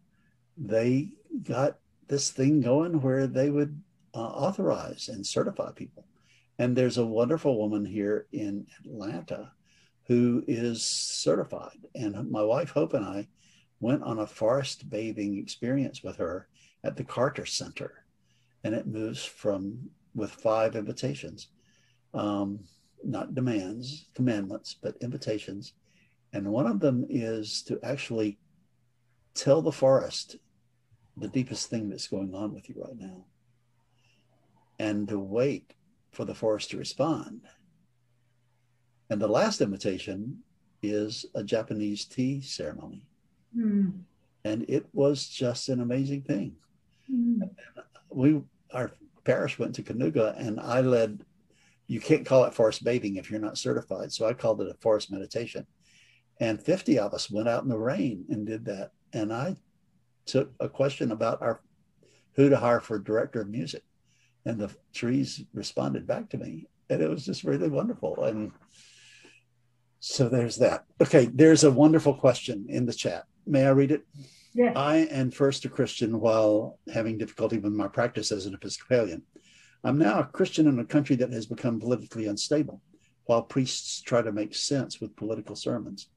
they 0.58 1.10
got 1.44 1.78
this 2.08 2.32
thing 2.32 2.62
going 2.62 3.02
where 3.02 3.28
they 3.28 3.50
would 3.50 3.82
uh, 4.14 4.20
authorize 4.20 5.10
and 5.10 5.26
certify 5.26 5.72
people. 5.72 6.06
And 6.60 6.76
there's 6.76 6.98
a 6.98 7.06
wonderful 7.06 7.58
woman 7.58 7.86
here 7.86 8.28
in 8.32 8.68
Atlanta 8.86 9.52
who 10.08 10.44
is 10.48 10.84
certified. 10.84 11.88
And 11.96 12.30
my 12.30 12.44
wife 12.44 12.70
Hope 12.70 12.94
and 12.94 13.06
I 13.06 13.28
went 13.80 14.04
on 14.04 14.20
a 14.20 14.28
forest 14.28 14.90
bathing 14.90 15.38
experience 15.38 16.04
with 16.04 16.18
her 16.18 16.48
at 16.84 16.96
the 16.96 17.04
Carter 17.04 17.46
Center. 17.46 18.03
And 18.64 18.74
it 18.74 18.88
moves 18.88 19.24
from 19.24 19.90
with 20.16 20.32
five 20.32 20.76
invitations, 20.76 21.48
um, 22.14 22.60
not 23.04 23.36
demands, 23.36 24.06
commandments, 24.14 24.76
but 24.82 24.96
invitations. 25.02 25.74
And 26.32 26.48
one 26.48 26.68
of 26.68 26.80
them 26.80 27.06
is 27.10 27.62
to 27.64 27.80
actually 27.84 28.40
tell 29.34 29.62
the 29.62 29.72
forest 29.72 30.38
the 31.18 31.28
deepest 31.28 31.70
thing 31.70 31.90
that's 31.90 32.08
going 32.08 32.34
on 32.34 32.54
with 32.54 32.70
you 32.70 32.76
right 32.78 32.98
now 32.98 33.26
and 34.80 35.08
to 35.08 35.20
wait 35.20 35.74
for 36.12 36.26
the 36.26 36.36
forest 36.36 36.72
to 36.72 36.78
respond. 36.78 37.42
And 39.10 39.22
the 39.22 39.28
last 39.28 39.62
invitation 39.62 40.40
is 40.82 41.26
a 41.36 41.44
Japanese 41.44 42.06
tea 42.06 42.42
ceremony. 42.42 43.06
Mm. 43.56 44.02
And 44.44 44.66
it 44.68 44.86
was 44.94 45.28
just 45.28 45.70
an 45.70 45.82
amazing 45.82 46.24
thing. 46.24 46.56
Mm. 47.12 47.50
We, 48.10 48.42
our 48.74 48.92
parish 49.24 49.60
went 49.60 49.76
to 49.76 49.84
Kanuga 49.84 50.38
and 50.40 50.60
I 50.60 50.82
led, 50.82 51.24
you 51.88 52.00
can't 52.00 52.26
call 52.26 52.44
it 52.46 52.54
forest 52.54 52.84
bathing 52.84 53.16
if 53.16 53.30
you're 53.30 53.40
not 53.40 53.58
certified. 53.58 54.12
So 54.12 54.28
I 54.28 54.34
called 54.34 54.62
it 54.62 54.70
a 54.70 54.76
forest 54.82 55.12
meditation. 55.12 55.66
And 56.40 56.62
50 56.62 57.00
of 57.00 57.14
us 57.14 57.30
went 57.30 57.48
out 57.48 57.64
in 57.64 57.70
the 57.70 57.78
rain 57.78 58.26
and 58.30 58.46
did 58.46 58.66
that. 58.66 58.92
And 59.14 59.32
I 59.32 59.56
took 60.26 60.52
a 60.60 60.68
question 60.68 61.12
about 61.12 61.42
our 61.42 61.62
who 62.36 62.50
to 62.50 62.58
hire 62.58 62.80
for 62.80 62.98
director 63.00 63.42
of 63.42 63.50
music 63.50 63.84
and 64.46 64.60
the 64.60 64.74
trees 64.94 65.44
responded 65.54 66.08
back 66.08 66.30
to 66.30 66.38
me 66.38 66.68
and 66.90 67.02
it 67.02 67.10
was 67.10 67.26
just 67.26 67.44
really 67.44 67.70
wonderful 67.70 68.24
and 68.26 68.52
so 70.00 70.28
there's 70.28 70.58
that 70.58 70.86
okay 71.02 71.30
there's 71.34 71.64
a 71.64 71.72
wonderful 71.72 72.14
question 72.14 72.66
in 72.70 72.86
the 72.86 72.94
chat 72.94 73.26
may 73.46 73.66
i 73.66 73.70
read 73.70 73.92
it 73.92 74.06
i 74.76 74.98
am 75.12 75.32
first 75.32 75.66
a 75.66 75.70
christian 75.70 76.20
while 76.20 76.78
having 76.94 77.18
difficulty 77.18 77.58
with 77.58 77.74
my 77.74 77.88
practice 77.88 78.32
as 78.32 78.46
an 78.46 78.54
episcopalian 78.54 79.22
i'm 79.84 79.98
now 79.98 80.20
a 80.20 80.26
christian 80.26 80.68
in 80.68 80.80
a 80.80 80.86
country 80.86 81.16
that 81.16 81.32
has 81.32 81.46
become 81.46 81.80
politically 81.80 82.28
unstable 82.28 82.82
while 83.26 83.42
priests 83.42 84.02
try 84.02 84.22
to 84.22 84.32
make 84.32 84.54
sense 84.54 85.00
with 85.00 85.16
political 85.16 85.56
sermons 85.56 86.10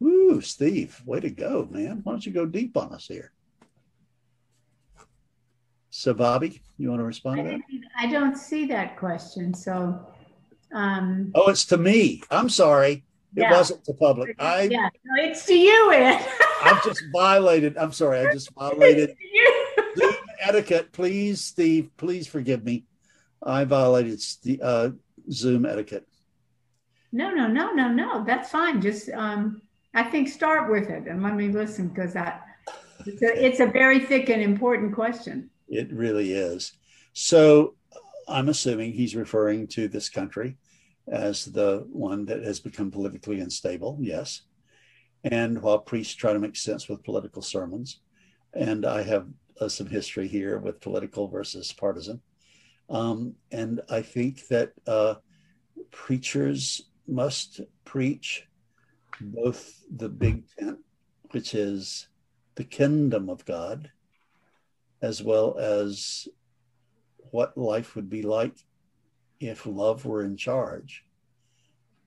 Woo, 0.00 0.40
Steve, 0.40 1.02
way 1.04 1.20
to 1.20 1.30
go, 1.30 1.68
man. 1.70 2.00
Why 2.04 2.12
don't 2.12 2.24
you 2.24 2.32
go 2.32 2.46
deep 2.46 2.76
on 2.76 2.92
us 2.92 3.06
here? 3.06 3.32
So, 5.90 6.14
Bobbi, 6.14 6.60
you 6.76 6.90
want 6.90 7.00
to 7.00 7.04
respond 7.04 7.38
to 7.38 7.42
that? 7.44 7.60
I 7.98 8.06
don't 8.06 8.36
see 8.36 8.66
that 8.66 8.96
question. 8.96 9.52
So, 9.54 10.06
um, 10.72 11.32
oh, 11.34 11.50
it's 11.50 11.64
to 11.66 11.78
me. 11.78 12.22
I'm 12.30 12.48
sorry. 12.48 13.04
It 13.36 13.42
yeah. 13.42 13.52
wasn't 13.52 13.84
to 13.84 13.92
public. 13.94 14.36
I 14.38 14.62
yeah, 14.62 14.88
no, 15.04 15.22
it's 15.22 15.44
to 15.46 15.54
you, 15.54 15.92
Ed. 15.92 16.26
I've 16.62 16.82
just 16.82 17.02
violated. 17.12 17.76
I'm 17.76 17.92
sorry. 17.92 18.20
I 18.26 18.32
just 18.32 18.52
violated 18.58 19.16
Zoom 19.98 20.14
etiquette. 20.40 20.92
Please, 20.92 21.40
Steve. 21.40 21.90
Please 21.96 22.26
forgive 22.26 22.64
me. 22.64 22.84
I 23.42 23.64
violated 23.64 24.20
the 24.42 24.60
uh, 24.62 24.90
Zoom 25.30 25.66
etiquette. 25.66 26.06
No, 27.12 27.30
no, 27.30 27.46
no, 27.46 27.72
no, 27.72 27.88
no. 27.88 28.24
That's 28.24 28.50
fine. 28.50 28.80
Just 28.80 29.10
um, 29.10 29.62
I 29.94 30.02
think 30.04 30.28
start 30.28 30.70
with 30.70 30.90
it 30.90 31.06
and 31.06 31.22
let 31.22 31.34
me 31.34 31.48
listen 31.48 31.88
because 31.88 32.12
that 32.14 32.44
it's 33.06 33.22
a, 33.22 33.44
it's 33.44 33.60
a 33.60 33.66
very 33.66 34.00
thick 34.00 34.28
and 34.28 34.42
important 34.42 34.94
question. 34.94 35.50
It 35.68 35.92
really 35.92 36.32
is. 36.32 36.72
So 37.12 37.74
I'm 38.26 38.48
assuming 38.48 38.92
he's 38.92 39.16
referring 39.16 39.66
to 39.68 39.88
this 39.88 40.08
country 40.08 40.56
as 41.12 41.46
the 41.46 41.86
one 41.90 42.24
that 42.26 42.42
has 42.44 42.60
become 42.60 42.90
politically 42.90 43.40
unstable. 43.40 43.98
Yes. 44.00 44.42
And 45.24 45.60
while 45.62 45.78
priests 45.78 46.14
try 46.14 46.32
to 46.32 46.38
make 46.38 46.56
sense 46.56 46.88
with 46.88 47.04
political 47.04 47.42
sermons, 47.42 48.00
and 48.54 48.86
I 48.86 49.02
have 49.02 49.26
uh, 49.60 49.68
some 49.68 49.86
history 49.88 50.28
here 50.28 50.58
with 50.58 50.80
political 50.80 51.28
versus 51.28 51.72
partisan. 51.72 52.20
Um, 52.88 53.34
and 53.50 53.80
I 53.90 54.02
think 54.02 54.46
that 54.48 54.72
uh, 54.86 55.16
preachers 55.90 56.82
must 57.06 57.60
preach 57.84 58.46
both 59.20 59.82
the 59.94 60.08
big 60.08 60.44
tent, 60.58 60.78
which 61.32 61.54
is 61.54 62.08
the 62.54 62.64
kingdom 62.64 63.28
of 63.28 63.44
God, 63.44 63.90
as 65.02 65.22
well 65.22 65.58
as 65.58 66.28
what 67.30 67.56
life 67.56 67.94
would 67.94 68.08
be 68.08 68.22
like 68.22 68.56
if 69.40 69.66
love 69.66 70.04
were 70.04 70.22
in 70.22 70.36
charge. 70.36 71.04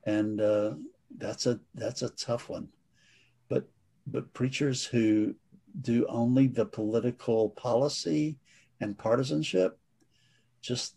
And 0.06 0.42
uh, 0.42 0.74
that's 1.18 1.46
a 1.46 1.60
that's 1.76 2.02
a 2.02 2.10
tough 2.10 2.50
one. 2.50 2.70
But 3.50 3.70
but 4.08 4.34
preachers 4.34 4.86
who 4.86 5.36
do 5.80 6.06
only 6.08 6.48
the 6.48 6.66
political 6.66 7.50
policy 7.50 8.38
and 8.80 8.98
partisanship 8.98 9.78
just 10.62 10.96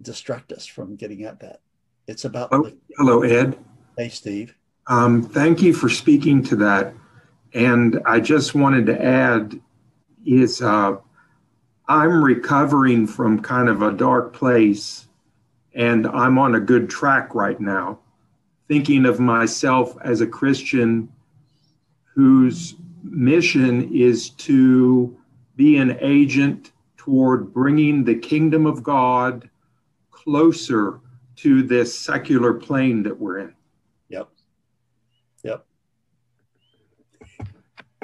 distract 0.00 0.52
us 0.52 0.66
from 0.66 0.96
getting 0.96 1.24
at 1.24 1.40
that. 1.40 1.60
It's 2.06 2.24
about. 2.24 2.50
Oh, 2.52 2.70
hello, 2.96 3.22
Ed. 3.22 3.58
Hey, 3.96 4.08
Steve. 4.08 4.54
Um, 4.86 5.22
thank 5.22 5.62
you 5.62 5.72
for 5.72 5.88
speaking 5.88 6.42
to 6.44 6.56
that. 6.56 6.94
And 7.54 8.00
I 8.04 8.20
just 8.20 8.54
wanted 8.54 8.86
to 8.86 9.02
add 9.02 9.60
is 10.26 10.60
uh, 10.60 10.96
I'm 11.88 12.24
recovering 12.24 13.06
from 13.06 13.40
kind 13.40 13.68
of 13.68 13.82
a 13.82 13.92
dark 13.92 14.32
place 14.32 15.06
and 15.74 16.06
I'm 16.06 16.38
on 16.38 16.54
a 16.54 16.60
good 16.60 16.88
track 16.88 17.34
right 17.34 17.60
now, 17.60 17.98
thinking 18.68 19.06
of 19.06 19.20
myself 19.20 19.96
as 20.02 20.20
a 20.20 20.26
Christian 20.26 21.12
whose 22.14 22.76
mission 23.02 23.92
is 23.92 24.30
to 24.30 25.16
be 25.56 25.76
an 25.76 25.98
agent 26.00 26.72
toward 26.96 27.52
bringing 27.52 28.04
the 28.04 28.14
kingdom 28.14 28.66
of 28.66 28.82
God 28.82 29.50
closer 30.10 31.00
to 31.36 31.62
this 31.62 31.98
secular 31.98 32.54
plane 32.54 33.02
that 33.02 33.18
we're 33.18 33.38
in. 33.38 33.54
Yep. 34.08 34.28
Yep. 35.42 35.66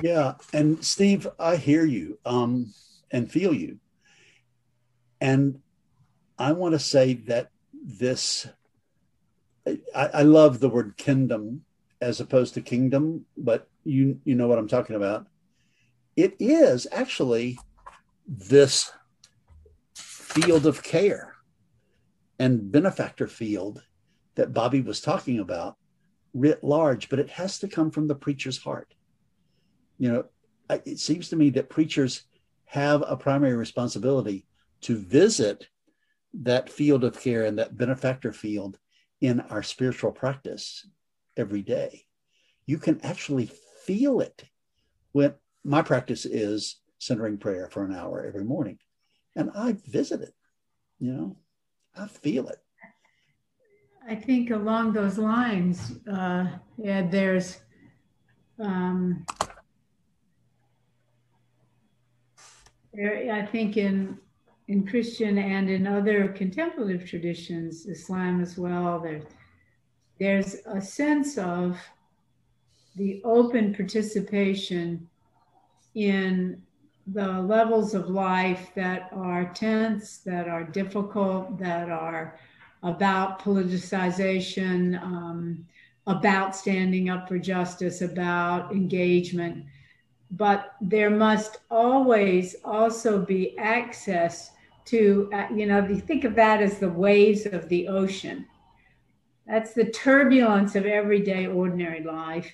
Yeah, 0.03 0.35
and 0.53 0.85
Steve, 0.85 1.29
I 1.39 1.57
hear 1.57 1.85
you 1.85 2.19
um, 2.27 2.73
and 3.11 3.31
feel 3.31 3.55
you, 3.55 3.79
and 5.21 5.61
I 6.39 6.53
want 6.53 6.73
to 6.73 6.79
say 6.79 7.15
that 7.15 7.51
this. 7.83 8.47
I, 9.67 9.79
I 9.95 10.23
love 10.23 10.61
the 10.61 10.69
word 10.69 10.97
kingdom 10.97 11.65
as 12.01 12.21
opposed 12.21 12.55
to 12.55 12.61
kingdom, 12.61 13.27
but 13.37 13.69
you 13.85 14.21
you 14.25 14.35
know 14.35 14.49
what 14.49 14.59
I'm 14.59 14.69
talking 14.69 14.97
about. 14.97 15.27
It 16.17 16.37
is 16.39 16.87
actually 16.93 17.59
this 18.27 18.93
field 19.95 20.67
of 20.67 20.83
care 20.83 21.35
and 22.39 22.71
benefactor 22.71 23.27
field 23.27 23.83
that 24.37 24.53
Bobbi 24.53 24.85
was 24.85 25.01
talking 25.01 25.39
about 25.41 25.77
writ 26.33 26.63
large, 26.63 27.09
but 27.09 27.19
it 27.19 27.31
has 27.31 27.59
to 27.59 27.69
come 27.69 27.91
from 27.91 28.07
the 28.07 28.15
preacher's 28.15 28.59
heart 28.59 28.95
you 30.01 30.11
know, 30.11 30.25
it 30.87 30.99
seems 30.99 31.29
to 31.29 31.37
me 31.37 31.51
that 31.51 31.69
preachers 31.69 32.23
have 32.65 33.05
a 33.07 33.17
primary 33.17 33.55
responsibility 33.55 34.47
to 34.81 34.97
visit 34.97 35.69
that 36.33 36.71
field 36.71 37.05
of 37.05 37.21
care 37.21 37.45
and 37.45 37.59
that 37.59 37.77
benefactor 37.77 38.33
field 38.33 38.79
in 39.21 39.41
our 39.41 39.63
spiritual 39.63 40.13
practice 40.13 40.87
every 41.37 41.63
day. 41.63 42.05
You 42.67 42.79
can 42.79 43.01
actually 43.03 43.51
feel 43.85 44.21
it 44.21 44.45
when 45.13 45.35
my 45.65 45.83
practice 45.83 46.25
is 46.25 46.81
centering 46.99 47.39
prayer 47.39 47.69
for 47.71 47.85
an 47.85 47.95
hour 47.95 48.25
every 48.25 48.45
morning. 48.45 48.79
And 49.37 49.51
I 49.55 49.77
visit 49.87 50.21
it, 50.21 50.35
you 50.99 51.13
know, 51.13 51.37
I 51.97 52.07
feel 52.07 52.49
it. 52.49 52.59
I 54.09 54.15
think 54.15 54.51
along 54.51 54.93
those 54.93 55.19
lines, 55.19 55.93
uh, 56.11 56.47
yeah, 56.77 57.07
there's 57.09 57.61
um, 58.59 59.25
There, 62.93 63.33
I 63.33 63.47
think 63.47 63.77
in 63.77 64.19
in 64.71 64.87
Christian 64.87 65.37
and 65.37 65.69
in 65.69 65.85
other 65.85 66.29
contemplative 66.29 67.05
traditions, 67.05 67.87
Islam 67.87 68.41
as 68.41 68.57
well, 68.57 69.01
there's 69.01 69.25
there's 70.21 70.57
a 70.65 70.81
sense 70.81 71.37
of 71.39 71.77
the 72.95 73.21
open 73.25 73.75
participation 73.75 75.09
in 75.97 76.63
the 77.09 77.41
levels 77.41 77.95
of 77.95 78.11
life 78.11 78.71
that 78.77 79.09
are 79.13 79.53
tense, 79.55 80.19
that 80.19 80.47
are 80.47 80.63
difficult, 80.63 81.59
that 81.59 81.91
are 81.91 82.39
about 82.85 83.43
politicization, 83.43 85.03
um, 85.03 85.67
about 86.07 86.55
standing 86.55 87.11
up 87.11 87.27
for 87.27 87.41
justice, 87.41 88.03
about 88.03 88.71
engagement. 88.71 89.65
But 90.31 90.77
there 90.81 91.11
must 91.11 91.59
always 91.73 92.55
also 92.65 93.21
be 93.21 93.59
access 93.59 94.53
to, 94.91 95.31
uh, 95.33 95.47
you 95.55 95.67
know, 95.67 95.87
you 95.87 96.01
think 96.01 96.25
of 96.25 96.35
that 96.35 96.61
as 96.61 96.79
the 96.79 96.89
waves 96.89 97.47
of 97.47 97.69
the 97.69 97.89
ocean. 97.89 98.47
That's 99.47 99.73
the 99.73 99.91
turbulence 99.91 100.75
of 100.75 100.87
everyday 100.87 101.47
ordinary 101.47 102.03
life. 102.03 102.53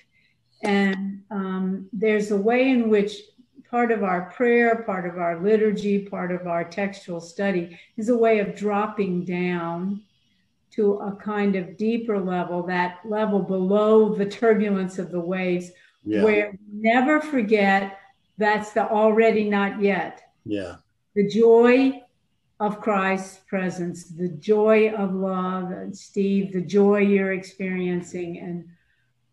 And 0.63 1.23
um, 1.29 1.89
there's 1.93 2.31
a 2.31 2.37
way 2.37 2.69
in 2.69 2.89
which 2.89 3.13
part 3.69 3.91
of 3.91 4.03
our 4.03 4.31
prayer, 4.31 4.83
part 4.83 5.07
of 5.07 5.17
our 5.17 5.41
liturgy, 5.41 5.99
part 5.99 6.31
of 6.31 6.47
our 6.47 6.63
textual 6.63 7.21
study 7.21 7.79
is 7.97 8.09
a 8.09 8.17
way 8.17 8.39
of 8.39 8.55
dropping 8.55 9.25
down 9.25 10.01
to 10.71 10.93
a 10.93 11.15
kind 11.15 11.55
of 11.55 11.77
deeper 11.77 12.19
level, 12.19 12.63
that 12.63 12.99
level 13.03 13.39
below 13.39 14.13
the 14.13 14.25
turbulence 14.25 14.99
of 14.99 15.11
the 15.11 15.19
waves, 15.19 15.71
yeah. 16.05 16.23
where 16.23 16.57
never 16.71 17.19
forget 17.19 17.99
that's 18.37 18.71
the 18.71 18.87
already 18.87 19.49
not 19.49 19.81
yet. 19.81 20.21
Yeah. 20.45 20.75
The 21.15 21.27
joy 21.27 22.03
of 22.59 22.81
Christ's 22.81 23.39
presence, 23.47 24.05
the 24.05 24.29
joy 24.29 24.89
of 24.89 25.13
love, 25.13 25.71
and 25.71 25.95
Steve, 25.95 26.53
the 26.53 26.61
joy 26.61 26.99
you're 26.99 27.33
experiencing, 27.33 28.39
and 28.39 28.67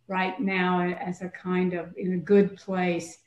right 0.09 0.39
now 0.39 0.83
as 0.83 1.23
a 1.23 1.29
kind 1.31 1.73
of 1.73 1.95
in 1.97 2.15
a 2.15 2.19
good 2.19 2.57
place. 2.57 3.19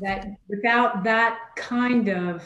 That 0.00 0.28
without 0.48 1.04
that 1.04 1.38
kind 1.56 2.08
of, 2.08 2.42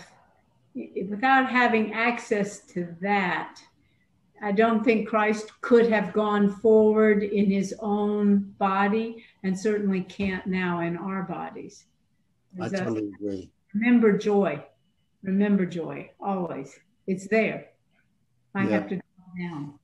without 0.75 1.49
having 1.49 1.93
access 1.93 2.61
to 2.67 2.95
that, 3.01 3.61
I 4.43 4.53
don't 4.53 4.85
think 4.85 5.09
Christ 5.09 5.53
could 5.61 5.89
have 5.91 6.13
gone 6.13 6.51
forward 6.51 7.23
in 7.23 7.51
his 7.51 7.75
own 7.79 8.55
body 8.59 9.25
and 9.43 9.59
certainly 9.59 10.03
can't 10.03 10.47
now 10.47 10.81
in 10.81 10.97
our 10.97 11.23
bodies. 11.23 11.85
I 12.61 12.69
totally 12.69 13.13
agree. 13.15 13.51
Remember 13.73 14.19
joy 14.19 14.63
remember 15.23 15.67
joy 15.67 16.11
always. 16.21 16.79
It's 17.07 17.29
there. 17.29 17.67
I 18.55 18.65
yeah. 18.65 18.71
have 18.71 18.89
to 18.89 19.01
down. 19.39 19.79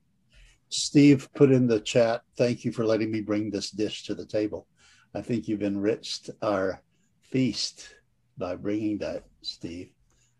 Steve 0.69 1.29
put 1.35 1.51
in 1.51 1.67
the 1.67 1.81
chat, 1.81 2.23
thank 2.37 2.65
you 2.65 2.73
for 2.73 2.85
letting 2.85 3.11
me 3.11 3.21
bring 3.21 3.51
this 3.51 3.71
dish 3.71 4.05
to 4.05 4.15
the 4.15 4.27
table. 4.27 4.67
I 5.15 5.23
think 5.23 5.49
you've 5.49 5.63
enriched 5.63 6.29
our 6.43 6.83
feast 7.23 7.95
by 8.37 8.57
bringing 8.57 8.99
that, 8.99 9.25
Steve. 9.43 9.91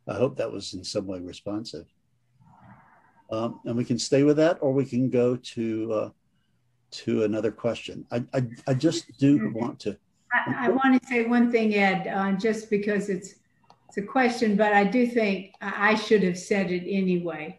I 0.07 0.15
hope 0.15 0.37
that 0.37 0.53
was 0.53 0.75
in 0.75 0.85
some 0.85 1.07
way 1.07 1.21
responsive. 1.21 1.87
Um, 3.31 3.61
and 3.65 3.77
we 3.77 3.85
can 3.85 3.99
stay 3.99 4.23
with 4.23 4.37
that, 4.37 4.59
or 4.61 4.73
we 4.73 4.85
can 4.85 5.11
go 5.11 5.37
to 5.37 5.93
uh, 5.93 6.11
to 6.91 7.25
another 7.25 7.51
question. 7.51 8.07
I, 8.11 8.25
I, 8.33 8.47
I 8.67 8.75
just 8.75 9.19
do 9.19 9.51
want 9.55 9.81
to. 9.81 9.99
I, 10.33 10.67
I, 10.67 10.69
want 10.71 11.01
to 11.01 11.09
say 11.09 11.27
one 11.27 11.51
thing, 11.51 11.75
Ed, 11.75 12.07
uh, 12.07 12.33
just 12.33 12.71
because 12.71 13.11
it's 13.11 13.35
it's 13.89 13.97
a 13.97 14.03
question, 14.03 14.55
but 14.55 14.75
I 14.75 14.85
do 14.85 15.07
think 15.07 15.55
I 15.63 15.95
should 15.95 16.23
have 16.23 16.39
said 16.39 16.71
it 16.71 16.85
anyway. 16.87 17.59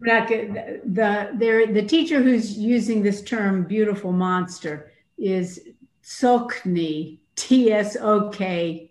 The 0.00 0.80
the 0.84 1.70
the 1.72 1.82
teacher 1.82 2.22
who's 2.22 2.56
using 2.56 3.02
this 3.02 3.22
term 3.22 3.64
"beautiful 3.64 4.12
monster" 4.12 4.92
is 5.18 5.60
Tsoknyi 6.02 7.18
T 7.34 7.72
S 7.72 7.96
O 7.96 8.30
K 8.30 8.90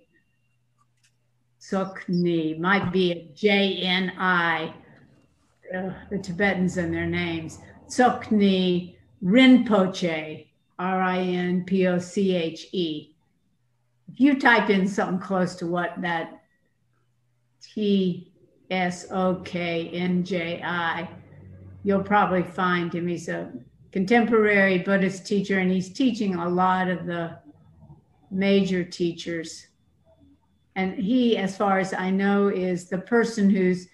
Tsoknyi 1.59 2.59
might 2.59 2.91
be 2.91 3.11
a 3.11 3.27
J 3.33 3.81
N 3.81 4.13
I. 4.17 4.73
the 5.71 6.19
Tibetans 6.19 6.77
and 6.77 6.93
their 6.93 7.07
names 7.07 7.57
Tsoknyi 7.87 8.95
Rinpoche 9.23 10.45
R 10.77 11.01
I 11.01 11.19
N 11.19 11.63
P 11.65 11.87
O 11.87 11.97
C 11.97 12.35
H 12.35 12.67
E 12.71 13.14
if 14.11 14.19
you 14.19 14.39
type 14.39 14.69
in 14.69 14.87
something 14.87 15.19
close 15.19 15.55
to 15.55 15.67
what 15.67 15.93
that 16.01 16.41
T 17.61 18.31
S 18.69 19.07
O 19.11 19.35
K 19.43 19.89
N 19.89 20.23
J 20.23 20.61
I, 20.63 21.09
you'll 21.83 22.03
probably 22.03 22.43
find 22.43 22.93
him. 22.93 23.07
He's 23.07 23.29
a 23.29 23.51
contemporary 23.91 24.79
Buddhist 24.79 25.25
teacher, 25.25 25.59
and 25.59 25.71
he's 25.71 25.89
teaching 25.89 26.35
a 26.35 26.49
lot 26.49 26.89
of 26.89 27.05
the 27.05 27.37
major 28.31 28.83
teachers. 28.83 29.67
And 30.75 30.95
he, 30.95 31.37
as 31.37 31.55
far 31.55 31.79
as 31.79 31.93
I 31.93 32.09
know, 32.09 32.49
is 32.49 32.89
the 32.89 32.97
person 32.97 33.49
who's 33.49 33.87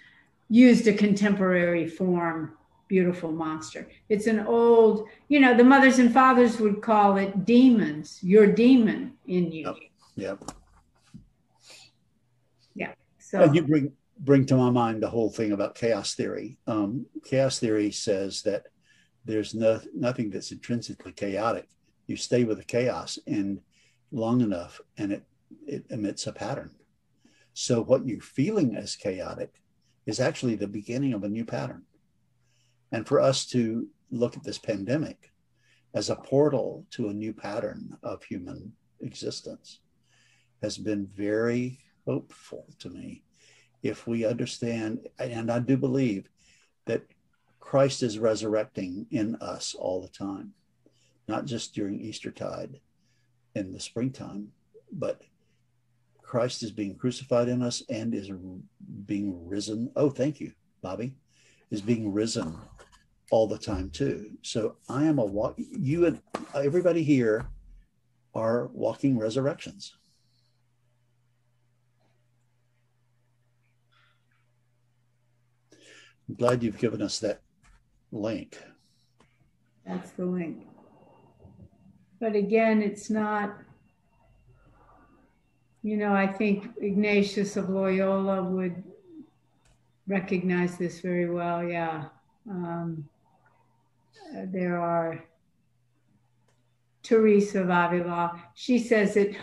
used 0.49 0.87
a 0.87 0.93
contemporary 0.93 1.87
form 1.87 2.57
beautiful 2.87 3.31
monster. 3.31 3.87
It's 4.09 4.27
an 4.27 4.41
old, 4.41 5.07
you 5.29 5.39
know, 5.39 5.55
the 5.55 5.63
mothers 5.63 5.99
and 5.99 6.13
fathers 6.13 6.59
would 6.59 6.81
call 6.81 7.15
it 7.17 7.45
demons, 7.45 8.19
your 8.21 8.47
demon 8.47 9.13
in 9.27 9.49
you. 9.51 9.73
Yep. 10.15 10.51
Yeah. 12.75 12.93
So 13.19 13.41
and 13.41 13.55
you 13.55 13.63
bring 13.63 13.93
bring 14.19 14.45
to 14.45 14.55
my 14.55 14.69
mind 14.69 15.01
the 15.01 15.09
whole 15.09 15.31
thing 15.31 15.51
about 15.51 15.75
chaos 15.75 16.13
theory. 16.13 16.57
Um, 16.67 17.05
chaos 17.25 17.59
theory 17.59 17.91
says 17.91 18.43
that 18.43 18.65
there's 19.25 19.53
no, 19.55 19.81
nothing 19.95 20.29
that's 20.29 20.51
intrinsically 20.51 21.11
chaotic. 21.11 21.67
You 22.07 22.17
stay 22.17 22.43
with 22.43 22.57
the 22.57 22.63
chaos 22.63 23.17
and 23.25 23.59
long 24.11 24.41
enough, 24.41 24.81
and 24.97 25.11
it 25.11 25.23
it 25.67 25.85
emits 25.89 26.27
a 26.27 26.33
pattern. 26.33 26.71
So 27.53 27.83
what 27.83 28.07
you're 28.07 28.21
feeling 28.21 28.75
as 28.75 28.95
chaotic 28.95 29.61
is 30.05 30.19
actually 30.19 30.55
the 30.55 30.67
beginning 30.67 31.13
of 31.13 31.23
a 31.23 31.29
new 31.29 31.45
pattern. 31.45 31.83
And 32.91 33.07
for 33.07 33.19
us 33.19 33.45
to 33.47 33.87
look 34.09 34.35
at 34.35 34.43
this 34.43 34.57
pandemic 34.57 35.31
as 35.93 36.09
a 36.09 36.15
portal 36.15 36.85
to 36.91 37.09
a 37.09 37.13
new 37.13 37.33
pattern 37.33 37.97
of 38.03 38.23
human 38.23 38.73
existence 39.01 39.79
has 40.61 40.77
been 40.77 41.07
very 41.07 41.79
hopeful 42.05 42.65
to 42.79 42.89
me. 42.89 43.23
If 43.83 44.07
we 44.07 44.25
understand, 44.25 45.07
and 45.19 45.51
I 45.51 45.59
do 45.59 45.77
believe 45.77 46.29
that 46.85 47.03
Christ 47.59 48.03
is 48.03 48.19
resurrecting 48.19 49.07
in 49.11 49.35
us 49.35 49.75
all 49.75 50.01
the 50.01 50.07
time, 50.09 50.53
not 51.27 51.45
just 51.45 51.73
during 51.73 51.99
Eastertide 51.99 52.79
in 53.55 53.71
the 53.71 53.79
springtime, 53.79 54.51
but 54.91 55.21
Christ 56.21 56.63
is 56.63 56.71
being 56.71 56.95
crucified 56.95 57.49
in 57.49 57.61
us 57.61 57.83
and 57.89 58.13
is 58.13 58.31
being 59.05 59.47
risen. 59.47 59.91
Oh, 59.95 60.09
thank 60.09 60.39
you, 60.39 60.53
Bobbi, 60.83 61.13
is 61.71 61.81
being 61.81 62.11
risen 62.11 62.57
all 63.31 63.47
the 63.47 63.57
time 63.57 63.89
too. 63.89 64.31
So 64.41 64.75
I 64.89 65.05
am 65.05 65.19
a 65.19 65.25
walk. 65.25 65.55
You 65.57 66.05
and 66.05 66.21
everybody 66.53 67.03
here 67.03 67.47
are 68.33 68.67
walking 68.67 69.17
resurrections. 69.17 69.95
I'm 76.31 76.35
glad 76.35 76.63
you've 76.63 76.77
given 76.77 77.01
us 77.01 77.19
that 77.19 77.41
link. 78.13 78.57
That's 79.85 80.11
the 80.11 80.25
link. 80.25 80.65
But 82.21 82.37
again, 82.37 82.81
it's 82.81 83.09
not, 83.09 83.57
you 85.83 85.97
know, 85.97 86.13
I 86.13 86.25
think 86.25 86.69
Ignatius 86.79 87.57
of 87.57 87.69
Loyola 87.69 88.43
would 88.43 88.81
recognize 90.07 90.77
this 90.77 91.01
very 91.01 91.29
well. 91.29 91.65
Yeah. 91.67 92.05
Um, 92.49 93.09
there 94.33 94.79
are 94.79 95.21
Teresa 97.03 97.63
of 97.63 97.69
Avila. 97.69 98.41
She 98.55 98.79
says 98.79 99.17
it, 99.17 99.35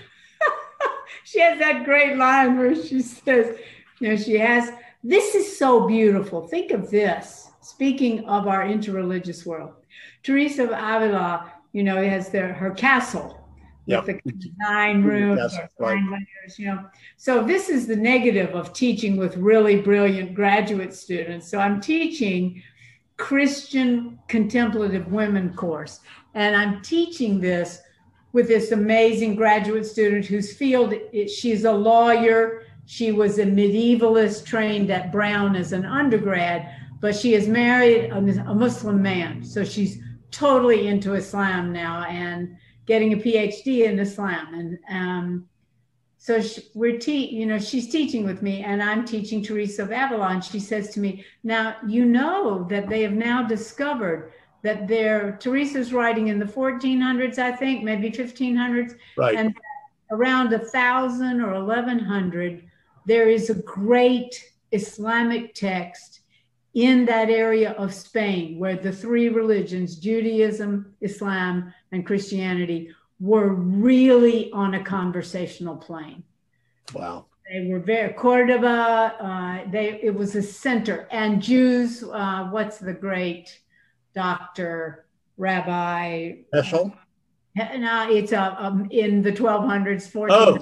she 1.24 1.40
has 1.40 1.58
that 1.58 1.84
great 1.84 2.16
line 2.16 2.56
where 2.56 2.74
she 2.74 3.02
says, 3.02 3.58
you 4.00 4.08
know, 4.08 4.16
she 4.16 4.38
has 4.38 4.72
this 5.08 5.34
is 5.34 5.58
so 5.58 5.86
beautiful. 5.86 6.46
Think 6.46 6.70
of 6.70 6.90
this. 6.90 7.50
Speaking 7.62 8.24
of 8.26 8.46
our 8.46 8.64
interreligious 8.64 9.46
world, 9.46 9.72
Teresa 10.22 10.64
of 10.64 10.70
Avila, 10.70 11.50
you 11.72 11.82
know, 11.82 12.02
has 12.02 12.28
their 12.28 12.52
her 12.52 12.70
castle 12.72 13.48
yep. 13.86 14.06
with 14.06 14.22
the 14.24 14.52
nine 14.58 15.02
rooms, 15.02 15.56
right. 15.78 15.94
nine 15.94 16.10
layers, 16.10 16.58
you 16.58 16.66
know. 16.66 16.84
So 17.16 17.42
this 17.42 17.70
is 17.70 17.86
the 17.86 17.96
negative 17.96 18.54
of 18.54 18.74
teaching 18.74 19.16
with 19.16 19.36
really 19.38 19.80
brilliant 19.80 20.34
graduate 20.34 20.92
students. 20.92 21.48
So 21.48 21.58
I'm 21.58 21.80
teaching 21.80 22.62
Christian 23.16 24.18
contemplative 24.28 25.10
women 25.10 25.54
course, 25.54 26.00
and 26.34 26.54
I'm 26.54 26.82
teaching 26.82 27.40
this 27.40 27.80
with 28.32 28.46
this 28.46 28.72
amazing 28.72 29.36
graduate 29.36 29.86
student 29.86 30.26
whose 30.26 30.52
field 30.52 30.94
she's 31.34 31.64
a 31.64 31.72
lawyer 31.72 32.62
She 32.90 33.12
was 33.12 33.38
a 33.38 33.44
medievalist 33.44 34.46
trained 34.46 34.90
at 34.90 35.12
Brown 35.12 35.56
as 35.56 35.74
an 35.74 35.84
undergrad, 35.84 36.74
but 37.00 37.14
she 37.14 37.34
is 37.34 37.46
married 37.46 38.10
a, 38.10 38.16
a 38.16 38.54
Muslim 38.54 39.02
man. 39.02 39.44
So 39.44 39.62
she's 39.62 39.98
totally 40.30 40.88
into 40.88 41.12
Islam 41.12 41.70
now 41.70 42.04
and 42.04 42.56
getting 42.86 43.12
a 43.12 43.18
PhD 43.18 43.84
in 43.84 43.98
Islam. 43.98 44.54
And 44.54 44.78
um, 44.88 45.48
so 46.16 46.40
she, 46.40 46.62
we're 46.72 46.98
te- 46.98 47.28
you 47.28 47.44
know 47.44 47.58
she's 47.58 47.90
teaching 47.90 48.24
with 48.24 48.42
me 48.42 48.62
and 48.64 48.82
i'm 48.82 49.04
teaching 49.04 49.40
teresa 49.40 49.82
of 49.84 49.92
avila 49.92 50.30
and 50.30 50.44
she 50.44 50.58
says 50.58 50.90
to 50.90 50.98
me 50.98 51.24
now 51.44 51.76
you 51.86 52.04
know 52.04 52.66
that 52.68 52.88
they 52.88 53.02
have 53.02 53.12
now 53.12 53.46
discovered 53.46 54.32
that 54.62 54.88
they're 54.88 55.38
teresa's 55.40 55.92
writing 55.92 56.26
in 56.26 56.40
the 56.40 56.44
1400s 56.44 57.38
i 57.38 57.52
think 57.52 57.84
maybe 57.84 58.10
1500s 58.10 58.96
right 59.16 59.36
and 59.36 59.56
around 60.10 60.52
a 60.52 60.58
thousand 60.58 61.40
or 61.40 61.52
1100 61.52 62.67
there 63.08 63.28
is 63.28 63.50
a 63.50 63.62
great 63.62 64.32
islamic 64.72 65.54
text 65.54 66.20
in 66.74 67.04
that 67.04 67.30
area 67.30 67.72
of 67.72 67.92
spain 67.92 68.58
where 68.58 68.76
the 68.76 68.92
three 68.92 69.28
religions 69.28 69.96
judaism 69.96 70.94
islam 71.00 71.72
and 71.92 72.06
christianity 72.06 72.94
were 73.20 73.54
really 73.54 74.50
on 74.52 74.74
a 74.74 74.84
conversational 74.84 75.76
plane. 75.76 76.22
Wow. 76.94 77.26
They 77.50 77.68
were 77.70 77.80
very 77.80 78.12
Cordoba. 78.12 79.14
Uh, 79.18 79.70
they 79.70 80.00
it 80.02 80.14
was 80.14 80.34
a 80.34 80.42
center, 80.42 81.08
and 81.10 81.40
Jews. 81.40 82.02
Uh, 82.02 82.48
what's 82.50 82.76
the 82.76 82.92
great 82.92 83.58
doctor, 84.14 85.06
rabbi? 85.38 86.32
Heschel. 86.54 86.92
Uh, 87.58 87.76
no, 87.78 88.10
it's 88.10 88.34
uh, 88.34 88.54
um, 88.58 88.86
in 88.90 89.22
the 89.22 89.32
1200s, 89.32 90.12
1400s. 90.12 90.28
Oh. 90.30 90.58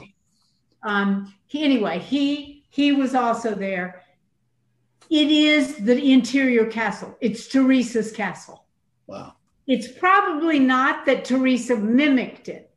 Um, 0.86 1.34
he, 1.46 1.64
anyway, 1.64 1.98
he 1.98 2.64
he 2.70 2.92
was 2.92 3.14
also 3.14 3.54
there. 3.54 4.02
It 5.10 5.30
is 5.30 5.76
the 5.78 6.00
interior 6.00 6.66
castle. 6.66 7.16
It's 7.20 7.48
Teresa's 7.48 8.12
castle. 8.12 8.64
Wow. 9.06 9.34
It's 9.66 9.88
probably 9.88 10.58
not 10.58 11.06
that 11.06 11.24
Teresa 11.24 11.76
mimicked 11.76 12.48
it, 12.48 12.70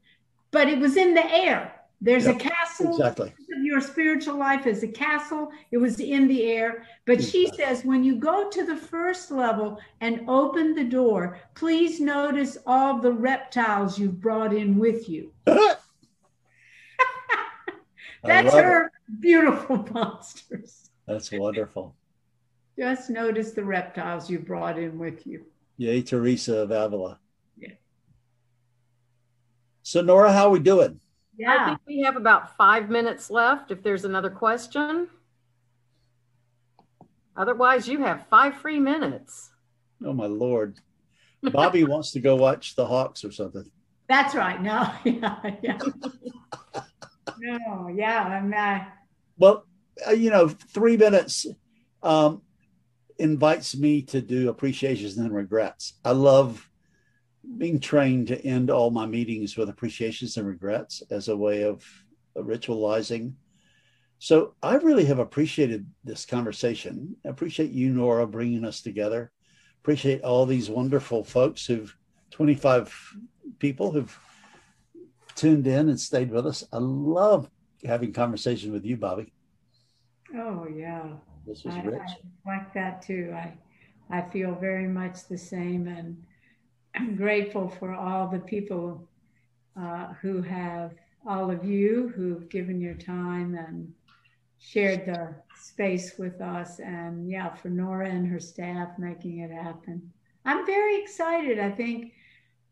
but 0.51 0.67
it 0.67 0.79
was 0.79 0.97
in 0.97 1.13
the 1.13 1.25
air. 1.31 1.75
There's 2.01 2.25
yep, 2.25 2.37
a 2.37 2.39
castle. 2.39 2.91
Exactly. 2.91 3.33
Your 3.61 3.81
spiritual 3.81 4.37
life 4.37 4.65
is 4.65 4.83
a 4.83 4.87
castle. 4.87 5.51
It 5.71 5.77
was 5.77 5.99
in 5.99 6.27
the 6.27 6.45
air. 6.45 6.85
But 7.05 7.15
exactly. 7.15 7.45
she 7.45 7.51
says 7.57 7.83
when 7.83 8.03
you 8.03 8.15
go 8.15 8.49
to 8.49 8.65
the 8.65 8.75
first 8.75 9.31
level 9.31 9.79
and 10.01 10.27
open 10.29 10.73
the 10.73 10.85
door, 10.85 11.39
please 11.55 11.99
notice 11.99 12.57
all 12.65 12.99
the 12.99 13.11
reptiles 13.11 13.99
you've 13.99 14.21
brought 14.21 14.53
in 14.53 14.79
with 14.79 15.09
you. 15.09 15.31
That's 18.23 18.53
her 18.53 18.85
it. 18.85 19.21
beautiful 19.21 19.77
monsters. 19.93 20.89
That's 21.07 21.31
wonderful. 21.31 21.95
Just 22.77 23.09
notice 23.09 23.51
the 23.51 23.63
reptiles 23.63 24.29
you 24.29 24.39
brought 24.39 24.77
in 24.77 24.97
with 24.97 25.25
you. 25.25 25.45
Yay, 25.77 26.01
Teresa 26.01 26.59
of 26.59 26.71
Avila. 26.71 27.19
Yeah. 27.57 27.73
So, 29.83 30.01
Nora, 30.01 30.31
how 30.31 30.47
are 30.47 30.51
we 30.51 30.59
doing? 30.59 30.99
Yeah. 31.37 31.55
I 31.57 31.65
think 31.65 31.79
we 31.87 32.01
have 32.01 32.15
about 32.15 32.55
five 32.57 32.89
minutes 32.89 33.29
left 33.29 33.71
if 33.71 33.81
there's 33.81 34.05
another 34.05 34.29
question. 34.29 35.07
Otherwise, 37.35 37.87
you 37.87 38.03
have 38.03 38.27
five 38.29 38.55
free 38.55 38.79
minutes. 38.79 39.49
Oh, 40.05 40.13
my 40.13 40.25
Lord. 40.25 40.77
Bobbi 41.43 41.87
wants 41.87 42.11
to 42.11 42.19
go 42.19 42.35
watch 42.35 42.75
the 42.75 42.85
Hawks 42.85 43.23
or 43.23 43.31
something. 43.31 43.69
That's 44.09 44.35
right. 44.35 44.61
No, 44.61 44.91
yeah, 45.05 45.55
yeah. 45.61 45.77
No, 47.39 47.87
yeah, 47.87 48.23
I'm 48.23 48.49
not. 48.49 48.87
Well, 49.37 49.65
uh, 50.07 50.11
you 50.11 50.29
know, 50.29 50.47
three 50.47 50.97
minutes. 50.97 51.45
Um, 52.01 52.41
invites 53.19 53.75
me 53.75 54.01
to 54.01 54.21
do 54.21 54.49
appreciations 54.49 55.17
and 55.17 55.33
regrets. 55.33 55.93
I 56.03 56.11
love 56.11 56.67
being 57.57 57.79
trained 57.79 58.27
to 58.27 58.45
end 58.45 58.69
all 58.69 58.91
my 58.91 59.05
meetings 59.05 59.57
with 59.57 59.69
appreciations 59.69 60.37
and 60.37 60.47
regrets 60.47 61.03
as 61.11 61.27
a 61.27 61.37
way 61.37 61.63
of 61.63 61.85
ritualizing. 62.37 63.33
So 64.19 64.55
I 64.63 64.75
really 64.75 65.05
have 65.05 65.19
appreciated 65.19 65.85
this 66.03 66.25
conversation. 66.25 67.15
I 67.25 67.29
appreciate 67.29 67.71
you, 67.71 67.91
Nora, 67.91 68.25
bringing 68.27 68.65
us 68.65 68.81
together. 68.81 69.31
Appreciate 69.81 70.23
all 70.23 70.45
these 70.45 70.69
wonderful 70.69 71.23
folks 71.23 71.65
who've 71.65 71.95
25 72.31 72.93
people 73.59 73.91
who've 73.91 74.17
tuned 75.35 75.67
in 75.67 75.89
and 75.89 75.99
stayed 75.99 76.31
with 76.31 76.45
us. 76.45 76.63
I 76.71 76.77
love 76.77 77.49
having 77.85 78.13
conversations 78.13 78.71
with 78.71 78.85
you, 78.85 78.97
Bobbi. 78.97 79.31
Oh 80.35 80.67
yeah, 80.67 81.03
this 81.45 81.59
is 81.59 81.73
I, 81.73 81.81
rich. 81.81 82.01
I 82.45 82.49
like 82.49 82.73
that 82.73 83.01
too. 83.01 83.33
I 83.35 83.53
I 84.09 84.21
feel 84.29 84.55
very 84.55 84.87
much 84.87 85.27
the 85.27 85.37
same, 85.37 85.87
and 85.87 86.23
I'm 86.95 87.15
grateful 87.23 87.69
for 87.69 87.93
all 87.93 88.27
the 88.27 88.39
people 88.39 89.07
uh, 89.79 90.13
who 90.21 90.41
have 90.41 90.93
all 91.27 91.51
of 91.51 91.63
you 91.63 92.11
who've 92.15 92.49
given 92.49 92.79
your 92.79 92.95
time 92.95 93.55
and 93.55 93.93
shared 94.59 95.05
the 95.05 95.35
space 95.55 96.17
with 96.17 96.41
us, 96.41 96.79
and 96.79 97.29
yeah, 97.29 97.53
for 97.55 97.69
Nora 97.69 98.09
and 98.09 98.27
her 98.27 98.39
staff 98.39 98.89
making 98.97 99.39
it 99.39 99.51
happen. 99.51 100.11
I'm 100.45 100.65
very 100.65 101.01
excited. 101.01 101.59
I 101.59 101.71
think 101.71 102.13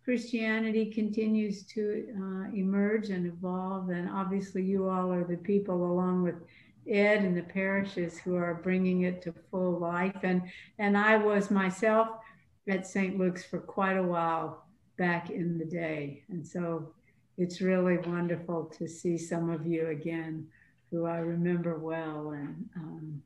Christianity 0.08 0.86
continues 0.86 1.66
to 1.66 2.08
uh, 2.18 2.56
emerge 2.56 3.10
and 3.10 3.28
evolve, 3.28 3.90
and 3.90 4.10
obviously, 4.10 4.64
you 4.64 4.88
all 4.88 5.12
are 5.12 5.26
the 5.26 5.36
people, 5.36 5.92
along 5.92 6.24
with 6.24 6.36
Ed 6.88 7.26
and 7.26 7.36
the 7.36 7.42
parishes 7.42 8.18
who 8.18 8.38
are 8.38 8.54
bringing 8.64 9.02
it 9.02 9.22
to 9.24 9.34
full 9.52 9.78
life. 9.78 10.16
And, 10.24 10.44
and 10.80 10.98
I 10.98 11.18
was 11.18 11.52
myself 11.52 12.08
at 12.70 12.88
St. 12.88 13.18
Luke's 13.18 13.44
for 13.44 13.60
quite 13.60 13.98
a 13.98 14.02
while 14.02 14.64
back 14.98 15.30
in 15.30 15.58
the 15.58 15.66
day. 15.66 16.24
And 16.30 16.48
so 16.48 16.94
it's 17.38 17.60
really 17.60 17.98
wonderful 17.98 18.64
to 18.78 18.88
see 18.88 19.18
some 19.18 19.50
of 19.50 19.68
you 19.68 19.88
again 19.88 20.48
who 20.90 21.06
I 21.06 21.18
remember 21.18 21.80
well. 21.80 22.32
And 22.32 22.70
um, 22.78 23.22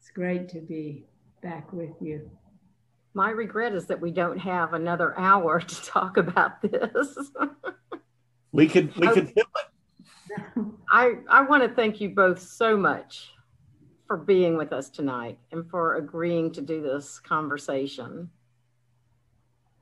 it's 0.00 0.08
great 0.08 0.48
to 0.48 0.60
be 0.60 1.04
back 1.42 1.70
with 1.74 2.00
you. 2.00 2.30
My 3.14 3.30
regret 3.30 3.74
is 3.74 3.86
that 3.86 4.00
we 4.00 4.10
don't 4.10 4.38
have 4.38 4.74
another 4.74 5.18
hour 5.18 5.60
to 5.60 5.82
talk 5.84 6.16
about 6.16 6.62
this. 6.62 7.16
we 8.52 8.68
could 8.68 8.94
we 8.96 9.08
could 9.08 9.32
I, 10.90 11.14
I 11.28 11.42
want 11.42 11.62
to 11.62 11.74
thank 11.74 12.00
you 12.00 12.10
both 12.10 12.40
so 12.40 12.76
much 12.76 13.32
for 14.06 14.16
being 14.16 14.56
with 14.56 14.72
us 14.72 14.88
tonight 14.88 15.38
and 15.52 15.68
for 15.70 15.96
agreeing 15.96 16.52
to 16.52 16.62
do 16.62 16.82
this 16.82 17.18
conversation. 17.18 18.30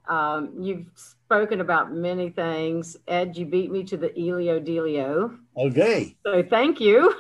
Um, 0.09 0.55
you've 0.59 0.87
spoken 0.95 1.61
about 1.61 1.93
many 1.93 2.31
things. 2.31 2.97
Ed, 3.09 3.37
you 3.37 3.47
beat 3.47 3.71
me 3.71 3.85
to 3.85 3.97
the 3.97 4.19
Ilia 4.19 4.61
Delio. 4.61 5.39
Okay. 5.57 6.17
So 6.25 6.43
thank 6.43 6.81
you. 6.81 7.15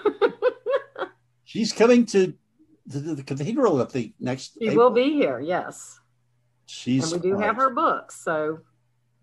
She's 1.45 1.73
coming 1.73 2.07
to, 2.07 2.35
to 2.91 3.01
the 3.01 3.23
cathedral 3.23 3.81
at 3.81 3.91
the 3.91 4.13
next. 4.21 4.59
She 4.59 4.69
April. 4.69 4.87
will 4.87 4.95
be 4.95 5.13
here, 5.13 5.41
yes. 5.41 6.01
She's 6.67 7.13
and 7.13 7.23
we 7.23 7.31
do 7.31 7.39
have 7.39 7.57
her 7.57 7.71
books, 7.71 8.21
so 8.21 8.61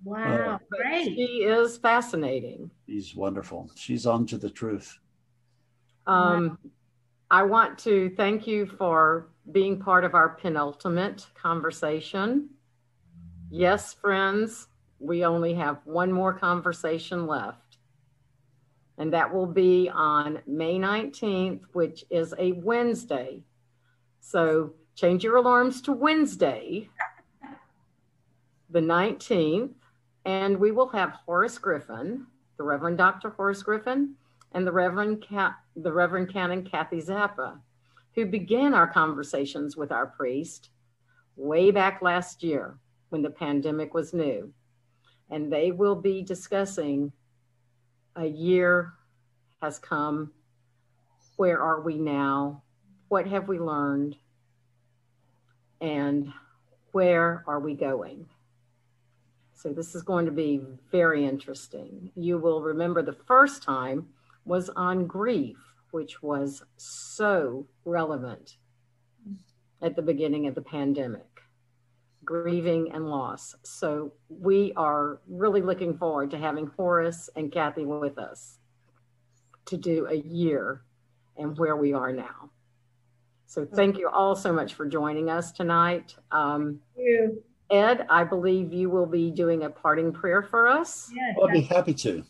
Wow, 0.04 0.56
uh, 0.56 0.58
great. 0.70 1.16
She 1.16 1.44
is 1.44 1.78
fascinating. 1.78 2.70
She's 2.88 3.16
wonderful. 3.16 3.72
She's 3.76 4.06
on 4.06 4.26
to 4.28 4.38
the 4.38 4.50
truth. 4.50 4.98
Um, 6.06 6.60
wow. 6.62 6.72
I 7.32 7.44
want 7.44 7.80
to 7.80 8.10
thank 8.18 8.46
you 8.46 8.66
for 8.66 9.30
being 9.52 9.80
part 9.80 10.04
of 10.04 10.14
our 10.14 10.30
penultimate 10.30 11.26
conversation. 11.36 12.50
Yes, 13.50 13.94
friends, 13.94 14.68
we 15.00 15.24
only 15.24 15.54
have 15.54 15.80
one 15.86 16.12
more 16.12 16.34
conversation 16.34 17.26
left. 17.26 17.78
And 18.98 19.14
that 19.14 19.34
will 19.34 19.48
be 19.48 19.90
on 19.90 20.40
May 20.46 20.78
19th, 20.78 21.62
which 21.72 22.04
is 22.12 22.34
a 22.38 22.52
Wednesday. 22.52 23.42
So 24.26 24.72
change 24.96 25.24
your 25.24 25.36
alarms 25.36 25.82
to 25.82 25.92
Wednesday, 25.92 26.90
the 28.70 28.80
19th 28.80 29.74
and 30.26 30.58
we 30.58 30.72
will 30.72 30.88
have 30.88 31.12
Horace 31.12 31.58
Griffin, 31.58 32.26
the 32.58 32.64
Reverend 32.64 32.98
Dr. 32.98 33.32
Horace 33.32 33.62
Griffin, 33.62 34.16
and 34.54 34.66
the 34.66 34.72
Reverend, 34.72 35.26
the 35.76 35.92
Reverend 35.92 36.32
Canon 36.32 36.64
Kathy 36.64 37.02
Zappa, 37.02 37.60
who 38.16 38.26
began 38.26 38.74
our 38.74 38.88
conversations 38.88 39.76
with 39.76 39.92
our 39.92 40.08
priest 40.08 40.70
way 41.36 41.70
back 41.70 42.02
last 42.02 42.44
year 42.44 42.78
when 43.10 43.22
the 43.22 43.30
pandemic 43.30 43.94
was 43.94 44.14
new. 44.14 44.54
And 45.30 45.52
they 45.52 45.72
will 45.72 45.96
be 45.96 46.22
discussing 46.22 47.12
a 48.16 48.26
year 48.26 48.94
has 49.62 49.80
come. 49.80 50.32
Where 51.36 51.62
are 51.62 51.82
we 51.82 51.98
now? 51.98 52.64
What 53.14 53.28
have 53.28 53.48
we 53.48 53.60
learned? 53.60 54.16
And 55.80 56.34
where 56.94 57.44
are 57.46 57.60
we 57.60 57.76
going? 57.76 58.26
So 59.54 59.72
this 59.72 59.94
is 59.94 60.02
going 60.02 60.26
to 60.26 60.32
be 60.32 60.62
very 60.92 61.24
interesting. 61.24 62.10
You 62.16 62.40
will 62.40 62.64
remember 62.64 63.04
the 63.04 63.14
first 63.28 63.62
time 63.62 64.08
was 64.46 64.70
on 64.70 65.06
grief, 65.06 65.58
which 65.92 66.24
was 66.24 66.64
so 66.78 67.68
relevant 67.86 68.58
at 69.80 69.96
the 69.96 70.02
beginning 70.02 70.48
of 70.48 70.56
the 70.56 70.64
pandemic 70.64 71.44
grieving 72.26 72.94
and 72.94 73.12
loss. 73.12 73.54
So 73.62 74.14
we 74.28 74.74
are 74.76 75.20
really 75.28 75.62
looking 75.62 76.00
forward 76.00 76.32
to 76.32 76.40
having 76.40 76.66
Horace 76.66 77.30
and 77.36 77.52
Kathy 77.52 77.86
with 77.86 78.18
us 78.18 78.58
to 79.66 79.78
do 79.78 80.08
a 80.08 80.16
year 80.16 80.82
and 81.38 81.56
where 81.60 81.76
we 81.76 81.94
are 81.94 82.12
now. 82.12 82.50
So 83.48 83.66
thank 83.66 83.98
you 83.98 84.10
all 84.10 84.36
so 84.36 84.52
much 84.52 84.74
for 84.74 84.86
joining 84.86 85.30
us 85.30 85.52
tonight. 85.52 86.16
Um, 86.32 86.80
Thank 86.96 87.08
you. 87.08 87.44
Ed, 87.70 88.06
I 88.10 88.24
believe 88.24 88.74
you 88.74 88.90
will 88.90 89.06
be 89.06 89.32
doing 89.32 89.64
a 89.64 89.70
parting 89.70 90.12
prayer 90.12 90.44
for 90.44 90.68
us. 90.68 91.12
Yes, 91.14 91.36
I'll 91.42 91.50
be 91.50 91.62
happy 91.62 91.94
to. 91.96 92.24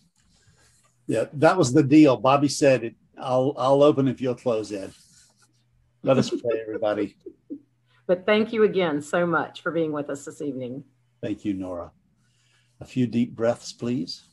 Yeah, 1.07 1.25
that 1.33 1.57
was 1.57 1.73
the 1.73 1.83
deal. 1.83 2.21
Bobbi 2.21 2.49
said 2.49 2.83
it. 2.83 2.95
I'll 3.17 3.53
I'll 3.57 3.83
open 3.83 4.07
if 4.07 4.21
you'll 4.21 4.35
close, 4.35 4.71
Ed. 4.71 4.91
Let 6.01 6.17
us 6.17 6.29
pray, 6.29 6.61
everybody. 6.61 7.17
But 8.05 8.25
thank 8.25 8.51
you 8.51 8.63
again 8.63 9.01
so 9.01 9.25
much 9.25 9.61
for 9.61 9.71
being 9.71 9.93
with 9.93 10.09
us 10.09 10.25
this 10.25 10.41
evening. 10.41 10.83
Thank 11.21 11.45
you, 11.45 11.53
Nora. 11.53 11.91
A 12.81 12.85
few 12.85 13.07
deep 13.07 13.33
breaths, 13.33 13.71
please. 13.71 14.23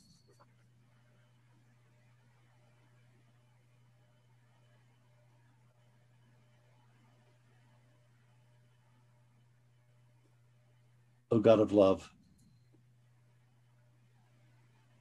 O 11.33 11.39
God 11.39 11.61
of 11.61 11.72
love, 11.72 12.12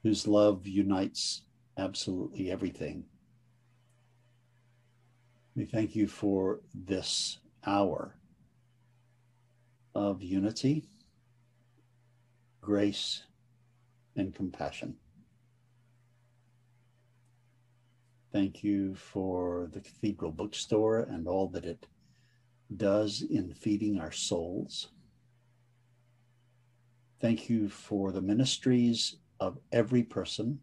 whose 0.02 0.28
love 0.28 0.66
unites 0.66 1.42
absolutely 1.76 2.50
everything, 2.50 3.04
we 5.56 5.64
thank 5.64 5.96
you 5.96 6.06
for 6.06 6.60
this 6.72 7.38
hour 7.66 8.16
of 9.94 10.22
unity, 10.22 10.88
grace, 12.60 13.24
and 14.14 14.32
compassion. 14.34 14.94
Thank 18.32 18.62
you 18.62 18.94
for 18.94 19.68
the 19.72 19.80
Cathedral 19.80 20.30
Bookstore 20.30 21.00
and 21.00 21.26
all 21.26 21.48
that 21.48 21.64
it 21.64 21.86
does 22.76 23.22
in 23.22 23.52
feeding 23.52 23.98
our 23.98 24.12
souls. 24.12 24.90
Thank 27.20 27.50
you 27.50 27.68
for 27.68 28.12
the 28.12 28.22
ministries 28.22 29.16
of 29.40 29.58
every 29.72 30.02
person 30.02 30.60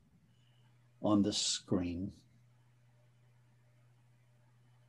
on 1.03 1.21
this 1.21 1.37
screen. 1.37 2.11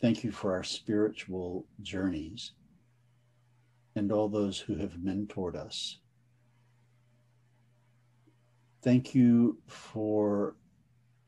Thank 0.00 0.24
you 0.24 0.30
for 0.30 0.54
our 0.54 0.64
spiritual 0.64 1.66
journeys 1.82 2.52
and 3.96 4.10
all 4.10 4.28
those 4.28 4.58
who 4.58 4.76
have 4.76 4.92
mentored 4.92 5.56
us. 5.56 5.98
Thank 8.82 9.14
you 9.14 9.58
for 9.66 10.56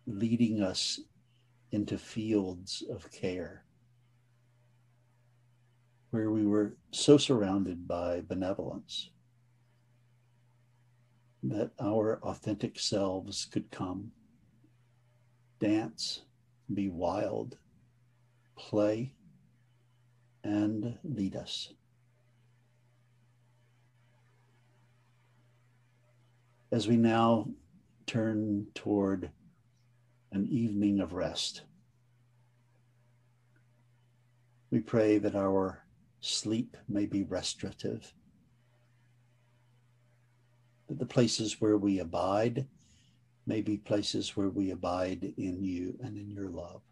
leading 0.07 0.63
us 0.63 1.01
into 1.73 1.99
fields 1.99 2.83
of 2.91 3.11
care 3.13 3.65
where 6.11 6.31
we 6.31 6.47
were 6.47 6.77
so 6.93 7.17
surrounded 7.17 7.87
by 7.87 8.23
benevolence 8.27 9.11
that 11.43 11.71
our 11.81 12.21
authentic 12.23 12.79
selves 12.79 13.47
could 13.47 13.71
come, 13.71 14.13
dance, 15.59 16.23
be 16.73 16.89
wild, 16.89 17.57
play, 18.57 19.15
and 20.45 20.99
lead 21.03 21.37
us. 21.37 21.73
As 26.73 26.87
we 26.87 26.97
now 26.97 27.49
turn 28.07 28.67
toward 28.75 29.31
an 30.33 30.47
evening 30.49 31.01
of 31.01 31.15
rest, 31.15 31.63
we 34.71 34.79
pray 34.79 35.19
that 35.19 35.35
our 35.35 35.83
sleep 36.21 36.77
may 36.89 37.07
be 37.07 37.25
restorative 37.25 38.13
the 40.99 41.07
places 41.07 41.61
where 41.61 41.77
we 41.77 42.01
abide 42.01 42.67
may 43.47 43.61
be 43.61 43.77
places 43.77 44.37
where 44.37 44.51
we 44.51 44.71
abide 44.71 45.33
in 45.37 45.63
you 45.63 45.97
and 46.03 46.17
in 46.17 46.31
your 46.31 46.49
love. 46.49 46.83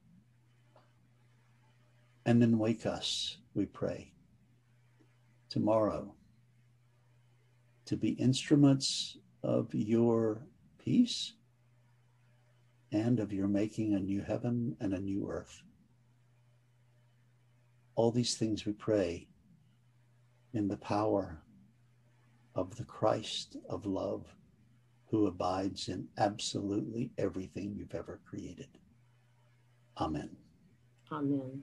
And 2.25 2.41
then 2.41 2.59
wake 2.59 2.87
us, 2.87 3.39
we 3.55 3.67
pray, 3.67 4.13
tomorrow 5.49 6.15
to 7.87 7.97
be 7.97 8.11
instruments 8.11 9.17
of 9.43 9.73
your 9.73 10.43
peace 10.79 11.33
and 12.93 13.19
of 13.19 13.33
your 13.33 13.49
making 13.49 13.95
a 13.95 13.99
new 13.99 14.21
heaven 14.21 14.77
and 14.81 14.93
a 14.93 15.01
new 15.01 15.27
earth. 15.31 15.63
All 17.95 18.11
these 18.11 18.37
things 18.37 18.67
we 18.67 18.73
pray 18.73 19.27
in 20.53 20.69
the 20.69 20.77
power 20.77 21.41
of 22.59 22.75
the 22.77 22.85
Christ 22.85 23.57
of 23.71 23.87
love 23.87 24.27
who 25.11 25.29
abides 25.29 25.89
in 25.89 26.09
absolutely 26.19 27.13
everything 27.17 27.73
you've 27.77 27.95
ever 27.95 28.19
created. 28.29 28.67
Amen. 30.01 30.31
Amen. 31.13 31.63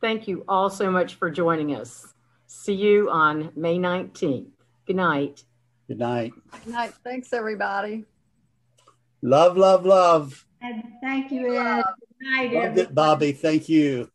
Thank 0.00 0.26
you 0.26 0.42
all 0.48 0.70
so 0.70 0.90
much 0.90 1.16
for 1.16 1.30
joining 1.30 1.74
us. 1.76 2.14
See 2.46 2.72
you 2.72 3.10
on 3.10 3.52
May 3.56 3.78
19th. 3.78 4.48
Good 4.86 4.96
night. 4.96 5.44
Good 5.86 5.98
night. 5.98 6.32
Good 6.64 6.72
night. 6.72 6.94
Thanks, 7.04 7.34
everybody. 7.34 8.04
Love, 9.20 9.58
love, 9.58 9.84
love. 9.84 10.46
And 10.62 10.82
thank 11.02 11.30
you, 11.30 11.56
Ed. 11.58 11.82
Good 11.84 12.26
night, 12.26 12.52
Loved 12.54 12.78
everybody. 12.78 12.80
it, 12.80 12.94
Bobbi. 12.94 13.36
Thank 13.36 13.68
you. 13.68 14.10